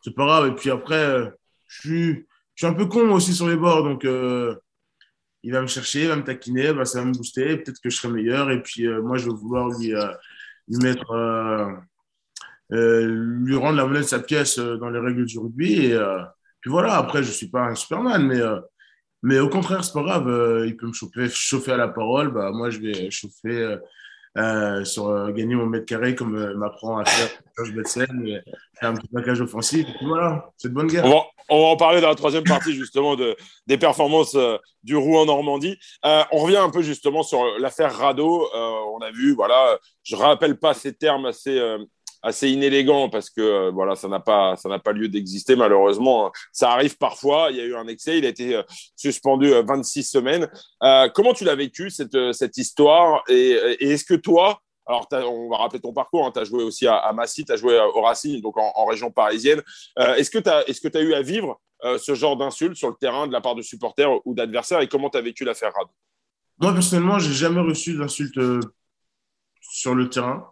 c'est 0.02 0.14
pas 0.14 0.26
grave. 0.26 0.48
Et 0.48 0.54
puis 0.54 0.70
après, 0.70 1.32
je 1.70 2.24
suis 2.56 2.66
un 2.66 2.74
peu 2.74 2.86
con 2.86 3.10
aussi 3.12 3.32
sur 3.32 3.48
les 3.48 3.56
bords, 3.56 3.84
donc 3.84 4.04
euh, 4.04 4.56
il 5.42 5.52
va 5.52 5.62
me 5.62 5.68
chercher, 5.68 6.02
il 6.02 6.08
va 6.08 6.16
me 6.16 6.24
taquiner, 6.24 6.72
bah, 6.72 6.84
ça 6.84 7.00
va 7.00 7.06
me 7.06 7.12
booster, 7.12 7.56
peut-être 7.56 7.80
que 7.80 7.90
je 7.90 7.96
serai 7.96 8.12
meilleur, 8.12 8.50
et 8.50 8.60
puis 8.62 8.86
euh, 8.86 9.00
moi, 9.00 9.16
je 9.16 9.26
vais 9.26 9.34
vouloir 9.34 9.68
lui, 9.68 9.94
euh, 9.94 10.12
mettre, 10.68 11.14
lui 12.70 13.56
rendre 13.56 13.76
la 13.76 13.86
monnaie 13.86 14.00
de 14.00 14.04
sa 14.04 14.18
pièce 14.18 14.58
dans 14.58 14.90
les 14.90 14.98
règles 14.98 15.24
du 15.24 15.38
rugby, 15.38 15.86
et 15.86 15.98
puis 16.60 16.70
voilà, 16.70 16.96
après, 16.96 17.22
je 17.22 17.28
ne 17.28 17.34
suis 17.34 17.48
pas 17.48 17.62
un 17.62 17.74
Superman, 17.74 18.26
mais, 18.26 18.40
mais 19.22 19.38
au 19.38 19.48
contraire, 19.48 19.84
c'est 19.84 19.94
pas 19.94 20.02
grave, 20.02 20.64
il 20.66 20.76
peut 20.76 20.86
me 20.86 20.92
chauffer, 20.92 21.28
chauffer 21.28 21.72
à 21.72 21.76
la 21.76 21.88
parole, 21.88 22.32
bah, 22.32 22.50
moi, 22.52 22.70
je 22.70 22.80
vais 22.80 23.10
chauffer 23.10 23.76
sur 24.84 25.32
gagner 25.32 25.54
mon 25.54 25.66
mètre 25.66 25.86
carré 25.86 26.14
comme 26.14 26.54
m'apprend 26.54 26.98
à 26.98 27.04
faire 27.04 27.30
Georges 27.64 27.74
Betsen, 27.74 28.42
un 28.82 28.94
petit 28.94 29.08
package 29.08 29.40
offensif. 29.40 29.86
voilà, 30.02 30.50
c'est 30.56 30.68
de 30.68 30.74
bonne 30.74 30.86
guerre. 30.86 31.04
On 31.04 31.10
va, 31.10 31.24
on 31.48 31.60
va, 31.60 31.66
en 31.66 31.76
parler 31.76 32.00
dans 32.00 32.08
la 32.08 32.14
troisième 32.14 32.44
partie 32.44 32.74
justement 32.74 33.16
de, 33.16 33.36
des 33.66 33.78
performances 33.78 34.36
du 34.82 34.96
Rouen 34.96 35.22
en 35.22 35.26
Normandie. 35.26 35.78
on 36.04 36.38
revient 36.38 36.56
un 36.56 36.70
peu 36.70 36.82
justement 36.82 37.22
sur 37.22 37.44
l'affaire 37.58 37.94
Rado. 37.94 38.48
on 38.54 38.98
a 38.98 39.10
vu, 39.10 39.34
voilà, 39.34 39.78
je 40.02 40.16
rappelle 40.16 40.58
pas 40.58 40.74
ces 40.74 40.94
termes 40.94 41.26
assez 41.26 41.60
assez 42.22 42.50
inélégant 42.50 43.08
parce 43.08 43.30
que 43.30 43.40
euh, 43.40 43.70
voilà, 43.70 43.96
ça 43.96 44.08
n'a 44.08 44.20
pas, 44.20 44.54
pas 44.84 44.92
lieu 44.92 45.08
d'exister 45.08 45.56
malheureusement. 45.56 46.30
Ça 46.52 46.72
arrive 46.72 46.96
parfois. 46.96 47.48
Il 47.50 47.56
y 47.56 47.60
a 47.60 47.64
eu 47.64 47.74
un 47.74 47.86
excès. 47.86 48.18
Il 48.18 48.26
a 48.26 48.28
été 48.28 48.56
euh, 48.56 48.62
suspendu 48.96 49.50
26 49.50 50.00
euh, 50.00 50.20
semaines. 50.20 50.48
comment 51.14 51.32
tu 51.32 51.44
l'as 51.44 51.54
vécu 51.54 51.90
cette, 51.90 52.16
cette 52.32 52.56
histoire? 52.56 53.22
Et, 53.28 53.50
est-ce 53.80 54.04
que 54.04 54.14
toi, 54.14 54.60
alors, 54.90 55.32
on 55.32 55.48
va 55.48 55.58
rappeler 55.58 55.80
ton 55.80 55.92
parcours. 55.92 56.26
Hein, 56.26 56.32
tu 56.32 56.40
as 56.40 56.44
joué 56.44 56.62
aussi 56.62 56.86
à, 56.86 57.12
Massy, 57.14 57.44
tu 57.44 57.52
as 57.52 57.56
joué 57.56 57.78
au 57.94 58.02
Racing, 58.02 58.40
donc 58.42 58.56
en, 58.56 58.84
région 58.84 59.10
parisienne. 59.10 59.62
est-ce 59.96 60.30
que 60.30 60.38
tu 60.38 60.98
as, 60.98 61.02
eu 61.02 61.14
à 61.14 61.22
vivre 61.22 61.60
ce 61.98 62.14
genre 62.14 62.36
d'insultes 62.36 62.76
sur 62.76 62.88
le 62.88 62.96
terrain 62.96 63.26
de 63.26 63.32
la 63.32 63.40
part 63.40 63.54
de 63.54 63.62
supporters 63.62 64.10
ou 64.26 64.34
d'adversaires 64.34 64.80
et 64.80 64.88
comment 64.88 65.10
tu 65.10 65.18
as 65.18 65.22
vécu 65.22 65.44
l'affaire 65.44 65.72
Rad? 65.74 65.88
Moi, 66.58 66.72
personnellement, 66.72 67.18
j'ai 67.18 67.32
jamais 67.32 67.60
reçu 67.60 67.96
d'insultes 67.96 68.38
sur 69.60 69.94
le 69.94 70.10
terrain. 70.10 70.46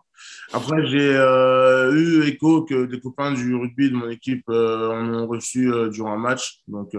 Après, 0.53 0.87
j'ai 0.87 1.15
euh, 1.15 1.93
eu 1.95 2.27
écho 2.27 2.65
que 2.65 2.87
des 2.87 3.01
copains 3.01 3.33
du 3.33 3.55
rugby 3.55 3.91
de 3.91 3.97
mon 3.97 4.09
équipe 4.09 4.45
euh, 4.49 4.91
en 4.91 5.15
ont 5.15 5.27
reçu 5.27 5.73
euh, 5.73 5.89
durant 5.91 6.13
un 6.13 6.19
match. 6.19 6.63
Donc, 6.67 6.95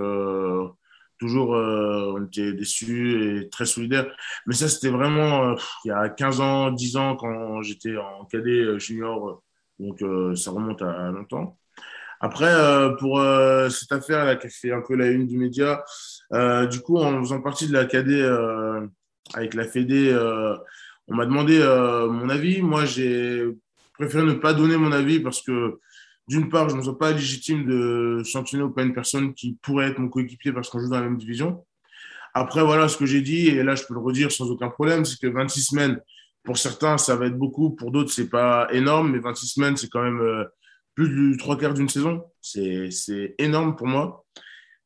toujours, 1.20 1.50
on 1.52 2.26
était 2.26 2.54
déçus 2.54 3.42
et 3.42 3.50
très 3.50 3.66
solidaires. 3.66 4.08
Mais 4.46 4.54
ça, 4.54 4.70
c'était 4.70 4.90
vraiment 4.90 5.56
il 5.86 5.90
y 5.90 5.92
a 5.92 6.10
15 6.10 6.42
ans, 6.42 6.72
10 6.72 6.98
ans, 6.98 7.16
quand 7.16 7.62
j'étais 7.62 7.98
en 7.98 8.26
cadet 8.26 8.80
junior. 8.80 9.44
Donc, 9.80 10.00
ça 10.38 10.52
remonte 10.52 10.82
à, 10.82 11.12
longtemps. 11.12 11.58
Après, 12.22 12.54
pour 13.00 13.22
cette 13.70 13.92
affaire-là 13.92 14.36
qui 14.36 14.48
a 14.48 14.50
fait 14.50 14.72
un 14.72 14.82
peu 14.82 14.96
la 14.96 15.08
une 15.08 15.28
du 15.28 15.38
média, 15.38 15.84
du 16.32 16.80
coup, 16.82 16.98
en 16.98 17.20
faisant 17.20 17.42
partie 17.42 17.68
de 17.68 17.74
la 17.74 17.86
cadet 17.86 18.26
avec 19.34 19.54
la 19.54 19.66
Fédé, 19.66 20.16
on 21.10 21.16
m'a 21.16 21.26
demandé 21.26 21.60
euh, 21.60 22.08
mon 22.08 22.30
avis. 22.30 22.62
Moi, 22.62 22.86
j'ai 22.86 23.44
préféré 23.94 24.24
ne 24.24 24.34
pas 24.34 24.54
donner 24.54 24.78
mon 24.78 24.92
avis 24.92 25.20
parce 25.20 25.42
que, 25.42 25.80
d'une 26.30 26.48
part, 26.48 26.70
je 26.70 26.76
ne 26.76 26.80
me 26.80 26.86
sens 26.86 26.98
pas 26.98 27.12
légitime 27.12 27.66
de 27.66 28.22
sanctionner 28.24 28.64
auprès 28.64 28.84
une 28.84 28.94
personne 28.94 29.34
qui 29.34 29.58
pourrait 29.64 29.88
être 29.88 29.98
mon 29.98 30.10
coéquipier 30.10 30.54
parce 30.54 30.70
qu'on 30.70 30.80
joue 30.80 30.88
dans 30.88 31.00
la 31.00 31.06
même 31.10 31.18
division. 31.18 31.66
Après, 32.36 32.64
voilà 32.64 32.88
ce 32.88 32.98
que 32.98 33.08
j'ai 33.08 33.22
dit, 33.22 33.48
et 33.48 33.64
là, 33.64 33.74
je 33.74 33.84
peux 33.84 33.96
le 33.96 34.00
redire 34.00 34.32
sans 34.32 34.46
aucun 34.52 34.70
problème, 34.70 35.06
c'est 35.06 35.20
que 35.20 35.26
26 35.26 35.64
semaines, 35.64 36.00
pour 36.44 36.60
certains, 36.60 37.00
ça 37.00 37.16
va 37.16 37.26
être 37.26 37.38
beaucoup, 37.38 37.72
pour 37.72 37.90
d'autres, 37.90 38.12
c'est 38.12 38.30
pas 38.30 38.68
énorme, 38.72 39.12
mais 39.12 39.18
26 39.18 39.48
semaines, 39.48 39.76
c'est 39.76 39.90
quand 39.90 40.04
même 40.04 40.22
euh, 40.22 40.46
plus 40.94 41.10
du 41.10 41.36
trois 41.38 41.58
quarts 41.58 41.74
d'une 41.74 41.90
saison. 41.90 42.24
C'est 42.42 43.34
énorme 43.40 43.76
pour 43.76 43.88
moi. 43.88 44.24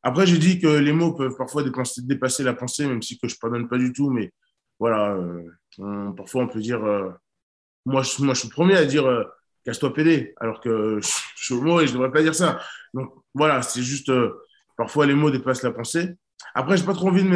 Après, 0.02 0.26
j'ai 0.26 0.38
dit 0.38 0.58
que 0.58 0.66
les 0.66 0.94
mots 0.94 1.12
peuvent 1.12 1.36
parfois 1.36 1.62
dépasser, 1.98 2.42
la 2.42 2.54
pensée, 2.54 2.86
même 2.86 3.02
si 3.02 3.18
que 3.18 3.28
je 3.28 3.34
ne 3.34 3.38
pardonne 3.38 3.68
pas 3.68 3.76
du 3.76 3.92
tout, 3.92 4.08
mais 4.08 4.32
voilà, 4.78 5.14
euh, 5.14 6.10
parfois, 6.12 6.44
on 6.44 6.48
peut 6.48 6.60
dire. 6.60 6.82
Euh, 6.82 7.10
moi, 7.84 8.02
moi, 8.20 8.32
je 8.32 8.38
suis 8.38 8.48
le 8.48 8.54
premier 8.54 8.76
à 8.76 8.86
dire 8.86 9.04
casse-toi 9.64 9.94
PD, 9.94 10.34
alors 10.40 10.60
que 10.60 11.00
je, 11.02 11.44
suis 11.44 11.54
homo 11.54 11.80
et 11.80 11.86
je 11.86 11.92
ne 11.92 11.98
devrais 11.98 12.12
pas 12.12 12.22
dire 12.22 12.34
ça. 12.34 12.60
Donc, 12.92 13.12
voilà, 13.34 13.62
c'est 13.62 13.82
juste. 13.82 14.08
Euh, 14.10 14.32
parfois, 14.76 15.06
les 15.06 15.14
mots 15.14 15.30
dépassent 15.30 15.62
la 15.62 15.72
pensée. 15.72 16.14
Après, 16.54 16.76
je 16.76 16.82
n'ai 16.82 16.86
pas 16.86 16.94
trop 16.94 17.08
envie 17.08 17.24
de 17.24 17.28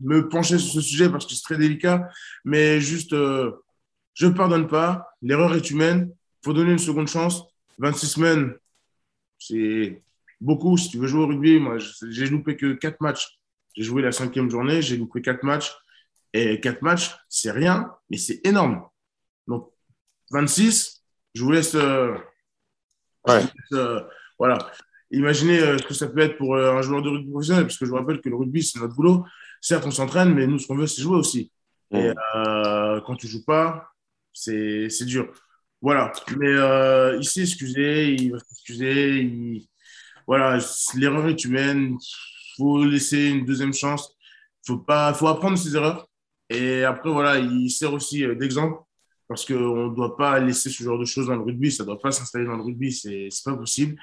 me, 0.00 0.28
pencher 0.28 0.58
sur 0.58 0.72
ce 0.74 0.80
sujet 0.80 1.08
parce 1.08 1.26
que 1.26 1.34
c'est 1.34 1.42
très 1.42 1.58
délicat, 1.58 2.08
mais 2.44 2.80
juste. 2.80 3.12
je 3.12 4.26
ne 4.26 4.32
pardonne 4.32 4.66
pas. 4.66 5.08
L'erreur 5.22 5.54
est 5.54 5.70
humaine. 5.70 6.10
Il 6.42 6.44
faut 6.44 6.52
donner 6.52 6.72
une 6.72 6.78
seconde 6.78 7.08
chance. 7.08 7.42
26 7.78 8.06
semaines, 8.06 8.54
c'est 9.38 10.02
beaucoup. 10.40 10.76
Si 10.76 10.90
tu 10.90 10.98
veux 10.98 11.06
jouer 11.06 11.22
au 11.22 11.26
rugby, 11.26 11.58
moi, 11.58 11.76
j'ai 11.78 12.26
loupé 12.26 12.56
que 12.56 12.72
4 12.74 13.00
matchs. 13.00 13.38
J'ai 13.74 13.82
joué 13.82 14.02
la 14.02 14.12
cinquième 14.12 14.50
journée, 14.50 14.80
j'ai 14.80 14.96
loupé 14.96 15.20
4 15.20 15.42
matchs. 15.42 15.74
Et 16.32 16.60
4 16.60 16.82
matchs, 16.82 17.14
c'est 17.28 17.50
rien, 17.50 17.90
mais 18.10 18.16
c'est 18.16 18.40
énorme. 18.44 18.82
Donc, 20.30 20.40
26, 20.40 21.02
je 21.34 21.42
vous 21.42 21.50
laisse. 21.52 21.74
Euh, 21.74 22.14
ouais. 23.26 23.42
Euh, 23.72 24.00
voilà. 24.38 24.58
Imaginez 25.10 25.60
euh, 25.60 25.78
ce 25.78 25.84
que 25.84 25.94
ça 25.94 26.08
peut 26.08 26.20
être 26.20 26.36
pour 26.36 26.56
un 26.56 26.82
joueur 26.82 27.02
de 27.02 27.10
rugby 27.10 27.30
professionnel, 27.30 27.64
parce 27.64 27.78
que 27.78 27.84
je 27.84 27.90
vous 27.90 27.96
rappelle 27.96 28.20
que 28.20 28.28
le 28.28 28.36
rugby, 28.36 28.62
c'est 28.62 28.80
notre 28.80 28.94
boulot. 28.94 29.24
Certes, 29.60 29.84
on 29.86 29.90
s'entraîne, 29.90 30.34
mais 30.34 30.46
nous, 30.46 30.58
ce 30.58 30.66
qu'on 30.66 30.76
veut, 30.76 30.86
c'est 30.86 31.02
jouer 31.02 31.16
aussi. 31.16 31.52
Et 31.92 32.10
quand 32.34 33.16
tu 33.16 33.28
joues 33.28 33.44
pas, 33.44 33.92
c'est 34.32 35.04
dur. 35.04 35.32
Voilà. 35.80 36.12
Mais 36.36 37.22
s'est 37.22 37.42
excusé, 37.42 38.14
il 38.14 38.32
va 38.32 38.38
s'excuser. 38.40 39.20
Il... 39.20 39.68
Voilà, 40.26 40.58
l'erreur 40.96 41.28
est 41.28 41.44
humaine. 41.44 41.96
Il 42.00 42.56
faut 42.56 42.84
laisser 42.84 43.28
une 43.28 43.44
deuxième 43.44 43.72
chance. 43.72 44.12
Il 44.64 44.72
faut, 44.72 44.78
pas... 44.78 45.14
faut 45.14 45.28
apprendre 45.28 45.56
ses 45.56 45.76
erreurs. 45.76 46.08
Et 46.50 46.84
après, 46.84 47.10
voilà, 47.10 47.38
il 47.38 47.70
sert 47.70 47.92
aussi 47.92 48.26
d'exemple 48.36 48.85
parce 49.28 49.44
qu'on 49.44 49.90
ne 49.90 49.94
doit 49.94 50.16
pas 50.16 50.38
laisser 50.38 50.70
ce 50.70 50.82
genre 50.82 50.98
de 50.98 51.04
choses 51.04 51.26
dans 51.26 51.36
le 51.36 51.42
rugby, 51.42 51.72
ça 51.72 51.82
ne 51.82 51.88
doit 51.88 51.98
pas 51.98 52.12
s'installer 52.12 52.44
dans 52.44 52.56
le 52.56 52.62
rugby, 52.62 52.92
ce 52.92 53.08
n'est 53.08 53.28
pas 53.44 53.56
possible. 53.56 53.96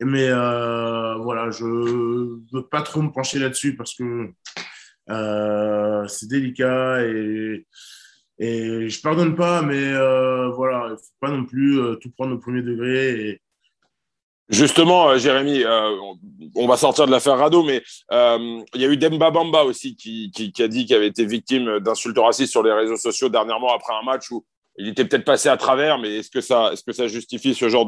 Mais 0.00 0.28
euh, 0.28 1.14
voilà, 1.16 1.50
je 1.50 1.64
ne 1.64 2.40
veux 2.52 2.66
pas 2.66 2.82
trop 2.82 3.00
me 3.00 3.10
pencher 3.10 3.38
là-dessus 3.38 3.76
parce 3.76 3.94
que 3.94 4.30
euh, 5.08 6.06
c'est 6.08 6.28
délicat 6.28 7.02
et, 7.02 7.64
je 8.38 8.84
ne 8.84 9.02
pardonne 9.02 9.34
pas, 9.34 9.62
mais 9.62 9.92
euh, 9.92 10.50
voilà, 10.50 10.88
il 10.88 10.92
ne 10.92 10.96
faut 10.96 11.14
pas 11.20 11.30
non 11.30 11.46
plus 11.46 11.80
tout 12.02 12.10
prendre 12.10 12.34
au 12.34 12.38
premier 12.38 12.60
degré. 12.60 13.40
Justement, 14.50 15.16
Jérémy, 15.16 15.64
on 16.54 16.68
va 16.68 16.76
sortir 16.76 17.06
de 17.06 17.10
l'affaire 17.10 17.38
Rado, 17.38 17.62
mais 17.62 17.82
il 18.12 18.80
y 18.80 18.84
a 18.84 18.88
eu 18.88 18.98
Demba 18.98 19.30
Bamba 19.30 19.64
aussi 19.64 19.96
qui, 19.96 20.30
qui, 20.30 20.52
qui 20.52 20.62
a 20.62 20.68
dit 20.68 20.84
qu'il 20.84 20.94
avait 20.96 21.08
été 21.08 21.24
victime 21.24 21.80
d'insultes 21.80 22.18
racistes 22.18 22.52
sur 22.52 22.62
les 22.62 22.72
réseaux 22.72 22.98
sociaux 22.98 23.30
dernièrement 23.30 23.74
après 23.74 23.94
un 23.94 24.04
match 24.04 24.30
où 24.30 24.44
il 24.78 24.88
était 24.88 25.04
peut-être 25.04 25.24
passé 25.24 25.48
à 25.48 25.56
travers, 25.56 25.98
mais 25.98 26.18
est-ce 26.18 26.30
que 26.30 26.40
ça, 26.40 26.72
justifie 27.06 27.54
ce 27.54 27.68
genre 27.68 27.86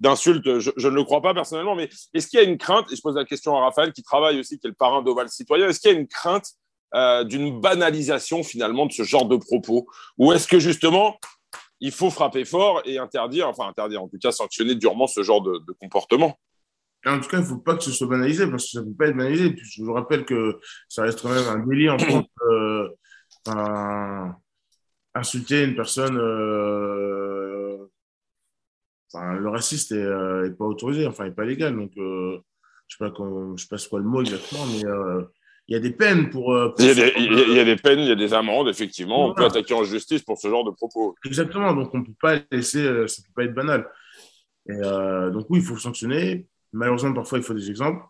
d'insulte 0.00 0.58
je, 0.58 0.88
ne 0.88 0.94
le 0.94 1.04
crois 1.04 1.22
pas 1.22 1.34
personnellement. 1.34 1.74
Mais 1.74 1.88
est-ce 2.14 2.28
qu'il 2.28 2.40
y 2.40 2.42
a 2.42 2.46
une 2.46 2.58
crainte? 2.58 2.90
Et 2.92 2.96
je 2.96 3.02
pose 3.02 3.16
la 3.16 3.24
question 3.24 3.56
à 3.56 3.60
Raphaël, 3.60 3.92
qui 3.92 4.02
travaille 4.02 4.40
aussi, 4.40 4.58
qui 4.58 4.66
est 4.66 4.70
le 4.70 4.74
parrain 4.74 5.02
d'Oval 5.02 5.28
Citoyen. 5.28 5.68
Est-ce 5.68 5.80
qu'il 5.80 5.92
y 5.92 5.94
a 5.94 5.98
une 5.98 6.08
crainte 6.08 6.46
euh, 6.94 7.24
d'une 7.24 7.60
banalisation 7.60 8.42
finalement 8.42 8.86
de 8.86 8.92
ce 8.92 9.02
genre 9.02 9.26
de 9.26 9.36
propos? 9.36 9.86
Ou 10.18 10.32
est-ce 10.32 10.48
que 10.48 10.58
justement 10.58 11.18
il 11.82 11.92
faut 11.92 12.10
frapper 12.10 12.44
fort 12.44 12.82
et 12.84 12.98
interdire, 12.98 13.48
enfin 13.48 13.66
interdire, 13.66 14.02
en 14.02 14.08
tout 14.08 14.18
cas 14.20 14.32
sanctionner 14.32 14.74
durement 14.74 15.06
ce 15.06 15.22
genre 15.22 15.42
de, 15.42 15.58
de 15.66 15.72
comportement? 15.72 16.38
En 17.06 17.18
tout 17.18 17.28
cas, 17.30 17.38
il 17.38 17.44
ne 17.44 17.46
faut 17.46 17.58
pas 17.58 17.76
que 17.76 17.82
ce 17.82 17.92
soit 17.92 18.06
banalisé 18.06 18.46
parce 18.46 18.64
que 18.64 18.70
ça 18.72 18.80
ne 18.80 18.86
peut 18.86 18.96
pas 18.98 19.06
être 19.06 19.16
banalisé. 19.16 19.56
Je 19.56 19.82
vous 19.82 19.94
rappelle 19.94 20.26
que 20.26 20.60
ça 20.88 21.02
reste 21.02 21.22
quand 21.22 21.30
même 21.30 21.48
un 21.48 21.58
délit 21.66 21.88
en 21.88 21.98
France. 21.98 22.26
Insulter 25.14 25.64
une 25.64 25.74
personne, 25.74 26.16
euh, 26.18 27.76
enfin, 29.12 29.34
le 29.34 29.48
raciste 29.48 29.92
n'est 29.92 29.98
euh, 29.98 30.50
pas 30.56 30.64
autorisé, 30.64 31.06
enfin, 31.06 31.24
n'est 31.24 31.30
pas 31.30 31.44
légal. 31.44 31.76
Donc, 31.76 31.92
euh, 31.96 32.38
je 32.88 32.96
ne 33.02 33.08
sais, 33.08 33.12
pas 33.12 33.78
sais 33.78 33.88
pas 33.88 33.88
quoi 33.88 34.00
le 34.00 34.06
mot 34.06 34.20
exactement, 34.20 34.66
mais 34.66 34.82
il 35.68 35.74
y 35.74 35.76
a 35.76 35.80
des 35.80 35.92
peines 35.92 36.30
pour. 36.30 36.56
il, 36.78 36.84
y 36.84 36.90
a 36.90 36.94
des, 36.94 37.12
il, 37.16 37.54
y 37.54 37.60
a 37.60 37.64
des, 37.64 37.76
peines, 37.76 38.00
il 38.00 38.08
y 38.08 38.12
a 38.12 38.16
des 38.16 38.34
amendes, 38.34 38.68
effectivement. 38.68 39.28
On 39.28 39.34
peut 39.34 39.44
attaquer 39.44 39.74
en 39.74 39.84
justice 39.84 40.22
pour 40.22 40.38
ce 40.38 40.48
genre 40.48 40.64
de 40.64 40.72
propos. 40.72 41.14
Exactement, 41.24 41.72
donc 41.74 41.94
on 41.94 41.98
ne 41.98 42.04
peut 42.04 42.12
pas 42.20 42.38
laisser, 42.50 42.82
ça 42.82 43.22
ne 43.22 43.26
peut 43.26 43.32
pas 43.36 43.44
être 43.44 43.54
banal. 43.54 43.88
Et, 44.68 44.76
donc, 45.32 45.46
oui, 45.48 45.60
il 45.60 45.64
faut 45.64 45.76
sanctionner. 45.76 46.46
Malheureusement, 46.72 47.12
parfois, 47.12 47.38
il 47.38 47.44
faut 47.44 47.54
des 47.54 47.70
exemples. 47.70 48.04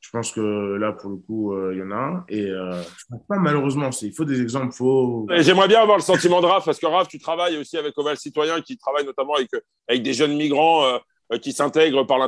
Je 0.00 0.10
pense 0.10 0.30
que 0.30 0.76
là, 0.76 0.92
pour 0.92 1.10
le 1.10 1.16
coup, 1.16 1.52
euh, 1.52 1.72
il 1.74 1.80
y 1.80 1.82
en 1.82 1.90
a 1.90 1.96
un. 1.96 2.24
Et 2.28 2.44
euh, 2.44 2.80
pas 3.28 3.38
malheureusement, 3.38 3.90
il 4.02 4.14
faut 4.14 4.24
des 4.24 4.40
exemples. 4.40 4.72
Faut... 4.72 5.26
J'aimerais 5.38 5.68
bien 5.68 5.80
avoir 5.80 5.96
le 5.96 6.02
sentiment 6.02 6.40
de 6.40 6.46
Raph, 6.46 6.64
parce 6.64 6.78
que 6.78 6.86
Raph, 6.86 7.08
tu 7.08 7.18
travailles 7.18 7.56
aussi 7.56 7.76
avec 7.76 7.96
Oval 7.98 8.16
Citoyen, 8.16 8.60
qui 8.60 8.76
travaille 8.76 9.04
notamment 9.04 9.34
avec, 9.34 9.50
avec 9.88 10.02
des 10.02 10.14
jeunes 10.14 10.36
migrants 10.36 10.84
euh, 10.84 11.38
qui 11.38 11.52
s'intègrent 11.52 12.04
par, 12.04 12.18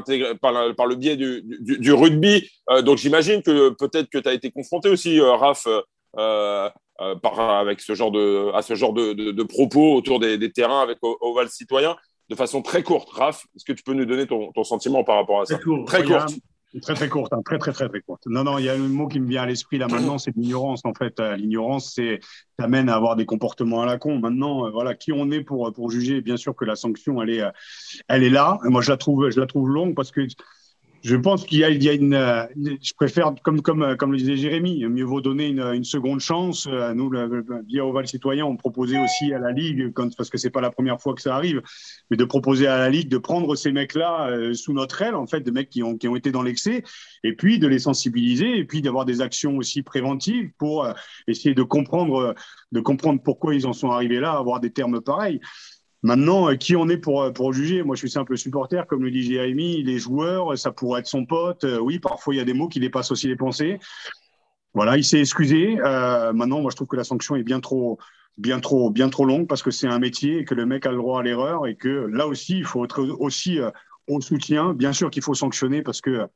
par, 0.40 0.74
par, 0.74 0.86
le 0.86 0.96
biais 0.96 1.16
du, 1.16 1.42
du, 1.60 1.78
du 1.78 1.92
rugby. 1.92 2.50
donc 2.82 2.98
j'imagine 2.98 3.42
que 3.42 3.70
peut-être 3.70 4.08
que 4.10 4.18
tu 4.18 4.28
as 4.28 4.32
été 4.32 4.50
confronté 4.50 4.88
aussi, 4.88 5.20
Raph, 5.20 5.68
par, 6.14 7.40
avec 7.40 7.80
ce 7.80 7.94
genre 7.94 8.10
de, 8.10 8.50
à 8.54 8.62
ce 8.62 8.74
genre 8.74 8.92
de, 8.92 9.12
de, 9.12 9.42
propos 9.44 9.94
autour 9.94 10.18
des, 10.18 10.36
des, 10.36 10.50
terrains 10.50 10.80
avec 10.80 10.98
Oval 11.02 11.48
Citoyen. 11.48 11.96
De 12.28 12.34
façon 12.34 12.60
très 12.60 12.82
courte, 12.82 13.08
Raph, 13.10 13.44
est-ce 13.54 13.64
que 13.64 13.72
tu 13.72 13.82
peux 13.84 13.94
nous 13.94 14.04
donner 14.04 14.26
ton, 14.26 14.52
ton 14.52 14.64
sentiment 14.64 15.04
par 15.04 15.16
rapport 15.16 15.40
à 15.42 15.46
ça? 15.46 15.58
Très, 15.86 16.02
courte. 16.02 16.34
Très 16.82 16.92
très 16.94 17.08
courte, 17.08 17.32
hein. 17.32 17.40
très 17.42 17.58
très 17.58 17.72
très 17.72 17.88
très 17.88 18.00
courte. 18.02 18.24
Non 18.26 18.44
non, 18.44 18.58
il 18.58 18.66
y 18.66 18.68
a 18.68 18.74
un 18.74 18.78
mot 18.78 19.08
qui 19.08 19.20
me 19.20 19.26
vient 19.26 19.42
à 19.42 19.46
l'esprit 19.46 19.78
là 19.78 19.88
maintenant, 19.88 20.18
c'est 20.18 20.36
l'ignorance 20.36 20.82
en 20.84 20.92
fait. 20.92 21.18
Euh, 21.18 21.34
l'ignorance, 21.34 21.94
c'est 21.94 22.20
t'amène 22.58 22.90
à 22.90 22.94
avoir 22.94 23.16
des 23.16 23.24
comportements 23.24 23.80
à 23.80 23.86
la 23.86 23.96
con. 23.96 24.18
Maintenant, 24.18 24.66
euh, 24.66 24.70
voilà, 24.70 24.94
qui 24.94 25.10
on 25.10 25.30
est 25.30 25.40
pour 25.40 25.72
pour 25.72 25.90
juger? 25.90 26.20
Bien 26.20 26.36
sûr 26.36 26.54
que 26.54 26.66
la 26.66 26.76
sanction, 26.76 27.22
elle 27.22 27.30
est 27.30 27.40
euh, 27.40 27.50
elle 28.08 28.22
est 28.22 28.28
là. 28.28 28.58
Moi, 28.64 28.82
je 28.82 28.90
la 28.90 28.98
trouve 28.98 29.30
je 29.30 29.40
la 29.40 29.46
trouve 29.46 29.70
longue 29.70 29.94
parce 29.94 30.10
que 30.10 30.20
je 31.02 31.16
pense 31.16 31.44
qu'il 31.44 31.58
y 31.58 31.64
a, 31.64 31.70
y 31.70 31.88
a 31.88 31.92
une, 31.92 32.48
je 32.82 32.92
préfère, 32.94 33.32
comme, 33.42 33.62
comme, 33.62 33.96
comme 33.96 34.12
le 34.12 34.18
disait 34.18 34.36
Jérémy, 34.36 34.84
mieux 34.86 35.04
vaut 35.04 35.20
donner 35.20 35.48
une, 35.48 35.60
une 35.60 35.84
seconde 35.84 36.20
chance. 36.20 36.66
Nous, 36.66 37.10
le, 37.10 37.44
via 37.66 37.84
Oval 37.84 38.06
Citoyen, 38.06 38.44
on 38.44 38.56
proposait 38.56 38.98
aussi 39.02 39.32
à 39.32 39.38
la 39.38 39.52
Ligue, 39.52 39.92
quand, 39.92 40.14
parce 40.16 40.30
que 40.30 40.38
c'est 40.38 40.50
pas 40.50 40.60
la 40.60 40.70
première 40.70 41.00
fois 41.00 41.14
que 41.14 41.22
ça 41.22 41.34
arrive, 41.34 41.62
mais 42.10 42.16
de 42.16 42.24
proposer 42.24 42.66
à 42.66 42.78
la 42.78 42.90
Ligue 42.90 43.08
de 43.08 43.18
prendre 43.18 43.54
ces 43.54 43.72
mecs-là 43.72 44.30
euh, 44.30 44.54
sous 44.54 44.72
notre 44.72 45.00
aile, 45.02 45.14
en 45.14 45.26
fait, 45.26 45.40
des 45.40 45.52
mecs 45.52 45.70
qui 45.70 45.82
ont, 45.82 45.96
qui 45.96 46.08
ont 46.08 46.16
été 46.16 46.32
dans 46.32 46.42
l'excès, 46.42 46.82
et 47.24 47.34
puis 47.34 47.58
de 47.58 47.68
les 47.68 47.78
sensibiliser, 47.78 48.58
et 48.58 48.64
puis 48.64 48.82
d'avoir 48.82 49.04
des 49.04 49.20
actions 49.20 49.56
aussi 49.56 49.82
préventives 49.82 50.50
pour 50.58 50.84
euh, 50.84 50.92
essayer 51.26 51.54
de 51.54 51.62
comprendre, 51.62 52.34
de 52.72 52.80
comprendre 52.80 53.20
pourquoi 53.22 53.54
ils 53.54 53.66
en 53.66 53.72
sont 53.72 53.90
arrivés 53.90 54.20
là, 54.20 54.32
avoir 54.32 54.60
des 54.60 54.70
termes 54.70 55.00
pareils. 55.00 55.40
Maintenant, 56.02 56.50
euh, 56.50 56.54
qui 56.54 56.76
on 56.76 56.88
est 56.88 56.96
pour, 56.96 57.22
euh, 57.22 57.32
pour 57.32 57.52
juger? 57.52 57.82
Moi, 57.82 57.96
je 57.96 58.00
suis 58.00 58.10
simple 58.10 58.36
supporter, 58.36 58.86
comme 58.86 59.02
le 59.02 59.10
dit 59.10 59.22
Jérémy. 59.22 59.82
Les 59.82 59.98
joueurs, 59.98 60.56
ça 60.56 60.70
pourrait 60.70 61.00
être 61.00 61.06
son 61.06 61.26
pote. 61.26 61.64
Euh, 61.64 61.78
oui, 61.78 61.98
parfois, 61.98 62.34
il 62.34 62.38
y 62.38 62.40
a 62.40 62.44
des 62.44 62.54
mots 62.54 62.68
qui 62.68 62.80
dépassent 62.80 63.10
aussi 63.10 63.26
les 63.26 63.36
pensées. 63.36 63.78
Voilà, 64.74 64.96
il 64.96 65.04
s'est 65.04 65.20
excusé. 65.20 65.76
Maintenant, 65.76 66.60
moi, 66.60 66.70
je 66.70 66.76
trouve 66.76 66.86
que 66.88 66.96
la 66.96 67.04
sanction 67.04 67.34
est 67.34 67.42
bien 67.42 67.58
trop, 67.58 67.98
bien 68.36 68.60
trop, 68.60 68.90
bien 68.90 69.08
trop 69.08 69.24
longue 69.24 69.48
parce 69.48 69.62
que 69.62 69.70
c'est 69.72 69.88
un 69.88 69.98
métier 69.98 70.38
et 70.38 70.44
que 70.44 70.54
le 70.54 70.66
mec 70.66 70.86
a 70.86 70.92
le 70.92 70.98
droit 70.98 71.20
à 71.20 71.22
l'erreur 71.22 71.66
et 71.66 71.74
que 71.74 71.88
là 71.88 72.28
aussi, 72.28 72.58
il 72.58 72.64
faut 72.64 72.84
être 72.84 73.02
aussi 73.02 73.58
au 74.08 74.20
soutien. 74.20 74.74
Bien 74.74 74.92
sûr 74.92 75.10
qu'il 75.10 75.22
faut 75.22 75.34
sanctionner 75.34 75.82
parce 75.82 76.00
que 76.00 76.26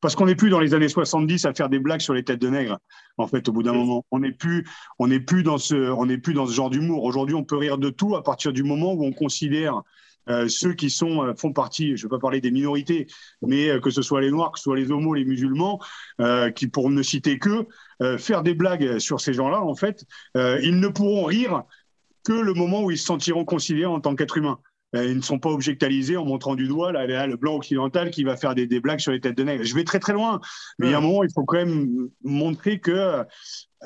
parce 0.00 0.14
qu'on 0.14 0.26
n'est 0.26 0.34
plus 0.34 0.50
dans 0.50 0.60
les 0.60 0.74
années 0.74 0.88
70 0.88 1.44
à 1.44 1.54
faire 1.54 1.68
des 1.68 1.78
blagues 1.78 2.00
sur 2.00 2.14
les 2.14 2.24
têtes 2.24 2.40
de 2.40 2.48
nègres. 2.48 2.78
En 3.18 3.26
fait, 3.26 3.48
au 3.48 3.52
bout 3.52 3.62
d'un 3.62 3.72
moment, 3.72 4.04
on 4.10 4.20
n'est 4.20 4.32
plus 4.32 4.66
on 4.98 5.08
n'est 5.08 5.20
plus 5.20 5.42
dans 5.42 5.58
ce 5.58 5.74
on 5.74 6.06
n'est 6.06 6.18
plus 6.18 6.34
dans 6.34 6.46
ce 6.46 6.52
genre 6.52 6.70
d'humour. 6.70 7.04
Aujourd'hui, 7.04 7.34
on 7.34 7.44
peut 7.44 7.56
rire 7.56 7.78
de 7.78 7.90
tout 7.90 8.16
à 8.16 8.22
partir 8.22 8.52
du 8.52 8.62
moment 8.62 8.92
où 8.92 9.04
on 9.04 9.12
considère 9.12 9.82
euh, 10.28 10.48
ceux 10.48 10.74
qui 10.74 10.90
sont 10.90 11.24
euh, 11.24 11.34
font 11.34 11.52
partie, 11.52 11.96
je 11.96 12.04
ne 12.04 12.08
vais 12.08 12.16
pas 12.16 12.20
parler 12.20 12.40
des 12.40 12.50
minorités, 12.50 13.06
mais 13.42 13.70
euh, 13.70 13.80
que 13.80 13.90
ce 13.90 14.02
soit 14.02 14.20
les 14.20 14.30
noirs, 14.30 14.52
que 14.52 14.58
ce 14.58 14.64
soit 14.64 14.76
les 14.76 14.90
homos, 14.90 15.14
les 15.14 15.24
musulmans, 15.24 15.80
qui 16.54 16.68
pour 16.68 16.90
ne 16.90 17.02
citer 17.02 17.38
que 17.38 17.66
faire 18.18 18.42
des 18.42 18.54
blagues 18.54 18.98
sur 18.98 19.20
ces 19.20 19.32
gens-là, 19.32 19.62
en 19.62 19.74
fait, 19.74 20.04
ils 20.34 20.78
ne 20.78 20.88
pourront 20.88 21.24
rire 21.24 21.64
que 22.24 22.32
le 22.32 22.52
moment 22.54 22.82
où 22.82 22.90
ils 22.90 22.98
se 22.98 23.06
sentiront 23.06 23.44
considérés 23.44 23.86
en 23.86 24.00
tant 24.00 24.14
qu'êtres 24.14 24.38
humains. 24.38 24.58
Euh, 24.96 25.06
ils 25.06 25.16
ne 25.16 25.22
sont 25.22 25.38
pas 25.38 25.50
objectalisés 25.50 26.16
en 26.16 26.24
montrant 26.24 26.56
du 26.56 26.66
doigt 26.66 26.92
là, 26.92 27.26
le 27.26 27.36
blanc 27.36 27.56
occidental 27.56 28.10
qui 28.10 28.24
va 28.24 28.36
faire 28.36 28.54
des, 28.54 28.66
des, 28.66 28.80
blagues 28.80 28.98
sur 28.98 29.12
les 29.12 29.20
têtes 29.20 29.36
de 29.36 29.44
nègres. 29.44 29.64
Je 29.64 29.74
vais 29.74 29.84
très 29.84 30.00
très 30.00 30.12
loin, 30.12 30.40
mais 30.78 30.88
il 30.88 30.90
y 30.90 30.94
a 30.94 30.98
un 30.98 31.00
moment, 31.00 31.22
il 31.22 31.30
faut 31.32 31.44
quand 31.44 31.58
même 31.58 32.08
montrer 32.24 32.80
que 32.80 33.24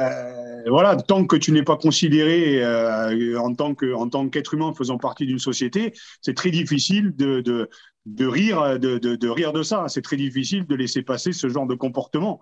euh, 0.01 0.63
voilà, 0.67 0.97
tant 0.97 1.25
que 1.27 1.37
tu 1.37 1.53
n'es 1.53 1.63
pas 1.63 1.77
considéré 1.77 2.65
euh, 2.65 3.39
en 3.39 3.55
tant 3.55 3.75
que 3.75 3.93
en 3.95 4.09
tant 4.09 4.29
qu'être 4.29 4.55
humain 4.55 4.73
faisant 4.77 4.99
partie 4.99 5.27
d'une 5.27 5.39
société, 5.39 5.93
c'est 6.21 6.35
très 6.35 6.51
difficile 6.51 7.15
de, 7.15 7.41
de, 7.43 7.69
de 8.07 8.27
rire 8.27 8.79
de, 8.79 8.99
de, 8.99 9.29
rire 9.29 9.53
de 9.53 9.63
ça. 9.63 9.87
C'est 9.89 10.03
très 10.03 10.17
difficile 10.17 10.67
de 10.67 10.75
laisser 10.75 11.03
passer 11.03 11.33
ce 11.33 11.49
genre 11.49 11.67
de 11.67 11.75
comportement. 11.75 12.41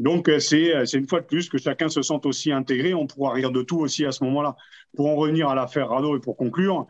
Donc, 0.00 0.28
euh, 0.28 0.40
c'est 0.40 0.92
une 0.94 1.08
fois 1.08 1.20
de 1.20 1.26
plus 1.26 1.48
que 1.48 1.58
chacun 1.58 1.88
se 1.88 2.02
sente 2.02 2.26
aussi 2.26 2.52
intégré. 2.52 2.94
On 2.94 3.06
pourra 3.06 3.32
rire 3.32 3.50
de 3.50 3.62
tout 3.62 3.78
aussi 3.78 4.04
à 4.04 4.12
ce 4.12 4.24
moment-là. 4.24 4.56
Pour 4.96 5.08
en 5.08 5.14
revenir 5.16 5.48
à 5.48 5.54
l'affaire 5.54 5.88
Rado 5.88 6.16
et 6.16 6.20
pour 6.20 6.36
conclure, 6.36 6.86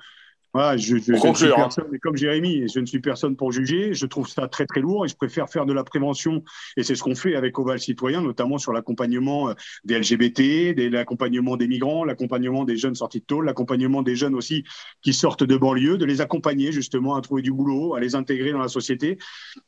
Voilà, 0.55 0.77
je, 0.77 0.99
je, 0.99 1.03
je 1.03 1.27
ne 1.27 1.35
suis 1.35 1.49
personne, 1.49 1.87
mais 1.91 1.99
comme 1.99 2.17
Jérémy, 2.17 2.69
je 2.73 2.79
ne 2.79 2.87
suis 2.87 3.01
personne 3.01 3.35
pour 3.35 3.51
juger. 3.51 3.93
Je 3.93 4.07
trouve 4.07 4.29
ça 4.29 4.47
très 4.47 4.67
très 4.67 4.81
lourd 4.81 5.05
et 5.05 5.09
je 5.09 5.17
préfère 5.17 5.51
faire 5.51 5.67
de 5.67 5.73
la 5.73 5.83
prévention. 5.83 6.45
Et 6.77 6.85
c'est 6.85 6.95
ce 6.95 7.03
qu'on 7.03 7.17
fait 7.17 7.35
avec 7.35 7.59
Oval 7.59 7.81
Citoyen, 7.81 8.23
notamment 8.23 8.57
sur 8.57 8.73
l'accompagnement 8.73 9.49
euh, 9.49 9.55
des 9.85 9.99
LGBT, 9.99 10.79
l'accompagnement 10.93 11.57
des 11.57 11.67
migrants, 11.67 12.05
l'accompagnement 12.05 12.63
des 12.63 12.77
jeunes 12.77 12.95
sortis 12.95 13.19
de 13.19 13.25
tôle, 13.25 13.47
l'accompagnement 13.47 14.03
des 14.03 14.15
jeunes 14.15 14.37
aussi 14.37 14.63
qui 15.03 15.13
sortent 15.13 15.43
de 15.43 15.57
banlieue, 15.57 15.99
de 15.99 16.05
les 16.05 16.21
accompagner 16.21 16.71
justement 16.71 17.17
à 17.17 17.21
trouver 17.21 17.43
du 17.43 17.51
boulot, 17.51 17.97
à 17.97 18.01
les 18.01 18.15
intégrer 18.15 18.53
dans 18.53 18.61
la 18.61 18.69
société. 18.69 19.19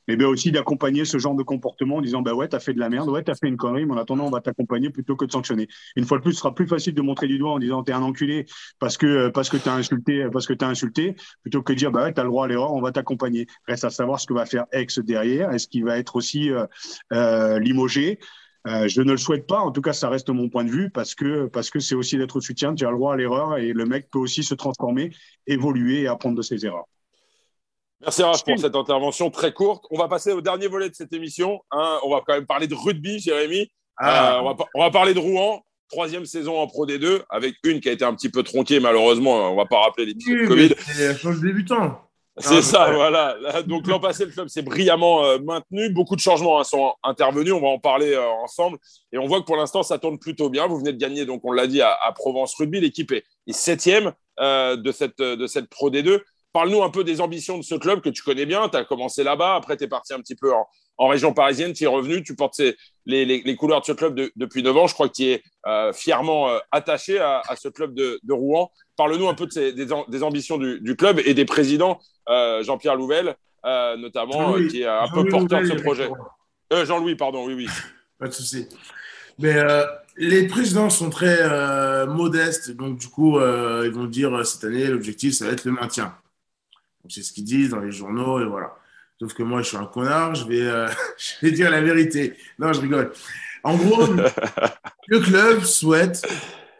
Et 0.06 0.16
bien 0.16 0.28
aussi 0.28 0.52
d'accompagner 0.52 1.04
ce 1.04 1.18
genre 1.18 1.34
de 1.34 1.42
comportement 1.42 1.96
en 1.96 2.00
disant 2.00 2.22
bah 2.22 2.34
ouais, 2.34 2.46
t'as 2.46 2.60
fait 2.60 2.74
de 2.74 2.78
la 2.78 2.90
merde, 2.90 3.08
ouais, 3.08 3.24
t'as 3.24 3.34
fait 3.34 3.48
une 3.48 3.56
connerie, 3.56 3.86
mais 3.86 3.94
en 3.94 3.98
attendant, 3.98 4.26
on 4.26 4.30
va 4.30 4.40
t'accompagner 4.40 4.90
plutôt 4.90 5.16
que 5.16 5.24
de 5.24 5.32
sanctionner. 5.32 5.66
Une 5.96 6.04
fois 6.04 6.18
de 6.18 6.22
plus, 6.22 6.34
ce 6.34 6.38
sera 6.38 6.54
plus 6.54 6.68
facile 6.68 6.94
de 6.94 7.02
montrer 7.02 7.26
du 7.26 7.38
doigt 7.38 7.50
en 7.50 7.58
disant 7.58 7.82
t'es 7.82 7.92
un 7.92 8.02
enculé 8.02 8.46
parce 8.78 8.96
que 8.96 9.30
parce 9.30 9.48
que 9.48 9.56
t'as 9.56 9.74
insulté, 9.74 10.28
parce 10.32 10.46
que 10.46 10.52
t'as 10.52 10.75
plutôt 11.42 11.62
que 11.62 11.72
de 11.72 11.78
dire, 11.78 11.90
bah 11.90 12.04
ouais, 12.04 12.12
tu 12.12 12.20
as 12.20 12.24
le 12.24 12.30
droit 12.30 12.44
à 12.44 12.48
l'erreur, 12.48 12.72
on 12.72 12.80
va 12.80 12.92
t'accompagner. 12.92 13.46
Reste 13.66 13.84
à 13.84 13.90
savoir 13.90 14.20
ce 14.20 14.26
que 14.26 14.34
va 14.34 14.46
faire 14.46 14.66
Ex 14.72 14.98
derrière. 14.98 15.52
Est-ce 15.52 15.68
qu'il 15.68 15.84
va 15.84 15.98
être 15.98 16.16
aussi 16.16 16.50
euh, 16.50 16.66
euh, 17.12 17.58
limogé 17.58 18.18
euh, 18.66 18.88
je 18.88 19.00
ne 19.00 19.12
le 19.12 19.16
souhaite 19.16 19.46
pas. 19.46 19.60
En 19.60 19.70
tout 19.70 19.80
cas, 19.80 19.92
ça 19.92 20.08
reste 20.08 20.28
mon 20.28 20.48
point 20.48 20.64
de 20.64 20.70
vue 20.70 20.90
parce 20.90 21.14
que 21.14 21.46
parce 21.46 21.70
que 21.70 21.78
c'est 21.78 21.94
aussi 21.94 22.18
d'être 22.18 22.34
au 22.34 22.40
soutien. 22.40 22.74
Tu 22.74 22.84
as 22.84 22.90
le 22.90 22.96
droit 22.96 23.14
à 23.14 23.16
l'erreur 23.16 23.58
et 23.58 23.72
le 23.72 23.86
mec 23.86 24.10
peut 24.10 24.18
aussi 24.18 24.42
se 24.42 24.54
transformer, 24.54 25.10
évoluer 25.46 26.02
et 26.02 26.08
apprendre 26.08 26.36
de 26.36 26.42
ses 26.42 26.66
erreurs. 26.66 26.86
Merci 28.00 28.24
Raph 28.24 28.44
pour 28.44 28.58
cette 28.58 28.74
intervention 28.74 29.30
très 29.30 29.52
courte. 29.52 29.84
On 29.92 29.98
va 29.98 30.08
passer 30.08 30.32
au 30.32 30.40
dernier 30.40 30.66
volet 30.66 30.88
de 30.88 30.94
cette 30.96 31.12
émission. 31.12 31.60
Hein. 31.70 32.00
on 32.04 32.10
va 32.10 32.22
quand 32.26 32.34
même 32.34 32.46
parler 32.46 32.66
de 32.66 32.74
rugby, 32.74 33.20
Jérémy. 33.20 33.70
Ah. 33.98 34.40
on, 34.42 34.52
va, 34.52 34.66
on, 34.74 34.80
va, 34.80 34.90
parler 34.90 35.14
de 35.14 35.20
Rouen 35.20 35.62
troisième 35.88 36.26
saison 36.26 36.58
en 36.58 36.66
Pro 36.66 36.86
D2, 36.86 37.22
avec 37.30 37.54
une 37.64 37.80
qui 37.80 37.88
a 37.88 37.92
été 37.92 38.04
un 38.04 38.14
petit 38.14 38.28
peu 38.28 38.42
tronquée, 38.42 38.80
malheureusement. 38.80 39.52
On 39.52 39.56
va 39.56 39.66
pas 39.66 39.80
rappeler 39.80 40.06
l'épisode 40.06 40.40
oui, 40.40 40.46
Covid. 40.46 40.74
C'est 40.78 41.24
le 41.24 41.40
débutant. 41.40 42.00
C'est 42.38 42.60
ça, 42.60 42.90
voilà. 42.92 43.36
Donc 43.62 43.86
l'an 43.86 43.98
passé, 43.98 44.26
le 44.26 44.30
club 44.30 44.48
s'est 44.48 44.62
brillamment 44.62 45.24
euh, 45.24 45.38
maintenu. 45.38 45.88
Beaucoup 45.90 46.16
de 46.16 46.20
changements 46.20 46.60
hein, 46.60 46.64
sont 46.64 46.92
intervenus. 47.02 47.54
On 47.54 47.60
va 47.60 47.68
en 47.68 47.78
parler 47.78 48.12
euh, 48.12 48.28
ensemble. 48.42 48.76
Et 49.12 49.18
on 49.18 49.26
voit 49.26 49.40
que 49.40 49.46
pour 49.46 49.56
l'instant, 49.56 49.82
ça 49.82 49.98
tourne 49.98 50.18
plutôt 50.18 50.50
bien. 50.50 50.66
Vous 50.66 50.76
venez 50.76 50.92
de 50.92 50.98
gagner, 50.98 51.24
donc 51.24 51.40
on 51.44 51.52
l'a 51.52 51.66
dit, 51.66 51.80
à, 51.80 51.96
Provence 52.14 52.54
Rugby. 52.56 52.80
L'équipe 52.80 53.10
est, 53.12 53.24
septième 53.50 54.12
euh, 54.40 54.76
de, 54.76 54.92
cette, 54.92 55.18
de 55.18 55.46
cette 55.46 55.70
Pro 55.70 55.90
D2. 55.90 56.20
Parle-nous 56.52 56.82
un 56.82 56.90
peu 56.90 57.04
des 57.04 57.22
ambitions 57.22 57.56
de 57.56 57.62
ce 57.62 57.74
club 57.74 58.02
que 58.02 58.10
tu 58.10 58.22
connais 58.22 58.46
bien. 58.46 58.68
Tu 58.68 58.76
as 58.76 58.84
commencé 58.84 59.24
là-bas. 59.24 59.54
Après, 59.54 59.78
tu 59.78 59.84
es 59.84 59.88
parti 59.88 60.12
un 60.12 60.20
petit 60.20 60.36
peu 60.36 60.52
en, 60.52 60.66
en 60.98 61.08
région 61.08 61.32
parisienne, 61.32 61.72
tu 61.72 61.84
es 61.84 61.86
revenu, 61.86 62.22
tu 62.22 62.34
portes 62.34 62.60
les, 63.04 63.56
couleurs 63.56 63.80
de 63.80 63.86
ce 63.86 63.92
club 63.92 64.20
depuis 64.36 64.62
9 64.62 64.76
ans. 64.76 64.86
Je 64.86 64.94
crois 64.94 65.08
que 65.08 65.14
tu 65.14 65.24
es 65.24 65.42
euh, 65.66 65.92
fièrement 65.92 66.48
euh, 66.48 66.58
attaché 66.72 67.18
à, 67.18 67.42
ce 67.56 67.68
club 67.68 67.94
de, 67.94 68.20
Rouen. 68.30 68.70
Parle-nous 68.96 69.28
un 69.28 69.34
peu 69.34 69.46
des, 69.46 70.22
ambitions 70.22 70.58
du, 70.58 70.96
club 70.96 71.20
et 71.24 71.34
des 71.34 71.44
présidents, 71.44 71.98
euh, 72.28 72.62
Jean-Pierre 72.62 72.96
Louvel, 72.96 73.36
notamment, 73.64 74.54
qui 74.70 74.82
est 74.82 74.86
un 74.86 75.08
peu 75.08 75.26
porteur 75.28 75.60
de 75.60 75.66
ce 75.66 75.74
projet. 75.74 76.08
Jean-Louis, 76.70 77.16
pardon, 77.16 77.46
oui, 77.46 77.54
oui. 77.54 77.66
Pas 78.18 78.28
de 78.28 78.32
souci. 78.32 78.68
Mais 79.38 79.54
les 80.16 80.46
présidents 80.46 80.88
sont 80.88 81.10
très 81.10 82.06
modestes, 82.06 82.70
donc 82.70 82.98
du 82.98 83.08
coup, 83.08 83.38
ils 83.38 83.90
vont 83.90 84.06
dire 84.06 84.46
cette 84.46 84.64
année, 84.64 84.86
l'objectif, 84.86 85.34
ça 85.34 85.44
va 85.44 85.52
être 85.52 85.64
le 85.64 85.72
maintien. 85.72 86.16
C'est 87.08 87.22
ce 87.22 87.32
qu'ils 87.32 87.44
disent 87.44 87.70
dans 87.70 87.80
les 87.80 87.92
journaux, 87.92 88.40
et 88.40 88.44
voilà. 88.44 88.74
Sauf 89.18 89.32
que 89.32 89.42
moi, 89.42 89.62
je 89.62 89.68
suis 89.68 89.76
un 89.76 89.86
connard, 89.86 90.34
je 90.34 90.46
vais, 90.46 90.60
euh, 90.60 90.88
je 91.18 91.46
vais 91.46 91.52
dire 91.52 91.70
la 91.70 91.80
vérité. 91.80 92.34
Non, 92.58 92.72
je 92.72 92.80
rigole. 92.80 93.12
En 93.62 93.76
gros, 93.76 94.06
le 95.08 95.20
club 95.20 95.60
souhaite 95.62 96.26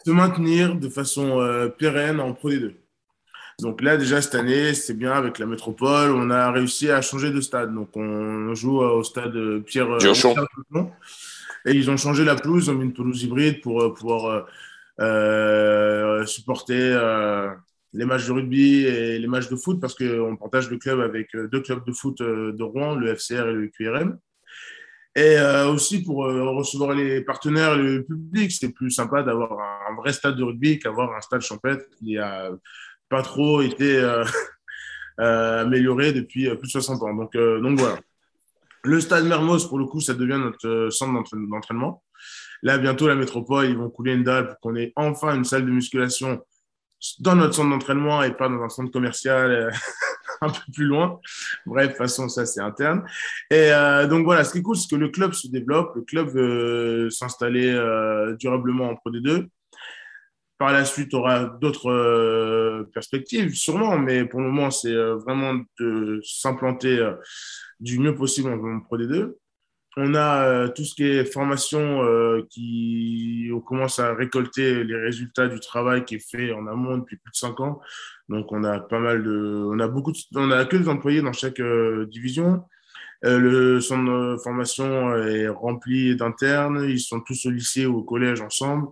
se 0.05 0.11
maintenir 0.11 0.76
de 0.76 0.89
façon 0.89 1.41
euh, 1.41 1.68
pérenne 1.68 2.20
en 2.20 2.32
Pro 2.34 2.51
D2. 2.51 2.74
Donc 3.61 3.80
là, 3.80 3.97
déjà, 3.97 4.20
cette 4.20 4.34
année, 4.34 4.74
c'est 4.74 4.93
bien 4.93 5.12
avec 5.12 5.39
la 5.39 5.47
métropole. 5.47 6.11
On 6.11 6.30
a 6.30 6.51
réussi 6.51 6.91
à 6.91 7.01
changer 7.01 7.30
de 7.30 7.41
stade. 7.41 7.74
Donc, 7.74 7.97
on 7.97 8.55
joue 8.55 8.80
au 8.80 9.03
stade 9.03 9.62
Pierre 9.64 9.91
euh, 9.93 10.84
Et 11.64 11.72
ils 11.72 11.91
ont 11.91 11.97
changé 11.97 12.22
la 12.22 12.34
pelouse. 12.34 12.66
Ils 12.66 12.70
ont 12.70 12.74
mis 12.74 12.84
une 12.84 12.93
pelouse 12.93 13.22
hybride 13.22 13.62
pour 13.62 13.95
pouvoir 13.95 14.47
supporter 16.26 16.95
les 17.97 18.05
matchs 18.05 18.26
de 18.26 18.32
rugby 18.32 18.84
et 18.84 19.18
les 19.18 19.26
matchs 19.26 19.49
de 19.49 19.57
foot 19.57 19.80
parce 19.80 19.94
qu'on 19.94 20.36
partage 20.36 20.70
le 20.70 20.76
club 20.76 21.01
avec 21.01 21.34
euh, 21.34 21.49
deux 21.49 21.61
clubs 21.61 21.84
de 21.84 21.92
foot 21.92 22.20
euh, 22.20 22.53
de 22.53 22.62
Rouen, 22.62 22.94
le 22.94 23.14
FCR 23.14 23.49
et 23.49 23.53
le 23.53 23.68
QRM. 23.68 24.18
Et 25.14 25.38
euh, 25.38 25.68
aussi 25.68 26.03
pour 26.03 26.16
recevoir 26.26 26.94
les 26.94 27.22
partenaires 27.22 27.72
et 27.72 27.82
le 27.82 28.05
public, 28.05 28.53
c'est 28.53 28.68
plus 28.68 28.90
sympa 28.90 29.22
d'avoir 29.22 29.53
un 29.90 29.94
vrai 29.97 30.12
stade 30.12 30.36
de 30.36 30.42
rugby 30.42 30.78
qu'avoir 30.78 31.16
un 31.16 31.22
stade 31.22 31.40
champêtre 31.40 31.86
qui 31.99 32.18
a 32.18 32.51
pas 33.09 33.22
trop 33.22 33.62
été 33.62 33.99
amélioré 35.16 36.12
depuis 36.12 36.55
plus 36.57 36.66
de 36.66 36.72
60 36.72 37.03
ans. 37.03 37.14
Donc, 37.14 37.32
donc 37.34 37.78
voilà. 37.78 37.99
Le 38.84 39.01
stade 39.01 39.24
Mermoz, 39.24 39.66
pour 39.68 39.78
le 39.78 39.86
coup, 39.86 40.03
ça 40.03 40.12
devient 40.12 40.38
notre 40.38 40.90
centre 40.90 41.34
d'entraînement. 41.34 42.05
Là, 42.62 42.76
bientôt, 42.76 43.09
la 43.09 43.14
métropole, 43.14 43.70
ils 43.70 43.76
vont 43.76 43.88
couler 43.88 44.12
une 44.12 44.22
dalle 44.22 44.49
pour 44.49 44.61
qu'on 44.61 44.76
ait 44.76 44.92
enfin 44.97 45.34
une 45.34 45.44
salle 45.44 45.64
de 45.64 45.70
musculation 45.70 46.42
dans 47.20 47.36
notre 47.36 47.55
centre 47.55 47.70
d'entraînement 47.70 48.22
et 48.22 48.32
pas 48.32 48.49
dans 48.49 48.62
un 48.62 48.68
centre 48.68 48.90
commercial 48.90 49.51
euh, 49.51 49.70
un 50.40 50.49
peu 50.49 50.61
plus 50.72 50.84
loin. 50.84 51.20
Bref, 51.66 51.86
de 51.86 51.90
toute 51.92 51.99
façon, 51.99 52.28
ça, 52.28 52.47
c'est 52.47 52.61
interne. 52.61 53.05
Et 53.51 53.72
euh, 53.72 54.07
donc 54.07 54.24
voilà, 54.24 54.44
ce 54.44 54.53
qui 54.53 54.59
est 54.59 54.62
cool, 54.62 54.76
c'est 54.76 54.88
que 54.88 54.97
le 54.97 55.09
club 55.09 55.32
se 55.32 55.49
développe, 55.49 55.94
le 55.97 56.03
club 56.03 56.28
veut 56.28 57.11
s'installer 57.11 57.68
euh, 57.68 58.34
durablement 58.36 58.90
en 58.90 58.97
Pro 58.97 59.11
D2. 59.11 59.47
Par 60.59 60.72
la 60.72 60.86
suite, 60.86 61.12
on 61.12 61.18
aura 61.18 61.44
d'autres 61.44 62.88
perspectives, 62.94 63.55
sûrement, 63.55 63.99
mais 63.99 64.24
pour 64.24 64.40
le 64.40 64.47
moment, 64.47 64.70
c'est 64.70 64.94
vraiment 64.94 65.61
de 65.78 66.18
s'implanter 66.24 66.99
du 67.78 67.99
mieux 67.99 68.14
possible 68.14 68.49
en 68.49 68.80
Pro 68.80 68.97
D2 68.97 69.34
on 69.97 70.14
a 70.14 70.44
euh, 70.44 70.68
tout 70.68 70.84
ce 70.84 70.94
qui 70.94 71.05
est 71.05 71.24
formation 71.24 72.05
euh, 72.05 72.42
qui 72.51 73.51
on 73.53 73.61
commence 73.61 73.99
à 73.99 74.14
récolter 74.14 74.84
les 74.84 74.97
résultats 74.97 75.49
du 75.49 75.59
travail 75.59 76.05
qui 76.05 76.16
est 76.16 76.30
fait 76.30 76.53
en 76.53 76.66
amont 76.66 76.99
depuis 76.99 77.16
plus 77.16 77.30
de 77.30 77.36
cinq 77.36 77.61
ans. 77.61 77.80
Donc 78.28 78.53
on 78.53 78.62
a 78.64 78.78
pas 78.78 78.99
mal 78.99 79.22
de, 79.22 79.64
on 79.66 79.78
a 79.80 79.88
beaucoup, 79.88 80.12
de, 80.12 80.18
on 80.34 80.51
a 80.51 80.66
que 80.66 80.76
des 80.76 80.88
employés 80.88 81.22
dans 81.22 81.32
chaque 81.32 81.61
euh, 81.61 82.07
division. 82.07 82.64
le 83.22 83.80
centre 83.80 84.05
de 84.05 84.36
formation 84.42 85.16
est 85.16 85.49
rempli 85.49 86.14
d'internes. 86.16 86.84
Ils 86.88 87.01
sont 87.01 87.20
tous 87.20 87.47
au 87.47 87.51
lycée 87.51 87.86
ou 87.86 87.99
au 87.99 88.05
collège 88.05 88.42
ensemble. 88.42 88.88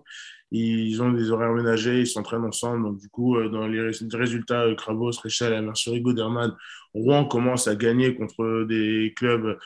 Ils 0.51 1.01
ont 1.03 1.11
des 1.11 1.31
horaires 1.31 1.53
ménagers, 1.53 2.01
ils 2.01 2.07
s'entraînent 2.07 2.45
ensemble. 2.45 2.83
Donc, 2.83 2.97
du 2.99 3.09
coup, 3.09 3.37
dans 3.49 3.67
les 3.67 3.91
résultats, 4.13 4.73
Krabos, 4.75 5.19
Réchal, 5.21 5.61
Mercerie, 5.63 6.01
Goderman, 6.01 6.55
Rouen 6.93 7.25
commence 7.25 7.67
à 7.67 7.75
gagner 7.75 8.15
contre 8.15 8.65
des 8.65 9.13
clubs 9.17 9.57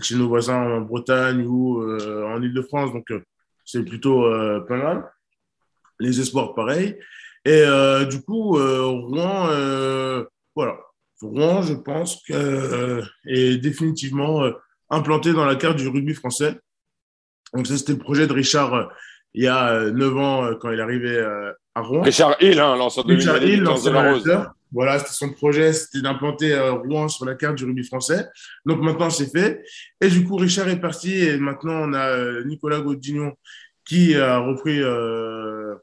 chez 0.00 0.16
nos 0.16 0.28
voisins 0.28 0.60
en 0.60 0.80
Bretagne 0.82 1.44
ou 1.46 1.80
euh, 1.82 2.26
en 2.26 2.42
Ile-de-France. 2.42 2.92
Donc, 2.92 3.10
euh, 3.10 3.20
c'est 3.64 3.84
plutôt 3.84 4.26
euh, 4.26 4.60
pas 4.60 4.76
mal. 4.76 5.10
Les 6.00 6.20
espoirs, 6.20 6.54
pareil. 6.54 6.98
Et 7.44 7.64
du 8.10 8.22
coup, 8.22 8.52
Rouen, 8.52 9.48
voilà. 10.54 10.76
Rouen, 11.22 11.62
je 11.62 11.74
pense, 11.74 12.22
que, 12.28 13.02
est 13.26 13.56
définitivement 13.56 14.42
implanté 14.90 15.32
dans 15.32 15.46
la 15.46 15.56
carte 15.56 15.76
du 15.76 15.88
rugby 15.88 16.14
français. 16.14 16.58
Donc, 17.54 17.66
ça, 17.66 17.76
c'était 17.78 17.94
le 17.94 17.98
projet 17.98 18.26
de 18.26 18.32
Richard 18.32 18.90
il 19.34 19.44
y 19.44 19.48
a 19.48 19.90
9 19.90 20.16
ans 20.18 20.54
quand 20.60 20.70
il 20.70 20.80
arrivait 20.80 21.20
à 21.74 21.80
Rouen. 21.80 22.02
Richard 22.02 22.36
Hill, 22.40 22.60
hein, 22.60 22.76
l'ancien 22.76 23.02
de 23.02 23.14
Richard 23.14 23.42
Hill, 23.42 23.62
l'ancien 23.62 23.90
de 23.90 23.96
la 23.96 24.12
Rose. 24.12 24.48
Voilà, 24.72 24.98
c'était 24.98 25.12
son 25.12 25.30
projet, 25.30 25.72
c'était 25.72 26.02
d'implanter 26.02 26.52
euh, 26.52 26.72
Rouen 26.72 27.08
sur 27.08 27.24
la 27.24 27.34
carte 27.34 27.56
du 27.56 27.64
rugby 27.64 27.84
français. 27.84 28.28
Donc 28.66 28.80
maintenant, 28.82 29.10
c'est 29.10 29.30
fait. 29.30 29.64
Et 30.00 30.08
du 30.08 30.24
coup, 30.24 30.36
Richard 30.36 30.68
est 30.68 30.80
parti 30.80 31.14
et 31.14 31.38
maintenant, 31.38 31.88
on 31.88 31.92
a 31.94 32.08
euh, 32.10 32.44
Nicolas 32.44 32.80
Gaudignon 32.80 33.34
qui 33.84 34.14
a 34.14 34.38
repris 34.38 34.82
euh, 34.82 35.74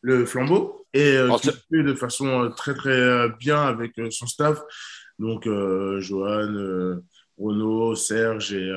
le 0.00 0.26
flambeau 0.26 0.86
et 0.92 1.16
qui 1.40 1.48
fait 1.48 1.82
de 1.82 1.94
façon 1.94 2.52
très, 2.56 2.74
très 2.74 3.28
bien 3.38 3.62
avec 3.62 3.92
son 4.10 4.26
staff. 4.26 4.60
Donc, 5.18 5.44
Johan, 5.44 7.00
Renaud, 7.38 7.94
Serge 7.94 8.52
et 8.52 8.72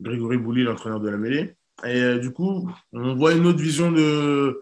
Grégory 0.00 0.36
Bouli, 0.36 0.64
l'entraîneur 0.64 1.00
de 1.00 1.08
la 1.08 1.16
mêlée. 1.16 1.56
Et 1.84 2.18
du 2.18 2.32
coup, 2.32 2.70
on 2.92 3.14
voit 3.14 3.34
une 3.34 3.46
autre 3.46 3.60
vision 3.60 3.90
de 3.92 4.60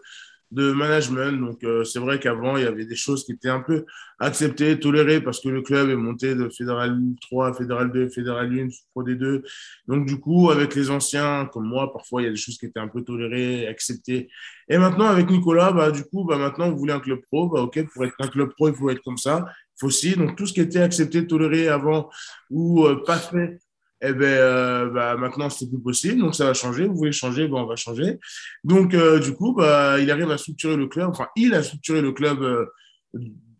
de 0.51 0.71
management. 0.73 1.39
Donc, 1.39 1.63
euh, 1.63 1.83
c'est 1.83 1.99
vrai 1.99 2.19
qu'avant, 2.19 2.57
il 2.57 2.63
y 2.63 2.67
avait 2.67 2.85
des 2.85 2.95
choses 2.95 3.23
qui 3.25 3.31
étaient 3.31 3.49
un 3.49 3.61
peu 3.61 3.85
acceptées, 4.19 4.79
tolérées, 4.79 5.21
parce 5.21 5.39
que 5.39 5.49
le 5.49 5.61
club 5.61 5.89
est 5.89 5.95
monté 5.95 6.35
de 6.35 6.49
Fédéral 6.49 6.99
3, 7.21 7.53
Fédéral 7.53 7.91
2, 7.91 8.09
Fédéral 8.09 8.51
1, 8.51 8.67
Pro 8.91 9.03
D2. 9.03 9.41
Donc, 9.87 10.05
du 10.05 10.19
coup, 10.19 10.51
avec 10.51 10.75
les 10.75 10.89
anciens, 10.89 11.49
comme 11.51 11.67
moi, 11.67 11.91
parfois, 11.91 12.21
il 12.21 12.25
y 12.25 12.27
a 12.27 12.31
des 12.31 12.37
choses 12.37 12.57
qui 12.57 12.65
étaient 12.65 12.79
un 12.79 12.89
peu 12.89 13.01
tolérées, 13.01 13.67
acceptées. 13.67 14.29
Et 14.67 14.77
maintenant, 14.77 15.05
avec 15.05 15.29
Nicolas, 15.29 15.71
bah, 15.71 15.91
du 15.91 16.03
coup, 16.03 16.25
bah, 16.25 16.37
maintenant, 16.37 16.69
vous 16.69 16.77
voulez 16.77 16.93
un 16.93 16.99
club 16.99 17.21
pro. 17.31 17.47
Bah, 17.47 17.61
OK, 17.61 17.81
pour 17.93 18.05
être 18.05 18.15
un 18.19 18.27
club 18.27 18.49
pro, 18.49 18.69
il 18.69 18.75
faut 18.75 18.89
être 18.89 19.01
comme 19.03 19.17
ça. 19.17 19.45
Il 19.47 19.79
faut 19.79 19.87
aussi. 19.87 20.15
Donc, 20.15 20.35
tout 20.35 20.45
ce 20.45 20.53
qui 20.53 20.61
était 20.61 20.81
accepté, 20.81 21.25
toléré 21.25 21.69
avant 21.69 22.09
ou 22.49 22.85
euh, 22.85 23.03
pas 23.05 23.17
fait, 23.17 23.59
eh 24.03 24.13
ben, 24.13 24.23
euh, 24.23 24.89
bah, 24.89 25.15
maintenant, 25.15 25.49
c'est 25.49 25.69
plus 25.69 25.79
possible. 25.79 26.19
Donc, 26.19 26.33
ça 26.35 26.45
va 26.45 26.53
changer. 26.53 26.87
Vous 26.87 26.95
voulez 26.95 27.11
changer, 27.11 27.47
ben, 27.47 27.57
on 27.57 27.65
va 27.67 27.75
changer. 27.75 28.19
Donc, 28.63 28.95
euh, 28.95 29.19
du 29.19 29.33
coup, 29.35 29.53
bah, 29.53 29.99
il 29.99 30.09
arrive 30.09 30.31
à 30.31 30.37
structurer 30.37 30.75
le 30.75 30.87
club. 30.87 31.09
Enfin, 31.09 31.27
il 31.35 31.53
a 31.53 31.61
structuré 31.61 32.01
le 32.01 32.11
club 32.11 32.41
euh, 32.41 32.65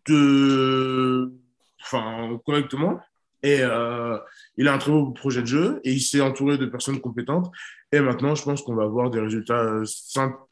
de, 0.08 1.32
enfin, 1.80 2.40
correctement. 2.44 3.00
Et 3.44 3.58
euh, 3.60 4.18
il 4.56 4.68
a 4.68 4.74
un 4.74 4.78
très 4.78 4.90
beau 4.90 5.10
projet 5.12 5.42
de 5.42 5.46
jeu 5.46 5.80
et 5.84 5.92
il 5.92 6.00
s'est 6.00 6.20
entouré 6.20 6.58
de 6.58 6.66
personnes 6.66 7.00
compétentes. 7.00 7.50
Et 7.92 8.00
maintenant, 8.00 8.34
je 8.34 8.42
pense 8.42 8.62
qu'on 8.62 8.74
va 8.74 8.84
avoir 8.84 9.10
des 9.10 9.20
résultats 9.20 9.82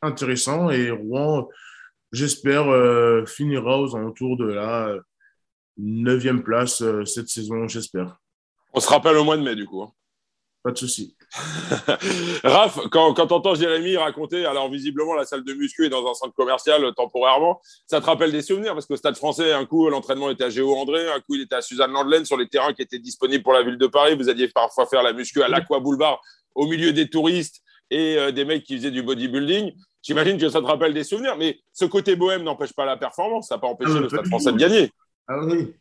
intéressants. 0.03 0.70
Et 0.70 0.91
Rouen, 0.91 1.49
j'espère, 2.12 2.66
finira 3.28 3.80
aux 3.80 3.97
alentours 3.97 4.36
de 4.36 4.47
la 4.47 4.95
neuvième 5.78 6.43
place 6.43 6.82
cette 7.05 7.28
saison, 7.28 7.68
j'espère. 7.68 8.18
On 8.73 8.81
se 8.81 8.89
rappelle 8.89 9.16
au 9.16 9.25
mois 9.25 9.37
de 9.37 9.43
mai, 9.43 9.55
du 9.55 9.66
coup. 9.66 9.83
Hein. 9.83 9.93
Pas 10.62 10.73
de 10.73 10.77
souci. 10.77 11.16
Raph, 12.45 12.81
quand, 12.91 13.14
quand 13.14 13.27
tu 13.29 13.33
entends 13.33 13.55
Jérémy 13.55 13.97
raconter, 13.97 14.45
alors 14.45 14.68
visiblement 14.71 15.14
la 15.14 15.25
salle 15.25 15.43
de 15.43 15.55
muscu 15.55 15.87
est 15.87 15.89
dans 15.89 16.07
un 16.07 16.12
centre 16.12 16.35
commercial 16.35 16.85
euh, 16.85 16.91
temporairement, 16.91 17.61
ça 17.87 18.01
te 18.01 18.07
rappelle 18.07 18.31
des 18.31 18.43
souvenirs? 18.43 18.75
Parce 18.75 18.85
qu'au 18.85 18.97
Stade 18.97 19.16
français, 19.16 19.53
un 19.53 19.64
coup 19.64 19.89
l'entraînement 19.89 20.29
était 20.29 20.45
à 20.45 20.51
Géo 20.51 20.75
André, 20.75 21.11
un 21.11 21.21
coup 21.21 21.37
il 21.37 21.43
était 21.43 21.55
à 21.55 21.62
Suzanne 21.62 21.93
Landelaine 21.93 22.27
sur 22.27 22.37
les 22.37 22.49
terrains 22.49 22.75
qui 22.75 22.83
étaient 22.83 22.99
disponibles 22.99 23.43
pour 23.43 23.55
la 23.55 23.62
ville 23.62 23.79
de 23.79 23.87
Paris. 23.87 24.16
Vous 24.16 24.29
alliez 24.29 24.49
parfois 24.49 24.87
faire 24.87 25.03
la 25.03 25.14
muscu 25.14 25.43
à 25.43 25.49
l'Aqua 25.49 25.81
Boulevard 25.81 26.21
au 26.55 26.66
milieu 26.66 26.93
des 26.93 27.09
touristes 27.09 27.62
et 27.91 28.18
euh, 28.18 28.31
des 28.31 28.45
mecs 28.45 28.64
qui 28.64 28.77
faisaient 28.77 28.91
du 28.91 29.03
bodybuilding. 29.03 29.73
J'imagine 30.03 30.37
que 30.37 30.49
ça 30.51 30.61
te 30.61 30.66
rappelle 30.66 30.93
des 30.93 31.05
souvenirs, 31.05 31.37
mais 31.39 31.59
ce 31.73 31.87
côté 31.87 32.16
bohème 32.16 32.43
n'empêche 32.43 32.75
pas 32.75 32.85
la 32.85 32.99
performance, 32.99 33.49
ça 33.49 33.55
n'a 33.55 33.61
pas 33.61 33.68
empêché 33.68 33.93
ah, 33.97 34.01
le 34.01 34.09
Stade 34.09 34.27
français 34.27 34.53
de 34.53 34.59
gagner. 34.59 34.91
Ah 35.27 35.39
oui, 35.45 35.73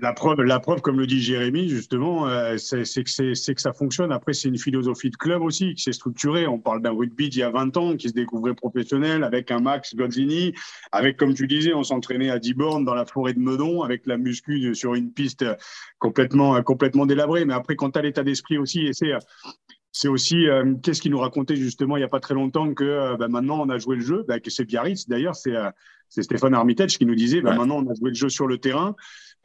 la 0.00 0.12
preuve, 0.12 0.42
la 0.42 0.60
preuve, 0.60 0.80
comme 0.80 0.98
le 0.98 1.06
dit 1.06 1.20
Jérémy, 1.20 1.68
justement, 1.68 2.28
euh, 2.28 2.56
c'est 2.58 2.82
que, 2.84 3.52
que 3.52 3.60
ça 3.60 3.72
fonctionne. 3.72 4.12
Après, 4.12 4.32
c'est 4.32 4.48
une 4.48 4.58
philosophie 4.58 5.10
de 5.10 5.16
club 5.16 5.42
aussi 5.42 5.74
qui 5.74 5.82
s'est 5.82 5.92
structurée. 5.92 6.46
On 6.46 6.58
parle 6.58 6.82
d'un 6.82 6.92
rugby 6.92 7.28
d'il 7.28 7.40
y 7.40 7.42
a 7.42 7.50
20 7.50 7.76
ans 7.76 7.96
qui 7.96 8.08
se 8.08 8.14
découvrait 8.14 8.54
professionnel 8.54 9.24
avec 9.24 9.50
un 9.50 9.60
Max 9.60 9.94
Godzini, 9.94 10.54
avec, 10.92 11.16
comme 11.16 11.34
tu 11.34 11.46
disais, 11.46 11.74
on 11.74 11.82
s'entraînait 11.82 12.30
à 12.30 12.38
Diborne 12.38 12.84
dans 12.84 12.94
la 12.94 13.06
forêt 13.06 13.34
de 13.34 13.38
Meudon 13.38 13.82
avec 13.82 14.06
la 14.06 14.18
muscu 14.18 14.74
sur 14.74 14.94
une 14.94 15.12
piste 15.12 15.44
complètement, 15.98 16.62
complètement 16.62 17.06
délabrée. 17.06 17.44
Mais 17.44 17.54
après, 17.54 17.76
quand 17.76 17.92
tu 17.92 17.98
as 17.98 18.02
l'état 18.02 18.22
d'esprit 18.22 18.58
aussi, 18.58 18.86
et 18.86 18.92
c'est 18.92 19.12
c'est 19.96 20.08
aussi 20.08 20.46
euh, 20.46 20.74
qu'est-ce 20.82 21.00
qu'il 21.00 21.10
nous 21.10 21.18
racontait 21.18 21.56
justement 21.56 21.96
il 21.96 22.00
n'y 22.00 22.04
a 22.04 22.08
pas 22.08 22.20
très 22.20 22.34
longtemps 22.34 22.74
que 22.74 22.84
euh, 22.84 23.16
bah, 23.16 23.28
maintenant 23.28 23.62
on 23.62 23.70
a 23.70 23.78
joué 23.78 23.96
le 23.96 24.02
jeu, 24.02 24.24
bah, 24.28 24.40
que 24.40 24.50
c'est 24.50 24.66
Biarritz 24.66 25.08
d'ailleurs, 25.08 25.34
c'est 25.34 25.54
Stéphane 26.22 26.52
Armitage 26.52 26.98
qui 26.98 27.06
nous 27.06 27.14
disait 27.14 27.40
bah, 27.40 27.54
maintenant 27.54 27.78
on 27.78 27.90
a 27.90 27.94
joué 27.94 28.10
le 28.10 28.14
jeu 28.14 28.28
sur 28.28 28.46
le 28.46 28.58
terrain, 28.58 28.94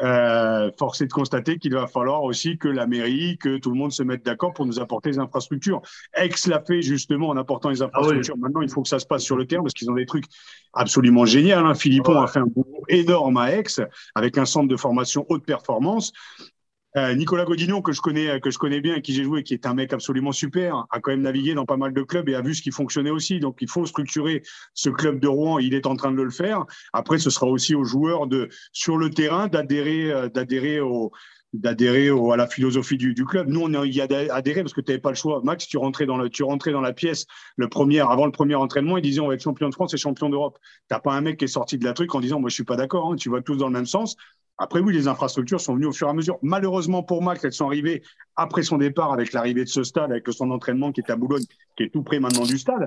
euh, 0.02 0.72
force 0.78 1.02
est 1.02 1.08
de 1.08 1.14
constater 1.14 1.58
qu'il 1.58 1.74
va 1.74 1.88
falloir 1.88 2.24
aussi 2.24 2.58
que 2.58 2.68
la 2.68 2.88
mairie, 2.88 3.38
que 3.38 3.58
tout 3.58 3.70
le 3.70 3.78
monde 3.78 3.92
se 3.92 4.04
mette 4.04 4.26
d'accord 4.26 4.54
pour 4.54 4.66
nous 4.66 4.80
apporter 4.80 5.12
des 5.12 5.20
infrastructures. 5.20 5.82
Aix 6.16 6.30
l'a 6.48 6.62
fait 6.62 6.82
justement 6.82 7.30
en 7.30 7.38
apportant 7.38 7.70
les 7.70 7.82
ah 7.82 7.86
infrastructures. 7.86 8.38
Maintenant, 8.38 8.62
il 8.62 8.70
faut 8.70 8.82
que 8.82 8.90
ça 8.90 9.00
se 9.00 9.06
passe 9.06 9.24
sur 9.24 9.36
le 9.36 9.46
terrain 9.46 9.62
parce 9.62 9.74
qu'ils 9.74 9.90
ont 9.92 9.96
des 9.96 10.06
trucs 10.06 10.26
absolument 10.74 11.26
géniaux. 11.26 11.58
Hein. 11.58 11.74
Philippon 11.74 12.22
a 12.22 12.28
fait 12.28 12.40
un 12.40 12.48
boulot 12.48 12.84
énorme 12.88 13.38
à 13.38 13.52
Aix 13.52 13.64
avec 14.16 14.38
un 14.38 14.46
centre 14.46 14.68
de 14.68 14.78
formation 14.78 15.26
haute 15.30 15.46
performance. 15.46 16.12
Euh, 16.98 17.16
Nicolas 17.16 17.46
Godinot, 17.46 17.82
que 17.82 17.94
je 17.94 18.02
connais, 18.02 18.40
que 18.42 18.52
je 18.52 18.58
connais 18.58 18.82
bien, 18.82 19.00
qui 19.00 19.14
j'ai 19.14 19.24
joué, 19.24 19.44
qui 19.44 19.54
est 19.54 19.66
un 19.66 19.74
mec 19.74 19.94
absolument 19.94 20.32
super, 20.32 20.86
a 20.92 21.00
quand 21.00 21.12
même 21.12 21.22
navigué 21.22 21.54
dans 21.54 21.66
pas 21.66 21.78
mal 21.78 21.94
de 21.94 22.02
clubs 22.02 22.28
et 22.28 22.36
a 22.36 22.42
vu 22.42 22.54
ce 22.54 22.62
qui 22.62 22.72
fonctionnait 22.72 23.10
aussi. 23.10 23.40
Donc, 23.40 23.58
il 23.62 23.70
faut 23.70 23.86
structurer 23.86 24.44
ce 24.74 24.90
club 24.90 25.20
de 25.20 25.28
Rouen. 25.28 25.60
Il 25.60 25.74
est 25.74 25.86
en 25.86 25.96
train 25.96 26.12
de 26.12 26.22
le 26.22 26.30
faire. 26.30 26.66
Après, 26.94 27.18
ce 27.18 27.30
sera 27.30 27.48
aussi 27.48 27.76
aux 27.76 27.86
joueurs 27.86 28.28
de, 28.28 28.50
sur 28.74 28.98
le 28.98 29.10
terrain, 29.10 29.48
d'adhérer, 29.48 30.12
euh, 30.12 30.28
d'adhérer 30.28 30.82
au, 30.82 31.12
d'adhérer 31.54 32.10
à 32.10 32.36
la 32.38 32.48
philosophie 32.48 32.98
du, 32.98 33.14
club. 33.26 33.48
Nous, 33.50 33.62
on 33.62 33.84
y 33.84 34.02
a 34.02 34.08
adhéré 34.34 34.62
parce 34.62 34.74
que 34.74 34.82
tu 34.82 34.92
n'avais 34.92 35.02
pas 35.02 35.10
le 35.10 35.16
choix. 35.16 35.42
Max, 35.44 35.68
tu 35.68 35.78
rentrais 35.78 36.06
dans 36.06 36.28
tu 36.30 36.44
rentrais 36.44 36.72
dans 36.72 36.82
la 36.82 36.94
pièce 36.94 37.26
le 37.58 37.68
premier, 37.68 38.00
avant 38.00 38.26
le 38.26 38.32
premier 38.32 38.56
entraînement, 38.56 38.98
ils 38.98 39.02
disaient 39.02 39.20
on 39.20 39.28
va 39.28 39.34
être 39.34 39.44
champion 39.44 39.70
de 39.70 39.74
France 39.74 39.94
et 39.94 39.98
champion 39.98 40.30
d'Europe. 40.30 40.58
T'as 40.88 41.00
pas 41.00 41.14
un 41.14 41.22
mec 41.22 41.38
qui 41.38 41.46
est 41.46 41.50
sorti 41.50 41.78
de 41.78 41.86
la 41.86 41.94
truc 41.94 42.14
en 42.16 42.22
disant 42.22 42.40
moi 42.40 42.50
je 42.50 42.56
suis 42.56 42.64
pas 42.64 42.78
d'accord. 42.78 43.12
Hein, 43.12 43.16
tu 43.16 43.30
vas 43.30 43.42
tous 43.42 43.58
dans 43.58 43.68
le 43.68 43.74
même 43.74 43.86
sens. 43.86 44.16
Après, 44.62 44.80
oui, 44.80 44.94
les 44.94 45.08
infrastructures 45.08 45.60
sont 45.60 45.74
venues 45.74 45.88
au 45.88 45.92
fur 45.92 46.06
et 46.06 46.12
à 46.12 46.14
mesure. 46.14 46.38
Malheureusement 46.44 47.02
pour 47.02 47.24
Max, 47.24 47.44
elles 47.44 47.52
sont 47.52 47.66
arrivées 47.66 48.04
après 48.36 48.62
son 48.62 48.78
départ, 48.78 49.12
avec 49.12 49.34
l'arrivée 49.34 49.64
de 49.64 49.70
ce 49.70 49.84
stade, 49.84 50.12
avec 50.12 50.28
son 50.30 50.52
entraînement 50.52 50.92
qui 50.92 51.02
est 51.02 51.10
à 51.10 51.16
Boulogne, 51.16 51.44
qui 51.76 51.84
est 51.84 51.90
tout 51.90 52.04
près 52.04 52.20
maintenant 52.20 52.46
du 52.46 52.60
stade. 52.60 52.86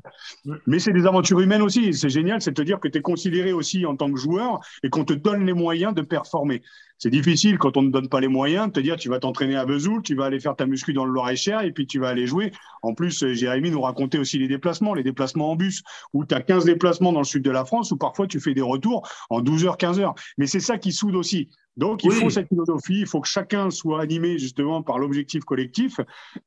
Mais 0.69 0.79
c'est 0.79 0.93
des 0.93 1.05
aventures 1.05 1.41
humaines 1.41 1.63
aussi. 1.63 1.93
C'est 1.93 2.09
génial, 2.09 2.41
c'est 2.41 2.53
de 2.53 2.55
te 2.55 2.63
dire 2.63 2.79
que 2.79 2.87
tu 2.87 2.99
es 2.99 3.03
considéré 3.03 3.53
aussi 3.53 3.85
en 3.87 3.97
tant 3.97 4.11
que 4.13 4.19
joueur 4.19 4.61
et 4.85 4.89
qu'on 4.89 5.05
te 5.05 5.15
donne 5.15 5.45
les 5.45 5.53
moyens 5.53 5.95
de 5.95 6.03
performer. 6.03 6.63
C'est 6.99 7.11
difficile 7.11 7.59
quand 7.59 7.77
on 7.77 7.83
ne 7.83 7.91
donne 7.91 8.09
pas 8.09 8.21
les 8.21 8.29
moyens 8.29 8.69
de 8.69 8.73
te 8.73 8.81
dire 8.81 8.97
tu 8.97 9.09
vas 9.09 9.19
t'entraîner 9.19 9.57
à 9.57 9.65
Vesoul, 9.65 10.01
tu 10.03 10.15
vas 10.15 10.27
aller 10.27 10.39
faire 10.39 10.55
ta 10.55 10.67
muscu 10.67 10.93
dans 10.93 11.05
le 11.05 11.13
Loir-et-Cher 11.13 11.63
et 11.63 11.73
puis 11.73 11.87
tu 11.87 11.99
vas 11.99 12.09
aller 12.09 12.27
jouer. 12.27 12.53
En 12.83 12.95
plus, 12.95 13.27
Jérémy 13.33 13.73
nous 13.73 13.81
racontait 13.81 14.19
aussi 14.19 14.39
les 14.39 14.49
déplacements, 14.49 14.95
les 14.95 15.03
déplacements 15.03 15.51
en 15.51 15.57
bus, 15.57 15.83
où 16.13 16.25
tu 16.25 16.35
as 16.35 16.41
15 16.41 16.65
déplacements 16.65 17.13
dans 17.13 17.21
le 17.21 17.27
sud 17.27 17.43
de 17.43 17.51
la 17.51 17.65
France, 17.65 17.91
où 17.91 17.97
parfois 17.97 18.27
tu 18.27 18.39
fais 18.39 18.55
des 18.55 18.63
retours 18.63 19.09
en 19.29 19.41
12 19.41 19.67
heures, 19.67 19.77
15 19.77 19.99
heures. 19.99 20.15
Mais 20.39 20.47
c'est 20.47 20.61
ça 20.61 20.79
qui 20.79 20.93
soude 20.93 21.17
aussi. 21.17 21.51
Donc, 21.77 22.05
il 22.05 22.13
faut 22.13 22.31
cette 22.31 22.49
philosophie, 22.49 23.01
il 23.01 23.07
faut 23.07 23.21
que 23.21 23.29
chacun 23.29 23.71
soit 23.71 24.01
animé 24.01 24.39
justement 24.39 24.83
par 24.83 24.99
l'objectif 24.99 25.45
collectif. 25.45 26.01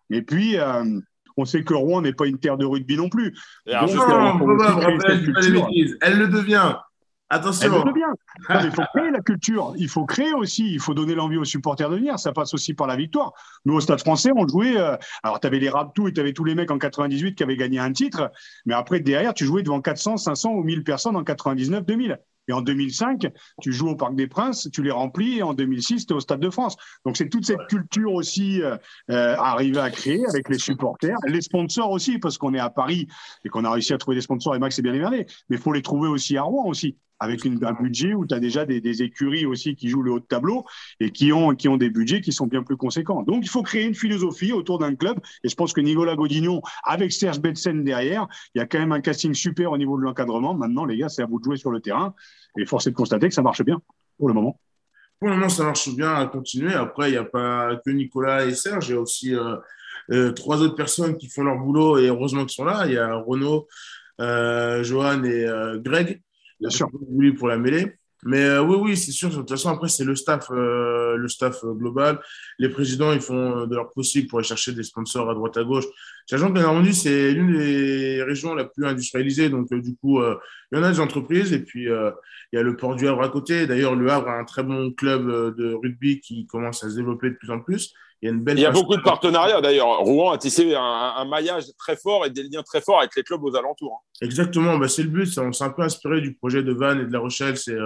Et 0.10 0.22
puis, 0.22 0.58
euh, 0.58 1.00
on 1.36 1.46
sait 1.46 1.64
que 1.64 1.74
Rouen 1.74 2.02
n'est 2.02 2.14
pas 2.14 2.28
une 2.28 2.40
terre 2.40 2.58
de 2.58 2.66
rugby 2.66 2.98
non 2.98 3.10
plus. 3.10 3.34
Donc, 3.66 3.92
non, 3.94 4.48
elle 6.02 6.18
le 6.18 6.28
devient. 6.28 6.76
Attention. 7.30 7.84
il 8.50 8.72
faut 8.72 8.84
créer 8.94 9.12
la 9.12 9.20
culture. 9.20 9.74
Il 9.78 9.90
faut 9.90 10.06
créer 10.06 10.34
aussi. 10.34 10.72
Il 10.72 10.80
faut 10.80 10.94
donner 10.94 11.14
l'envie 11.14 11.38
aux 11.38 11.44
supporters 11.44 11.90
de 11.90 11.98
venir. 11.98 12.18
Ça 12.20 12.32
passe 12.32 12.54
aussi 12.54 12.74
par 12.74 12.88
la 12.88 12.96
victoire. 12.96 13.34
Nous, 13.66 13.74
au 13.74 13.82
Stade 13.82 14.00
français, 14.00 14.32
on 14.34 14.48
jouait. 14.48 14.78
Euh, 14.78 14.96
alors, 15.24 15.40
tu 15.42 15.48
avais 15.48 15.60
les 15.60 15.70
Raptous 15.70 16.08
et 16.08 16.14
tu 16.14 16.22
avais 16.22 16.32
tous 16.32 16.46
les 16.46 16.56
mecs 16.56 16.72
en 16.72 16.78
98 16.78 17.36
qui 17.36 17.44
avaient 17.44 17.58
gagné 17.58 17.80
un 17.80 17.92
titre. 17.92 18.32
Mais 18.66 18.74
après, 18.74 19.02
derrière, 19.02 19.34
tu 19.34 19.46
jouais 19.46 19.62
devant 19.62 19.82
400, 19.82 20.16
500 20.16 20.52
ou 20.52 20.64
1000 20.64 20.86
personnes 20.86 21.18
en 21.18 21.24
99, 21.26 21.86
2000. 21.86 22.18
Et 22.48 22.54
en 22.54 22.62
2005, 22.62 23.28
tu 23.62 23.74
joues 23.74 23.90
au 23.90 23.96
Parc 23.96 24.16
des 24.16 24.28
Princes, 24.28 24.70
tu 24.72 24.84
les 24.84 24.92
remplis, 24.92 25.38
et 25.38 25.44
en 25.44 25.54
2006, 25.54 26.06
tu 26.06 26.14
es 26.14 26.16
au 26.16 26.20
Stade 26.20 26.40
de 26.40 26.50
France. 26.50 26.76
Donc 27.06 27.18
c'est 27.18 27.30
toute 27.30 27.46
cette 27.46 27.66
culture 27.68 28.14
aussi 28.14 28.62
euh, 28.62 28.78
euh 29.10 29.36
arriver 29.38 29.80
à 29.80 29.90
créer 29.90 30.24
avec 30.30 30.50
les 30.50 30.58
supporters, 30.58 31.18
les 31.28 31.42
sponsors 31.42 31.92
aussi, 31.92 32.20
parce 32.20 32.38
qu'on 32.38 32.54
est 32.54 32.60
à 32.60 32.70
Paris 32.70 33.08
et 33.44 33.50
qu'on 33.50 33.66
a 33.66 33.72
réussi 33.72 33.94
à 33.94 33.98
trouver 33.98 34.16
des 34.16 34.22
sponsors, 34.22 34.56
et 34.56 34.60
Max 34.60 34.78
est 34.80 34.82
bien 34.82 34.94
émerveillé, 34.94 35.26
mais 35.50 35.58
il 35.58 35.62
faut 35.62 35.74
les 35.74 35.82
trouver 35.82 36.08
aussi 36.08 36.38
à 36.38 36.44
Rouen 36.44 36.68
aussi 36.68 36.98
avec 37.20 37.46
une, 37.46 37.64
un 37.64 37.74
budget 37.74 38.14
où 38.14 38.26
tu 38.26 38.34
as 38.34 38.40
déjà 38.40 38.66
des, 38.66 38.82
des, 38.82 39.02
écuries 39.02 39.46
aussi 39.46 39.76
qui 39.76 39.90
jouent 39.90 40.02
le 40.02 40.12
haut 40.12 40.20
de 40.20 40.26
tableau 40.26 40.66
et 41.00 41.12
qui 41.12 41.32
ont, 41.34 41.56
qui 41.56 41.68
ont 41.68 41.78
des 41.78 41.90
budgets 41.90 42.22
qui 42.22 42.32
sont 42.32 42.48
bien 42.48 42.64
plus 42.64 42.78
conséquents. 42.78 43.24
Donc, 43.24 43.44
il 43.44 43.50
faut 43.50 43.64
créer 43.64 43.86
une 43.86 43.96
philosophie 43.96 44.54
autour 44.54 44.80
d'un 44.80 44.96
club. 44.96 45.20
Et 45.44 45.50
je 45.50 45.56
pense 45.56 45.74
que 45.74 45.82
Nicolas 45.82 46.16
Godignon, 46.16 46.62
avec 46.84 47.12
Serge 47.12 47.40
Betsen 47.40 47.84
derrière, 47.84 48.28
il 48.54 48.60
y 48.60 48.62
a 48.62 48.66
quand 48.66 48.80
même 48.80 48.92
un 48.92 49.02
casting 49.02 49.34
super 49.34 49.72
au 49.72 49.78
niveau 49.78 49.98
de 49.98 50.04
l'encadrement. 50.04 50.54
Maintenant, 50.54 50.86
les 50.86 50.98
gars, 50.98 51.10
c'est 51.10 51.22
à 51.22 51.26
vous 51.26 51.40
de 51.40 51.44
jouer 51.44 51.58
sur 51.58 51.72
le 51.72 51.80
terrain. 51.80 52.14
Et 52.58 52.66
force 52.66 52.88
est 52.88 52.92
de 52.92 52.96
constater 52.96 53.28
que 53.28 53.34
ça 53.34 53.42
marche 53.42 53.64
bien 53.64 53.82
pour 54.18 54.28
le 54.28 54.34
moment. 54.34 54.60
Pour 55.20 55.30
le 55.30 55.36
moment, 55.36 55.50
ça 55.50 55.64
marche 55.64 55.90
bien 55.96 56.14
à 56.14 56.28
continuer. 56.28 56.74
Après, 56.74 57.10
il 57.10 57.14
n'y 57.14 57.18
a 57.18 57.24
pas 57.24 57.76
que 57.84 57.90
Nicolas 57.90 58.46
et 58.46 58.54
Serge. 58.54 58.90
Il 58.90 58.92
y 58.94 58.98
a 58.98 59.02
aussi 59.02 59.36
euh, 59.36 59.56
euh, 60.12 60.32
trois 60.32 60.62
autres 60.62 60.76
personnes 60.76 61.18
qui 61.18 61.28
font 61.28 61.44
leur 61.44 61.58
boulot 61.58 61.98
et 61.98 62.08
heureusement 62.08 62.46
qu'ils 62.46 62.56
sont 62.56 62.66
là. 62.66 62.86
Il 62.86 62.94
y 62.94 62.98
a 62.98 63.16
Renaud, 63.16 63.68
euh, 64.22 64.84
Johan 64.84 65.24
et 65.24 65.48
Greg. 65.78 66.22
Bien 66.60 66.70
sûr. 66.70 66.88
Pour 67.38 67.48
la 67.48 67.58
mêlée. 67.58 67.98
Mais 68.24 68.44
euh, 68.44 68.64
oui, 68.64 68.78
oui, 68.80 68.98
c'est 68.98 69.12
sûr. 69.12 69.30
De 69.30 69.36
toute 69.36 69.50
façon, 69.50 69.70
après, 69.70 69.90
c'est 69.90 70.04
le 70.04 70.16
staff, 70.16 70.48
euh, 70.52 71.16
le 71.18 71.28
staff 71.28 71.64
euh, 71.64 71.74
global. 71.74 72.20
Les 72.58 72.70
présidents, 72.70 73.12
ils 73.14 73.22
font 73.22 73.68
de 73.68 73.76
leur 73.76 73.92
possible 73.92 74.28
pour 74.28 74.40
aller 74.40 74.48
chercher 74.48 74.72
des 74.72 74.84
sponsors 74.84 75.30
à 75.30 75.36
droite 75.36 75.56
à 75.58 75.64
gauche. 75.64 75.86
Sachant 76.26 76.50
que 76.50 76.56
la 76.56 76.64
Normandie, 76.64 76.96
c'est 76.96 77.32
l'une 77.32 77.58
des 77.58 78.24
régions 78.24 78.56
la 78.56 78.66
plus 78.66 78.86
industrialisées. 78.86 79.50
Donc, 79.50 79.72
du 79.72 79.96
coup, 79.96 80.20
il 80.22 80.78
y 80.78 80.80
en 80.80 80.84
a 80.84 80.92
des 80.92 81.00
entreprises. 81.00 81.54
Et 81.54 81.60
puis, 81.60 81.84
il 81.84 82.56
y 82.56 82.58
a 82.58 82.64
le 82.64 82.76
port 82.76 82.96
du 82.96 83.08
Havre 83.08 83.22
à 83.22 83.30
côté. 83.30 83.68
D'ailleurs, 83.68 83.96
le 83.96 84.10
Havre 84.10 84.30
a 84.30 84.40
un 84.40 84.46
très 84.46 84.64
bon 84.64 84.92
club 84.92 85.56
de 85.56 85.74
rugby 85.74 86.20
qui 86.20 86.48
commence 86.48 86.84
à 86.84 86.90
se 86.90 86.96
développer 86.96 87.30
de 87.30 87.36
plus 87.36 87.52
en 87.52 87.60
plus. 87.60 87.94
Il 88.22 88.26
y 88.26 88.30
a, 88.32 88.34
une 88.34 88.42
belle 88.42 88.58
il 88.58 88.62
y 88.62 88.66
a 88.66 88.72
beaucoup 88.72 88.96
de 88.96 89.02
partenariats 89.02 89.62
d'ailleurs. 89.62 90.00
Rouen 90.00 90.32
a 90.32 90.40
tissé 90.40 90.74
un, 90.76 91.26
maillage 91.26 91.66
très 91.78 91.96
fort 91.96 92.26
et 92.26 92.32
des 92.32 92.44
liens 92.44 92.64
très 92.64 92.82
forts 92.82 93.00
avec 93.00 93.16
les 93.16 93.22
clubs 93.22 93.44
aux 93.44 93.56
alentours. 93.56 94.02
Hein. 94.04 94.26
Exactement, 94.26 94.78
bah, 94.80 94.88
c'est 94.88 95.04
le 95.04 95.10
but. 95.10 95.38
On 95.38 95.52
s'est 95.52 95.64
un 95.64 95.70
peu 95.70 95.84
inspiré 95.84 96.20
du 96.20 96.34
projet 96.34 96.64
de 96.64 96.74
Vannes 96.74 97.02
et 97.02 97.06
de 97.06 97.14
La 97.14 97.20
Rochelle. 97.20 97.58
C'est 97.58 97.78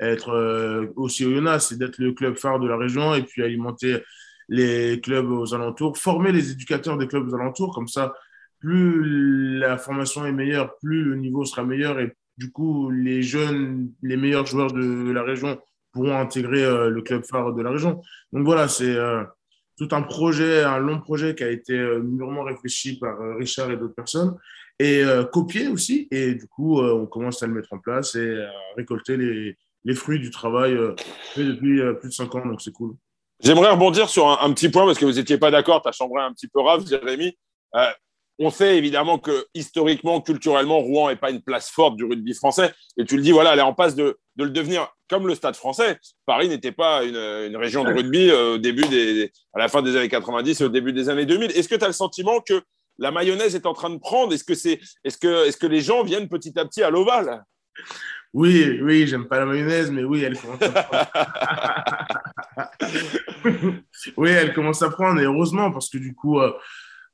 être 0.00 0.30
euh, 0.30 0.86
aussi 0.96 1.24
au 1.24 1.30
Yona, 1.30 1.58
c'est 1.58 1.78
d'être 1.78 1.98
le 1.98 2.12
club 2.12 2.36
phare 2.36 2.60
de 2.60 2.68
la 2.68 2.76
région 2.76 3.14
et 3.14 3.22
puis 3.22 3.42
alimenter 3.42 4.02
les 4.48 5.00
clubs 5.00 5.30
aux 5.30 5.54
alentours, 5.54 5.96
former 5.98 6.32
les 6.32 6.52
éducateurs 6.52 6.98
des 6.98 7.06
clubs 7.06 7.28
aux 7.28 7.34
alentours. 7.34 7.74
Comme 7.74 7.88
ça, 7.88 8.14
plus 8.60 9.58
la 9.58 9.78
formation 9.78 10.26
est 10.26 10.32
meilleure, 10.32 10.76
plus 10.78 11.02
le 11.02 11.16
niveau 11.16 11.44
sera 11.44 11.64
meilleur 11.64 11.98
et 11.98 12.14
du 12.38 12.52
coup, 12.52 12.90
les 12.90 13.22
jeunes, 13.22 13.92
les 14.02 14.16
meilleurs 14.16 14.46
joueurs 14.46 14.72
de 14.72 15.10
la 15.10 15.22
région 15.22 15.58
pourront 15.92 16.18
intégrer 16.18 16.62
euh, 16.62 16.90
le 16.90 17.00
club 17.00 17.24
phare 17.24 17.54
de 17.54 17.62
la 17.62 17.70
région. 17.70 18.02
Donc 18.32 18.44
voilà, 18.44 18.68
c'est 18.68 18.94
euh, 18.94 19.24
tout 19.78 19.88
un 19.92 20.02
projet, 20.02 20.62
un 20.62 20.78
long 20.78 21.00
projet 21.00 21.34
qui 21.34 21.44
a 21.44 21.50
été 21.50 21.78
mûrement 22.02 22.44
réfléchi 22.44 22.98
par 22.98 23.16
Richard 23.38 23.70
et 23.70 23.76
d'autres 23.76 23.94
personnes 23.94 24.36
et 24.78 25.02
copié 25.32 25.68
aussi. 25.68 26.08
Et 26.10 26.34
du 26.34 26.46
coup, 26.46 26.80
on 26.80 27.06
commence 27.06 27.42
à 27.42 27.46
le 27.46 27.52
mettre 27.54 27.72
en 27.72 27.78
place 27.78 28.14
et 28.14 28.42
à 28.42 28.50
récolter 28.76 29.18
les, 29.18 29.56
les 29.86 29.94
fruits 29.94 30.18
du 30.18 30.30
travail 30.30 30.72
euh, 30.72 30.94
fait 31.32 31.44
depuis 31.44 31.80
euh, 31.80 31.94
plus 31.94 32.10
de 32.10 32.14
cinq 32.14 32.34
ans, 32.34 32.44
donc 32.44 32.60
c'est 32.60 32.72
cool. 32.72 32.94
J'aimerais 33.40 33.70
rebondir 33.70 34.08
sur 34.08 34.28
un, 34.28 34.52
petit 34.52 34.68
point 34.68 34.84
parce 34.84 34.98
que 34.98 35.04
vous 35.04 35.12
n'étiez 35.12 35.38
pas 35.38 35.50
d'accord, 35.50 35.80
tu 35.80 35.88
as 35.88 35.92
chambré 35.92 36.22
un 36.22 36.32
petit 36.32 36.48
peu 36.48 36.60
rave, 36.60 36.86
Jérémy. 36.86 37.38
Euh, 37.76 37.86
on 38.38 38.50
sait 38.50 38.76
évidemment 38.76 39.18
que 39.18 39.46
historiquement, 39.54 40.20
culturellement, 40.20 40.80
Rouen 40.80 41.08
n'est 41.08 41.16
pas 41.16 41.30
une 41.30 41.40
place 41.40 41.70
forte 41.70 41.96
du 41.96 42.04
rugby 42.04 42.34
français. 42.34 42.72
Et 42.96 43.04
tu 43.04 43.16
le 43.16 43.22
dis, 43.22 43.30
voilà, 43.30 43.52
elle 43.52 43.60
est 43.60 43.62
en 43.62 43.74
passe 43.74 43.94
de, 43.94 44.18
de 44.36 44.44
le 44.44 44.50
devenir 44.50 44.88
comme 45.08 45.26
le 45.26 45.34
Stade 45.34 45.54
français. 45.54 45.98
Paris 46.26 46.48
n'était 46.48 46.72
pas 46.72 47.04
une, 47.04 47.56
région 47.56 47.84
de 47.84 47.92
rugby 47.92 48.30
au 48.32 48.58
début 48.58 48.86
des, 48.88 49.32
à 49.54 49.58
la 49.58 49.68
fin 49.68 49.80
des 49.80 49.96
années 49.96 50.08
90 50.08 50.60
et 50.60 50.64
au 50.64 50.68
début 50.68 50.92
des 50.92 51.08
années 51.08 51.24
2000. 51.24 51.52
Est-ce 51.52 51.68
que 51.68 51.76
tu 51.76 51.84
as 51.84 51.88
le 51.88 51.94
sentiment 51.94 52.40
que 52.40 52.62
la 52.98 53.10
mayonnaise 53.10 53.54
est 53.54 53.66
en 53.66 53.72
train 53.72 53.90
de 53.90 53.98
prendre? 53.98 54.34
Est-ce 54.34 54.44
que, 54.44 54.54
c'est, 54.54 54.80
est-ce 55.04 55.16
que, 55.16 55.46
est-ce 55.46 55.56
que 55.56 55.66
les 55.66 55.80
gens 55.80 56.02
viennent 56.02 56.28
petit 56.28 56.58
à 56.58 56.66
petit 56.66 56.82
à 56.82 56.90
l'Oval 56.90 57.42
Oui, 58.32 58.80
oui, 58.82 59.06
j'aime 59.06 59.28
pas 59.28 59.38
la 59.38 59.46
mayonnaise, 59.46 59.90
mais 59.90 60.04
oui, 60.04 60.22
elle 60.22 60.38
commence 60.38 60.62
à 60.62 60.82
prendre. 60.82 61.06
oui, 64.16 64.30
elle 64.30 64.52
commence 64.52 64.82
à 64.82 64.90
prendre, 64.90 65.20
et 65.20 65.24
heureusement, 65.24 65.70
parce 65.70 65.88
que 65.88 65.98
du 65.98 66.14
coup, 66.14 66.38
euh, 66.40 66.52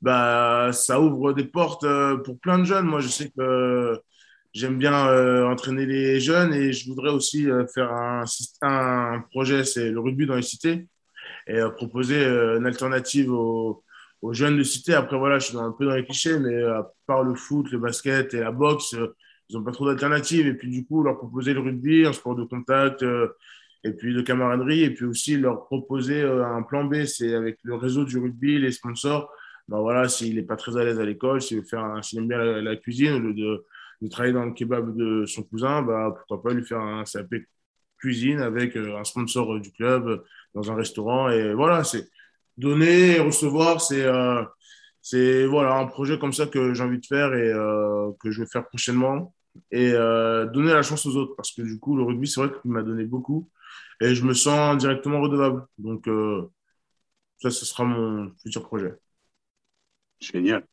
bah, 0.01 0.71
ça 0.73 0.99
ouvre 0.99 1.33
des 1.33 1.45
portes 1.45 1.85
euh, 1.85 2.17
pour 2.17 2.39
plein 2.39 2.59
de 2.59 2.65
jeunes. 2.65 2.87
Moi, 2.87 2.99
je 2.99 3.07
sais 3.07 3.31
que 3.37 4.01
j'aime 4.53 4.77
bien 4.77 5.07
euh, 5.07 5.47
entraîner 5.47 5.85
les 5.85 6.19
jeunes 6.19 6.53
et 6.53 6.73
je 6.73 6.89
voudrais 6.89 7.11
aussi 7.11 7.47
faire 7.73 7.91
un, 7.91 9.21
projet, 9.31 9.63
c'est 9.63 9.91
le 9.91 9.99
rugby 9.99 10.25
dans 10.25 10.35
les 10.35 10.41
cités, 10.41 10.87
et 11.47 11.59
proposer 11.77 12.25
une 12.25 12.65
alternative 12.65 13.31
aux 13.31 13.83
aux 14.23 14.33
jeunes 14.33 14.57
de 14.57 14.63
cité. 14.63 14.93
Après, 14.95 15.17
voilà, 15.17 15.37
je 15.37 15.47
suis 15.47 15.57
un 15.57 15.71
peu 15.71 15.85
dans 15.85 15.95
les 15.95 16.05
clichés, 16.05 16.39
mais 16.39 16.53
euh, 16.53 16.79
à 16.79 16.91
part 17.05 17.23
le 17.23 17.35
foot, 17.35 17.69
le 17.71 17.77
basket 17.77 18.33
et 18.33 18.39
la 18.39 18.51
boxe, 18.51 18.95
euh, 18.95 19.15
ils 19.49 19.57
n'ont 19.57 19.63
pas 19.63 19.71
trop 19.71 19.85
d'alternatives. 19.85 20.47
Et 20.47 20.53
puis, 20.53 20.69
du 20.69 20.85
coup, 20.85 21.03
leur 21.03 21.17
proposer 21.17 21.53
le 21.53 21.59
rugby, 21.59 22.05
un 22.05 22.13
sport 22.13 22.35
de 22.35 22.43
contact, 22.43 23.03
euh, 23.03 23.27
et 23.83 23.91
puis 23.91 24.13
de 24.13 24.21
camaraderie, 24.21 24.83
et 24.83 24.91
puis 24.91 25.05
aussi 25.05 25.37
leur 25.37 25.65
proposer 25.65 26.21
un 26.21 26.61
plan 26.61 26.85
B, 26.85 27.03
c'est 27.03 27.35
avec 27.35 27.59
le 27.63 27.75
réseau 27.75 28.05
du 28.05 28.17
rugby, 28.17 28.57
les 28.57 28.71
sponsors. 28.71 29.29
Ben 29.67 29.79
voilà, 29.79 30.07
s'il 30.07 30.35
n'est 30.35 30.43
pas 30.43 30.55
très 30.55 30.77
à 30.77 30.83
l'aise 30.83 30.99
à 30.99 31.05
l'école, 31.05 31.41
s'il 31.41 31.57
aime 31.59 32.27
bien 32.27 32.61
la, 32.61 32.75
cuisine, 32.77 33.13
au 33.13 33.19
lieu 33.19 33.33
de, 33.33 34.07
travailler 34.09 34.33
dans 34.33 34.45
le 34.45 34.53
kebab 34.53 34.95
de 34.95 35.25
son 35.25 35.43
cousin, 35.43 35.81
bah, 35.81 36.13
pourquoi 36.15 36.41
pas 36.41 36.53
lui 36.53 36.65
faire 36.65 36.79
un 36.79 37.03
CAP 37.03 37.35
cuisine 37.97 38.39
avec 38.39 38.75
un 38.75 39.03
sponsor 39.05 39.59
du 39.61 39.71
club 39.71 40.23
dans 40.53 40.71
un 40.71 40.75
restaurant. 40.75 41.29
Et 41.29 41.53
voilà, 41.53 41.83
c'est 41.83 42.09
donner 42.57 43.15
et 43.15 43.19
recevoir, 43.19 43.81
c'est 43.81 44.03
euh, 44.03 44.43
c'est 45.03 45.45
voilà 45.45 45.75
un 45.77 45.85
projet 45.85 46.17
comme 46.17 46.33
ça 46.33 46.47
que 46.47 46.73
j'ai 46.73 46.83
envie 46.83 46.99
de 46.99 47.05
faire 47.05 47.33
et 47.35 47.51
euh, 47.51 48.11
que 48.19 48.31
je 48.31 48.41
vais 48.41 48.47
faire 48.47 48.65
prochainement. 48.67 49.35
Et 49.69 49.91
euh, 49.91 50.47
donner 50.47 50.73
la 50.73 50.81
chance 50.81 51.05
aux 51.05 51.15
autres. 51.15 51.35
Parce 51.35 51.51
que 51.51 51.61
du 51.61 51.79
coup 51.79 51.95
le 51.95 52.03
rugby 52.03 52.27
c'est 52.27 52.41
vrai 52.41 52.49
qu'il 52.61 52.71
m'a 52.71 52.81
donné 52.81 53.03
beaucoup. 53.03 53.49
Et 54.01 54.15
je 54.15 54.23
me 54.25 54.33
sens 54.33 54.77
directement 54.77 55.21
redevable. 55.21 55.67
Donc 55.77 56.09
ça 57.41 57.51
ce 57.51 57.65
sera 57.65 57.83
mon 57.83 58.31
futur 58.41 58.63
projet. 58.63 58.93
Génial. 60.19 60.65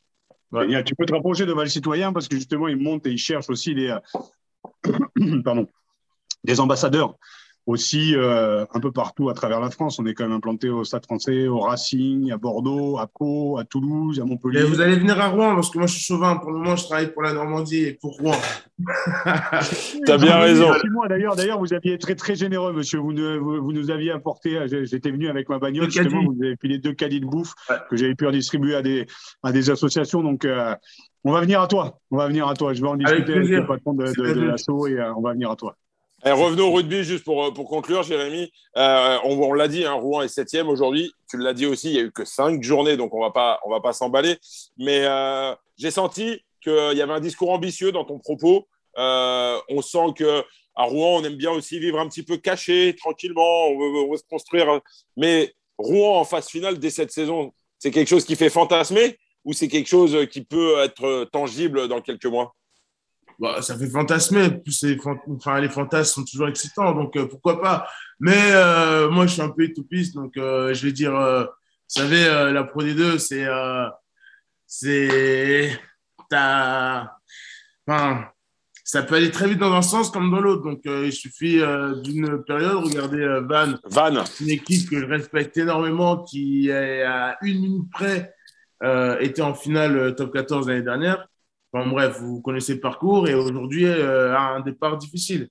Génial. 0.53 0.85
Tu 0.85 0.95
peux 0.95 1.05
te 1.05 1.13
rapprocher 1.13 1.45
de 1.45 1.53
Val 1.53 1.69
Citoyen 1.69 2.13
parce 2.13 2.29
que 2.29 2.37
justement 2.37 2.69
il 2.69 2.77
monte 2.77 3.07
et 3.07 3.11
il 3.11 3.19
cherche 3.19 3.51
aussi 3.51 3.75
les 3.75 3.95
pardon 5.45 5.69
des 6.45 6.61
ambassadeurs 6.61 7.19
aussi 7.67 8.15
euh, 8.17 8.65
un 8.73 8.81
peu 8.81 8.91
partout 8.91 9.29
à 9.29 9.35
travers 9.35 9.61
la 9.61 9.71
France. 9.71 9.99
On 9.99 10.07
est 10.07 10.15
quand 10.15 10.25
même 10.25 10.37
implanté 10.37 10.69
au 10.71 10.85
Stade 10.85 11.05
français, 11.05 11.47
au 11.47 11.61
Racing, 11.61 12.33
à 12.33 12.37
Bordeaux, 12.37 12.99
à 12.99 13.07
Pau, 13.07 13.59
à 13.59 13.65
Toulouse, 13.65 14.21
à 14.21 14.25
Montpellier. 14.25 14.61
Et 14.61 14.65
vous 14.65 14.81
allez 14.81 14.97
venir 14.97 15.21
à 15.21 15.29
Rouen 15.29 15.55
parce 15.55 15.71
que 15.71 15.79
moi 15.79 15.87
je 15.87 15.95
suis 15.95 16.05
chauvin. 16.05 16.37
Pour 16.37 16.51
le 16.51 16.59
moment, 16.59 16.77
je 16.77 16.85
travaille 16.85 17.13
pour 17.13 17.23
la 17.23 17.33
Normandie 17.33 17.85
et 17.85 17.93
pour 17.93 18.17
Rouen. 18.17 18.37
tu 20.07 20.11
as 20.11 20.19
bien 20.19 20.39
raison. 20.39 20.71
D'ailleurs, 21.09 21.37
d'ailleurs, 21.37 21.59
vous 21.59 21.73
aviez 21.73 21.95
été 21.95 21.99
très 21.99 22.15
très 22.15 22.35
généreux, 22.35 22.73
monsieur. 22.73 22.99
Vous, 22.99 23.13
vous, 23.13 23.73
nous 23.73 23.91
aviez 23.91 24.11
apporté. 24.11 24.59
J'étais 24.85 25.11
venu 25.11 25.29
avec 25.29 25.49
ma 25.49 25.59
bagnole. 25.59 25.91
Justement, 25.91 26.25
vous 26.25 26.43
avez 26.43 26.57
filé 26.61 26.79
deux 26.79 26.93
caddies 26.93 27.21
de 27.21 27.27
bouffe 27.27 27.53
que 27.91 27.97
j'avais 27.97 28.15
pu 28.15 28.31
distribuer 28.31 28.75
à 28.75 28.83
des 28.83 29.07
à 29.43 29.53
des 29.53 29.71
associations. 29.71 30.23
Donc 30.23 30.45
euh, 30.45 30.75
on 31.25 31.33
va 31.33 31.41
venir 31.41 31.61
à 31.61 31.69
toi. 31.69 31.99
On 32.11 32.17
va 32.17 32.29
venir 32.29 32.49
à 32.49 32.55
toi. 32.55 32.73
Je 32.73 32.81
vais 32.81 32.89
en 32.89 32.97
discuter 32.97 33.35
avec, 33.35 33.49
le 33.49 33.67
patron 33.67 33.95
de, 33.95 34.07
de, 34.07 34.35
de 34.35 34.41
l'assaut 34.41 34.87
et 34.87 34.99
euh, 34.99 35.15
on 35.15 35.21
va 35.21 35.33
venir 35.33 35.51
à 35.51 35.57
toi. 35.57 35.77
Eh, 36.27 36.33
revenons 36.33 36.69
au 36.69 36.73
rugby, 36.73 37.03
juste 37.03 37.25
pour, 37.25 37.47
euh, 37.47 37.51
pour 37.51 37.67
conclure, 37.67 38.03
Jérémy. 38.03 38.53
Euh, 38.77 39.19
on, 39.25 39.55
l'a 39.55 39.69
dit, 39.69 39.87
hein, 39.87 39.95
Rouen 39.95 40.21
est 40.21 40.29
septième 40.29 40.69
aujourd'hui. 40.69 41.15
Tu 41.31 41.39
l'as 41.39 41.55
dit 41.55 41.65
aussi, 41.65 41.89
il 41.89 41.93
n'y 41.95 41.99
a 41.99 42.03
eu 42.03 42.13
que 42.13 42.27
cinq 42.27 42.63
journées, 42.63 42.99
donc 42.99 43.15
on 43.15 43.21
ne 43.21 43.25
va 43.25 43.81
pas, 43.81 43.93
s'emballer. 43.95 44.37
Mais 44.77 45.05
euh, 45.05 45.55
j'ai 45.79 45.91
senti 45.91 46.43
qu'il 46.63 46.93
y 46.95 47.01
avait 47.01 47.13
un 47.15 47.21
discours 47.21 47.51
ambitieux 47.51 47.91
dans 47.91 48.05
ton 48.05 48.19
propos. 48.19 48.69
on 48.97 49.83
sent 49.83 50.13
que 50.15 50.45
à 50.75 50.85
Rouen, 50.85 51.21
on 51.21 51.25
aime 51.25 51.37
bien 51.37 51.53
aussi 51.53 51.79
vivre 51.79 51.99
un 51.99 52.09
petit 52.09 52.23
peu 52.23 52.37
caché, 52.37 52.95
tranquillement. 52.97 53.69
On 53.69 53.79
on 53.81 54.11
veut 54.11 54.17
se 54.19 54.25
construire. 54.29 54.81
Mais 55.17 55.55
Rouen 55.79 56.21
en 56.21 56.25
phase 56.25 56.49
finale 56.49 56.79
dès 56.79 56.91
cette 56.91 57.13
saison, 57.13 57.55
c'est 57.79 57.91
quelque 57.91 58.09
chose 58.09 58.27
qui 58.27 58.37
fait 58.37 58.51
fantasmer 58.51 59.19
ou 59.47 59.55
c'est 59.55 59.69
quelque 59.69 59.89
chose 59.89 60.27
qui 60.31 60.43
peut 60.45 60.81
être 60.81 61.25
tangible 61.33 61.89
dans 61.89 62.03
quelques 62.03 62.27
mois? 62.27 62.55
Bah, 63.41 63.63
ça 63.63 63.77
fait 63.79 63.89
fantasmer. 63.89 64.63
enfin, 65.29 65.61
les 65.61 65.71
fantasmes 65.71 66.21
sont 66.21 66.25
toujours 66.25 66.49
excitants, 66.49 66.93
donc 66.93 67.17
euh, 67.17 67.27
pourquoi 67.27 67.63
pas. 67.63 67.89
Mais 68.19 68.51
euh, 68.53 69.09
moi, 69.09 69.27
je 69.27 69.33
suis 69.33 69.43
un 69.43 69.49
peu 69.49 69.63
utopiste, 69.63 70.15
donc 70.15 70.37
euh, 70.37 70.75
je 70.75 70.87
vais 70.87 70.93
dire, 70.93 71.13
vous 71.13 71.47
savez, 71.89 72.25
la 72.53 72.65
Pro 72.65 72.83
D2, 72.83 73.19
c'est. 73.19 73.47
c'est. 74.67 75.81
Enfin, 77.87 78.29
ça 78.85 79.03
peut 79.03 79.15
aller 79.15 79.31
très 79.31 79.49
vite 79.49 79.59
dans 79.59 79.73
un 79.73 79.83
sens 79.83 80.11
comme 80.11 80.31
dans 80.31 80.41
l'autre. 80.41 80.63
Donc, 80.63 80.83
il 80.85 81.13
suffit 81.13 81.61
d'une 82.03 82.45
période. 82.45 82.85
Regardez 82.85 83.27
Van. 83.49 83.75
Van. 83.85 84.25
Une 84.41 84.51
équipe 84.51 84.91
que 84.91 85.01
je 85.01 85.07
respecte 85.07 85.57
énormément, 85.57 86.25
qui, 86.25 86.71
à 86.71 87.39
une 87.41 87.61
minute 87.63 87.91
près, 87.91 88.35
était 89.21 89.43
en 89.43 89.55
finale 89.55 90.15
top 90.15 90.35
14 90.35 90.69
l'année 90.69 90.83
dernière 90.83 91.27
bref, 91.73 92.19
vous 92.21 92.41
connaissez 92.41 92.75
le 92.75 92.81
parcours 92.81 93.29
et 93.29 93.35
aujourd'hui 93.35 93.87
euh, 93.87 94.37
un 94.37 94.61
départ 94.61 94.97
difficile. 94.97 95.49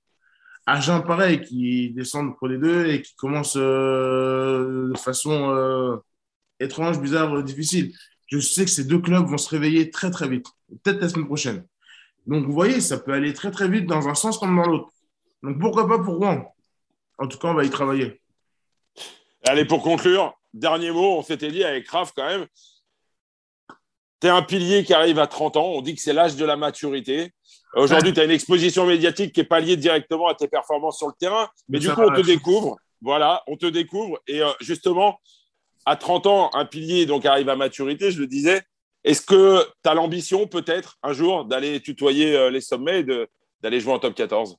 Agent 0.66 1.02
pareil, 1.02 1.42
qui 1.42 1.92
descend 1.92 2.38
pour 2.38 2.48
les 2.48 2.58
deux 2.58 2.88
et 2.88 3.02
qui 3.02 3.16
commence 3.16 3.56
euh, 3.58 4.92
de 4.92 4.98
façon 4.98 5.50
euh, 5.50 5.98
étrange, 6.60 7.00
bizarre, 7.00 7.42
difficile. 7.44 7.94
Je 8.28 8.40
sais 8.40 8.66
que 8.66 8.72
ces 8.72 8.84
deux 8.84 9.00
clubs 9.00 9.26
vont 9.26 9.38
se 9.38 9.50
réveiller 9.50 9.90
très 9.90 10.12
très 10.12 10.28
vite, 10.28 10.46
peut-être 10.84 11.02
la 11.02 11.10
semaine 11.10 11.26
prochaine. 11.26 11.66
Donc 12.28 12.46
vous 12.46 12.54
voyez, 12.54 12.82
ça 12.82 12.98
peut 13.00 13.14
aller 13.14 13.34
très 13.34 13.50
très 13.50 13.68
vite 13.68 13.88
dans 13.88 14.08
un 14.08 14.14
sens 14.14 14.38
comme 14.38 14.56
dans 14.56 14.66
l'autre. 14.66 14.92
Donc 15.42 15.60
pourquoi 15.60 15.88
pas 15.88 16.00
pour 16.00 16.18
Rouen? 16.18 16.54
En 17.18 17.28
tout 17.28 17.40
cas, 17.40 17.48
on 17.48 17.56
va 17.56 17.64
y 17.64 17.70
travailler. 17.70 18.22
Allez, 19.48 19.66
pour 19.66 19.82
conclure, 19.82 20.34
dernier 20.54 20.92
mot, 20.92 21.18
on 21.18 21.24
s'était 21.24 21.52
dit 21.52 21.64
avec 21.64 21.90
Raph 21.90 22.12
quand 22.16 22.26
même, 22.26 22.46
tu 24.20 24.28
es 24.28 24.30
un 24.30 24.42
pilier 24.42 24.84
qui 24.84 24.94
arrive 24.94 25.20
à 25.20 25.28
30 25.28 25.58
ans. 25.58 25.72
On 25.74 25.82
dit 25.82 25.96
que 25.96 26.02
c'est 26.02 26.14
l'âge 26.14 26.36
de 26.36 26.46
la 26.46 26.58
maturité. 26.58 27.32
Aujourd'hui, 27.76 28.14
tu 28.14 28.20
as 28.20 28.24
une 28.24 28.32
exposition 28.32 28.86
médiatique 28.86 29.34
qui 29.34 29.42
est 29.42 29.46
pas 29.46 29.60
liée 29.60 29.78
directement 29.78 30.28
à 30.28 30.36
tes 30.36 30.48
performances 30.48 30.98
sur 30.98 31.08
le 31.08 31.14
terrain. 31.20 31.48
Mais, 31.68 31.80
du 31.80 31.90
coup, 31.90 32.02
on 32.02 32.14
te 32.14 32.22
découvre. 32.22 32.78
Voilà, 33.02 33.44
on 33.48 33.56
te 33.56 33.66
découvre. 33.66 34.20
Et 34.28 34.42
euh, 34.42 34.50
justement, 34.60 35.20
à 35.86 35.96
30 35.96 36.28
ans, 36.28 36.50
un 36.54 36.66
pilier 36.66 37.06
donc 37.06 37.26
arrive 37.26 37.50
à 37.50 37.56
maturité, 37.56 38.12
je 38.12 38.20
le 38.20 38.28
disais. 38.28 38.62
Est-ce 39.04 39.22
que 39.22 39.64
tu 39.84 39.90
as 39.90 39.94
l'ambition, 39.94 40.48
peut-être, 40.48 40.98
un 41.04 41.14
jour, 41.14 41.46
d'aller 41.46 41.80
tutoyer 41.80 42.36
euh, 42.36 42.50
les 42.50 42.60
sommets 42.60 43.02
et 43.02 43.06
d'aller 43.62 43.80
jouer 43.80 43.94
en 43.94 44.00
top 44.00 44.16
14 44.16 44.58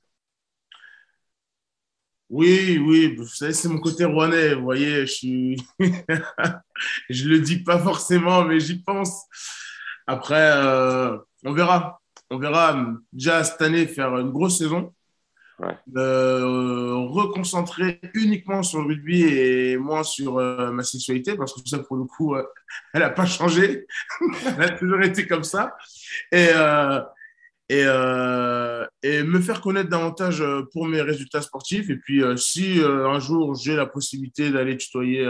oui, 2.31 2.77
oui, 2.77 3.13
vous 3.17 3.27
savez, 3.27 3.51
c'est 3.51 3.67
mon 3.67 3.79
côté 3.79 4.05
rouennais. 4.05 4.53
Vous 4.55 4.63
voyez, 4.63 5.01
je 5.01 5.11
suis. 5.11 5.67
je 7.09 7.27
le 7.27 7.39
dis 7.39 7.61
pas 7.61 7.77
forcément, 7.77 8.45
mais 8.45 8.61
j'y 8.61 8.81
pense. 8.81 9.25
Après, 10.07 10.51
euh, 10.55 11.17
on 11.43 11.51
verra. 11.51 11.99
On 12.29 12.37
verra 12.37 12.87
déjà 13.11 13.43
cette 13.43 13.61
année 13.61 13.85
faire 13.85 14.17
une 14.17 14.31
grosse 14.31 14.59
saison. 14.59 14.93
Euh, 15.97 16.95
reconcentrer 17.09 17.99
uniquement 18.13 18.63
sur 18.63 18.79
le 18.79 18.87
rugby 18.87 19.23
et 19.23 19.77
moins 19.77 20.03
sur 20.03 20.39
euh, 20.39 20.71
ma 20.71 20.81
sexualité 20.81 21.35
parce 21.35 21.53
que 21.53 21.59
ça 21.69 21.77
pour 21.77 21.97
le 21.97 22.05
coup 22.05 22.35
elle 22.95 23.01
n'a 23.01 23.11
pas 23.11 23.27
changé 23.27 23.85
elle 24.57 24.63
a 24.63 24.69
toujours 24.71 25.03
été 25.03 25.27
comme 25.27 25.43
ça 25.43 25.75
et, 26.31 26.47
et, 27.71 27.85
euh, 27.85 28.85
et, 29.01 29.23
me 29.23 29.39
faire 29.39 29.61
connaître 29.61 29.89
davantage 29.89 30.41
euh, 30.41 30.63
pour 30.73 30.87
mes 30.87 31.01
résultats 31.01 31.41
sportifs. 31.41 31.89
Et 31.89 31.95
puis, 31.95 32.21
euh, 32.21 32.35
si 32.35 32.81
un 32.83 33.19
jour 33.19 33.55
j'ai 33.55 33.77
la 33.77 33.85
possibilité 33.85 34.51
d'aller 34.51 34.75
tutoyer 34.75 35.25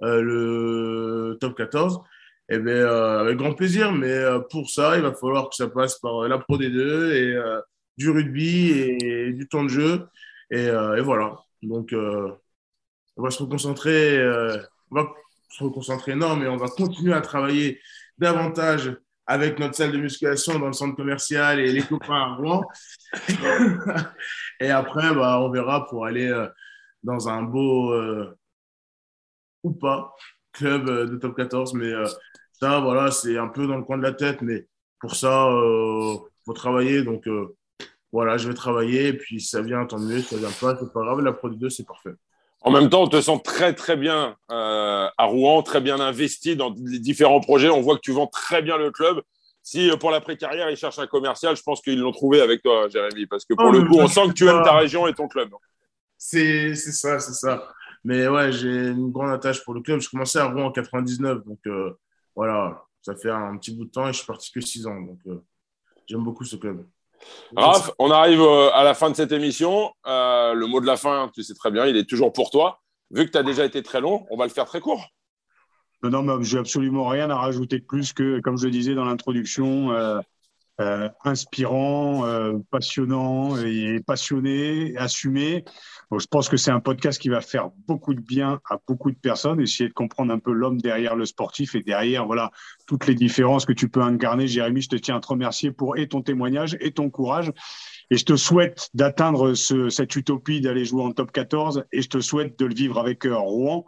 le 0.00 1.36
top 1.40 1.56
14, 1.56 2.00
eh 2.48 2.58
bien, 2.58 2.86
avec 2.86 3.36
grand 3.36 3.52
plaisir. 3.52 3.92
Mais 3.92 4.24
pour 4.50 4.70
ça, 4.70 4.96
il 4.96 5.02
va 5.02 5.12
falloir 5.12 5.50
que 5.50 5.56
ça 5.56 5.68
passe 5.68 5.98
par 5.98 6.26
la 6.26 6.38
Pro 6.38 6.56
D2 6.56 7.12
et 7.12 7.36
du 7.98 8.10
rugby 8.10 8.70
et 8.70 9.32
du 9.34 9.46
temps 9.48 9.64
de 9.64 9.68
jeu. 9.68 10.06
Et, 10.50 10.66
et 10.66 11.00
voilà. 11.02 11.36
Donc, 11.62 11.92
on 11.92 13.22
va 13.22 13.30
se 13.30 13.42
reconcentrer. 13.42 14.18
on 14.90 14.94
va 14.94 15.12
se 15.50 15.64
reconcentrer, 15.64 16.14
non, 16.14 16.36
mais 16.36 16.46
on 16.48 16.56
va 16.56 16.68
continuer 16.68 17.12
à 17.12 17.20
travailler 17.20 17.78
davantage 18.16 18.96
avec 19.28 19.58
notre 19.58 19.74
salle 19.74 19.92
de 19.92 19.98
musculation 19.98 20.58
dans 20.58 20.68
le 20.68 20.72
centre 20.72 20.96
commercial 20.96 21.60
et 21.60 21.70
les 21.70 21.82
copains 21.82 22.14
à 22.14 22.34
Rouen. 22.34 22.64
et 24.60 24.70
après, 24.70 25.14
bah, 25.14 25.38
on 25.42 25.50
verra 25.50 25.86
pour 25.86 26.06
aller 26.06 26.28
euh, 26.28 26.48
dans 27.02 27.28
un 27.28 27.42
beau 27.42 27.92
euh, 27.92 28.34
ou 29.62 29.72
pas 29.72 30.14
club 30.52 30.88
euh, 30.88 31.06
de 31.06 31.16
top 31.16 31.36
14. 31.36 31.74
Mais 31.74 31.92
ça, 32.52 32.80
voilà, 32.80 33.10
c'est 33.10 33.36
un 33.36 33.48
peu 33.48 33.66
dans 33.66 33.76
le 33.76 33.84
coin 33.84 33.98
de 33.98 34.02
la 34.02 34.12
tête. 34.12 34.40
Mais 34.40 34.66
pour 34.98 35.14
ça, 35.14 35.46
il 35.52 36.18
faut 36.46 36.54
travailler. 36.54 37.02
Donc, 37.02 37.28
voilà, 38.10 38.38
je 38.38 38.48
vais 38.48 38.54
travailler. 38.54 39.08
Et 39.08 39.12
puis, 39.12 39.42
ça 39.42 39.60
vient, 39.60 39.84
tant 39.84 39.98
mieux. 39.98 40.22
Ça 40.22 40.38
vient 40.38 40.48
pas, 40.58 40.74
c'est 40.80 40.90
pas 40.90 41.02
grave. 41.02 41.20
La 41.20 41.34
Pro 41.34 41.50
D2, 41.50 41.68
c'est 41.68 41.86
parfait. 41.86 42.14
En 42.60 42.70
même 42.70 42.90
temps, 42.90 43.02
on 43.02 43.08
te 43.08 43.20
sent 43.20 43.40
très 43.44 43.72
très 43.72 43.96
bien 43.96 44.36
euh, 44.50 45.08
à 45.16 45.24
Rouen, 45.24 45.62
très 45.62 45.80
bien 45.80 46.00
investi 46.00 46.56
dans 46.56 46.74
les 46.84 46.98
différents 46.98 47.40
projets. 47.40 47.70
On 47.70 47.80
voit 47.80 47.94
que 47.96 48.00
tu 48.02 48.12
vends 48.12 48.26
très 48.26 48.62
bien 48.62 48.76
le 48.76 48.90
club. 48.90 49.22
Si 49.62 49.90
euh, 49.90 49.96
pour 49.96 50.10
l'après-carrière, 50.10 50.70
ils 50.70 50.76
cherchent 50.76 50.98
un 50.98 51.06
commercial, 51.06 51.56
je 51.56 51.62
pense 51.62 51.80
qu'ils 51.80 51.98
l'ont 52.00 52.12
trouvé 52.12 52.40
avec 52.40 52.62
toi, 52.62 52.88
Jérémy, 52.88 53.26
parce 53.26 53.44
que 53.44 53.54
pour 53.54 53.66
Oh, 53.66 53.70
le 53.70 53.82
coup, 53.82 53.98
on 53.98 54.08
sent 54.08 54.28
que 54.28 54.32
tu 54.32 54.48
aimes 54.48 54.62
ta 54.64 54.76
région 54.76 55.06
et 55.06 55.14
ton 55.14 55.28
club. 55.28 55.50
C'est 56.16 56.74
c'est 56.74 56.92
ça, 56.92 57.20
c'est 57.20 57.34
ça. 57.34 57.68
Mais 58.04 58.26
ouais, 58.28 58.50
j'ai 58.52 58.88
une 58.88 59.10
grande 59.12 59.30
attache 59.30 59.62
pour 59.64 59.74
le 59.74 59.80
club. 59.80 60.00
Je 60.00 60.08
commençais 60.08 60.38
à 60.38 60.46
Rouen 60.46 60.64
en 60.64 60.72
99. 60.72 61.44
Donc 61.44 61.58
euh, 61.66 61.98
voilà, 62.34 62.84
ça 63.02 63.14
fait 63.14 63.30
un 63.30 63.56
petit 63.56 63.74
bout 63.74 63.84
de 63.84 63.90
temps 63.90 64.08
et 64.08 64.12
je 64.12 64.18
suis 64.18 64.26
parti 64.26 64.50
que 64.50 64.60
6 64.60 64.86
ans. 64.86 65.00
Donc 65.00 65.18
euh, 65.26 65.44
j'aime 66.06 66.24
beaucoup 66.24 66.44
ce 66.44 66.56
club. 66.56 66.84
Raph, 67.56 67.90
on 67.98 68.10
arrive 68.10 68.40
euh, 68.40 68.70
à 68.72 68.84
la 68.84 68.94
fin 68.94 69.10
de 69.10 69.16
cette 69.16 69.32
émission. 69.32 69.90
Euh, 70.06 70.54
le 70.54 70.66
mot 70.66 70.80
de 70.80 70.86
la 70.86 70.96
fin, 70.96 71.30
tu 71.34 71.42
sais 71.42 71.54
très 71.54 71.70
bien, 71.70 71.86
il 71.86 71.96
est 71.96 72.08
toujours 72.08 72.32
pour 72.32 72.50
toi. 72.50 72.80
Vu 73.10 73.26
que 73.26 73.30
tu 73.30 73.38
as 73.38 73.42
déjà 73.42 73.64
été 73.64 73.82
très 73.82 74.00
long, 74.00 74.26
on 74.30 74.36
va 74.36 74.44
le 74.44 74.50
faire 74.50 74.66
très 74.66 74.80
court. 74.80 75.04
Non, 76.02 76.22
non, 76.22 76.36
mais 76.36 76.44
j'ai 76.44 76.58
absolument 76.58 77.08
rien 77.08 77.28
à 77.30 77.36
rajouter 77.36 77.78
de 77.78 77.84
plus 77.84 78.12
que, 78.12 78.40
comme 78.40 78.56
je 78.56 78.66
le 78.66 78.70
disais 78.70 78.94
dans 78.94 79.04
l'introduction, 79.04 79.92
euh, 79.92 80.20
euh, 80.80 81.08
inspirant, 81.24 82.24
euh, 82.24 82.54
passionnant 82.70 83.56
et 83.58 84.00
passionné, 84.06 84.96
assumé. 84.96 85.64
Donc, 86.10 86.20
je 86.20 86.26
pense 86.26 86.48
que 86.48 86.56
c'est 86.56 86.70
un 86.70 86.80
podcast 86.80 87.20
qui 87.20 87.28
va 87.28 87.40
faire 87.40 87.70
beaucoup 87.86 88.14
de 88.14 88.20
bien 88.20 88.60
à 88.70 88.78
beaucoup 88.86 89.10
de 89.10 89.16
personnes, 89.16 89.60
essayer 89.60 89.88
de 89.88 89.94
comprendre 89.94 90.32
un 90.32 90.38
peu 90.38 90.52
l'homme 90.52 90.80
derrière 90.80 91.16
le 91.16 91.26
sportif 91.26 91.74
et 91.74 91.82
derrière 91.82 92.26
voilà 92.26 92.50
toutes 92.86 93.06
les 93.06 93.14
différences 93.14 93.66
que 93.66 93.72
tu 93.72 93.88
peux 93.88 94.02
incarner. 94.02 94.46
Jérémy, 94.46 94.82
je 94.82 94.88
te 94.88 94.96
tiens 94.96 95.16
à 95.16 95.20
te 95.20 95.26
remercier 95.26 95.72
pour 95.72 95.96
et 95.96 96.08
ton 96.08 96.22
témoignage 96.22 96.76
et 96.80 96.92
ton 96.92 97.10
courage. 97.10 97.52
Et 98.10 98.16
je 98.16 98.24
te 98.24 98.36
souhaite 98.36 98.88
d'atteindre 98.94 99.54
ce, 99.54 99.90
cette 99.90 100.16
utopie 100.16 100.60
d'aller 100.60 100.84
jouer 100.84 101.02
en 101.02 101.12
top 101.12 101.32
14 101.32 101.84
et 101.92 102.02
je 102.02 102.08
te 102.08 102.20
souhaite 102.20 102.58
de 102.58 102.64
le 102.66 102.74
vivre 102.74 102.98
avec 102.98 103.26
euh, 103.26 103.36
Rouen. 103.36 103.84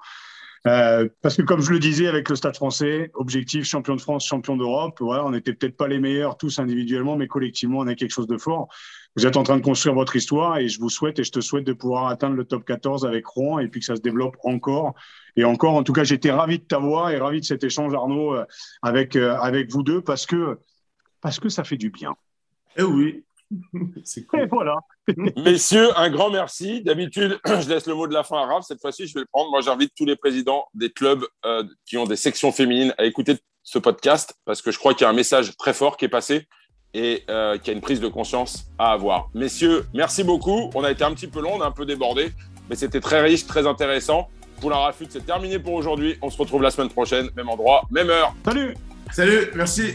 Euh, 0.66 1.08
parce 1.22 1.36
que 1.36 1.42
comme 1.42 1.62
je 1.62 1.70
le 1.70 1.78
disais 1.78 2.06
avec 2.06 2.28
le 2.28 2.36
Stade 2.36 2.54
français, 2.54 3.10
objectif 3.14 3.64
champion 3.64 3.96
de 3.96 4.00
France, 4.00 4.26
champion 4.26 4.56
d'Europe. 4.56 4.98
Voilà, 5.00 5.24
on 5.24 5.30
n'était 5.30 5.54
peut-être 5.54 5.76
pas 5.76 5.88
les 5.88 5.98
meilleurs 5.98 6.36
tous 6.36 6.58
individuellement, 6.58 7.16
mais 7.16 7.28
collectivement, 7.28 7.78
on 7.78 7.86
a 7.86 7.94
quelque 7.94 8.10
chose 8.10 8.26
de 8.26 8.36
fort. 8.36 8.68
Vous 9.16 9.26
êtes 9.26 9.36
en 9.36 9.42
train 9.42 9.56
de 9.56 9.62
construire 9.62 9.94
votre 9.94 10.14
histoire 10.16 10.58
et 10.58 10.68
je 10.68 10.78
vous 10.78 10.90
souhaite 10.90 11.18
et 11.18 11.24
je 11.24 11.32
te 11.32 11.40
souhaite 11.40 11.64
de 11.64 11.72
pouvoir 11.72 12.08
atteindre 12.08 12.36
le 12.36 12.44
top 12.44 12.64
14 12.64 13.06
avec 13.06 13.26
Rouen 13.26 13.58
et 13.58 13.68
puis 13.68 13.80
que 13.80 13.86
ça 13.86 13.96
se 13.96 14.02
développe 14.02 14.36
encore 14.44 14.94
et 15.36 15.44
encore. 15.44 15.74
En 15.74 15.82
tout 15.82 15.94
cas, 15.94 16.04
j'étais 16.04 16.30
ravi 16.30 16.58
de 16.58 16.64
t'avoir 16.64 17.10
et 17.10 17.18
ravi 17.18 17.40
de 17.40 17.44
cet 17.44 17.64
échange, 17.64 17.94
Arnaud, 17.94 18.34
euh, 18.34 18.44
avec, 18.82 19.16
euh, 19.16 19.36
avec 19.36 19.70
vous 19.70 19.82
deux 19.82 20.02
parce 20.02 20.26
que, 20.26 20.58
parce 21.22 21.40
que 21.40 21.48
ça 21.48 21.64
fait 21.64 21.78
du 21.78 21.90
bien. 21.90 22.14
Eh 22.76 22.82
oui, 22.82 23.24
c'est 24.04 24.20
Et 24.20 24.26
cool. 24.26 24.48
voilà. 24.50 24.76
Messieurs, 25.36 25.88
un 25.96 26.10
grand 26.10 26.30
merci. 26.30 26.82
D'habitude, 26.82 27.38
je 27.46 27.68
laisse 27.68 27.86
le 27.86 27.94
mot 27.94 28.06
de 28.06 28.14
la 28.14 28.22
fin 28.22 28.36
à 28.36 28.46
Raph. 28.46 28.64
Cette 28.64 28.80
fois-ci, 28.80 29.06
je 29.06 29.14
vais 29.14 29.20
le 29.20 29.26
prendre. 29.32 29.50
Moi, 29.50 29.60
j'invite 29.60 29.92
tous 29.96 30.04
les 30.04 30.16
présidents 30.16 30.66
des 30.74 30.90
clubs 30.90 31.24
euh, 31.44 31.64
qui 31.86 31.98
ont 31.98 32.04
des 32.04 32.16
sections 32.16 32.52
féminines 32.52 32.94
à 32.98 33.04
écouter 33.04 33.36
ce 33.62 33.78
podcast 33.78 34.34
parce 34.44 34.62
que 34.62 34.70
je 34.70 34.78
crois 34.78 34.94
qu'il 34.94 35.02
y 35.02 35.06
a 35.06 35.10
un 35.10 35.14
message 35.14 35.56
très 35.56 35.74
fort 35.74 35.96
qui 35.96 36.06
est 36.06 36.08
passé 36.08 36.46
et 36.94 37.24
euh, 37.30 37.56
qu'il 37.58 37.68
y 37.68 37.70
a 37.70 37.74
une 37.74 37.82
prise 37.82 38.00
de 38.00 38.08
conscience 38.08 38.66
à 38.78 38.92
avoir. 38.92 39.28
Messieurs, 39.34 39.84
merci 39.94 40.24
beaucoup. 40.24 40.70
On 40.74 40.82
a 40.82 40.90
été 40.90 41.04
un 41.04 41.12
petit 41.12 41.28
peu 41.28 41.40
long, 41.40 41.54
on 41.54 41.60
a 41.60 41.66
un 41.66 41.70
peu 41.70 41.86
débordé, 41.86 42.32
mais 42.68 42.76
c'était 42.76 43.00
très 43.00 43.20
riche, 43.20 43.46
très 43.46 43.66
intéressant. 43.66 44.28
Pour 44.60 44.70
la 44.70 44.78
Rafut, 44.78 45.06
c'est 45.08 45.24
terminé 45.24 45.58
pour 45.58 45.74
aujourd'hui. 45.74 46.16
On 46.20 46.30
se 46.30 46.36
retrouve 46.36 46.62
la 46.62 46.70
semaine 46.70 46.90
prochaine, 46.90 47.30
même 47.36 47.48
endroit, 47.48 47.82
même 47.90 48.10
heure. 48.10 48.34
Salut 48.44 48.74
Salut, 49.12 49.50
merci. 49.54 49.94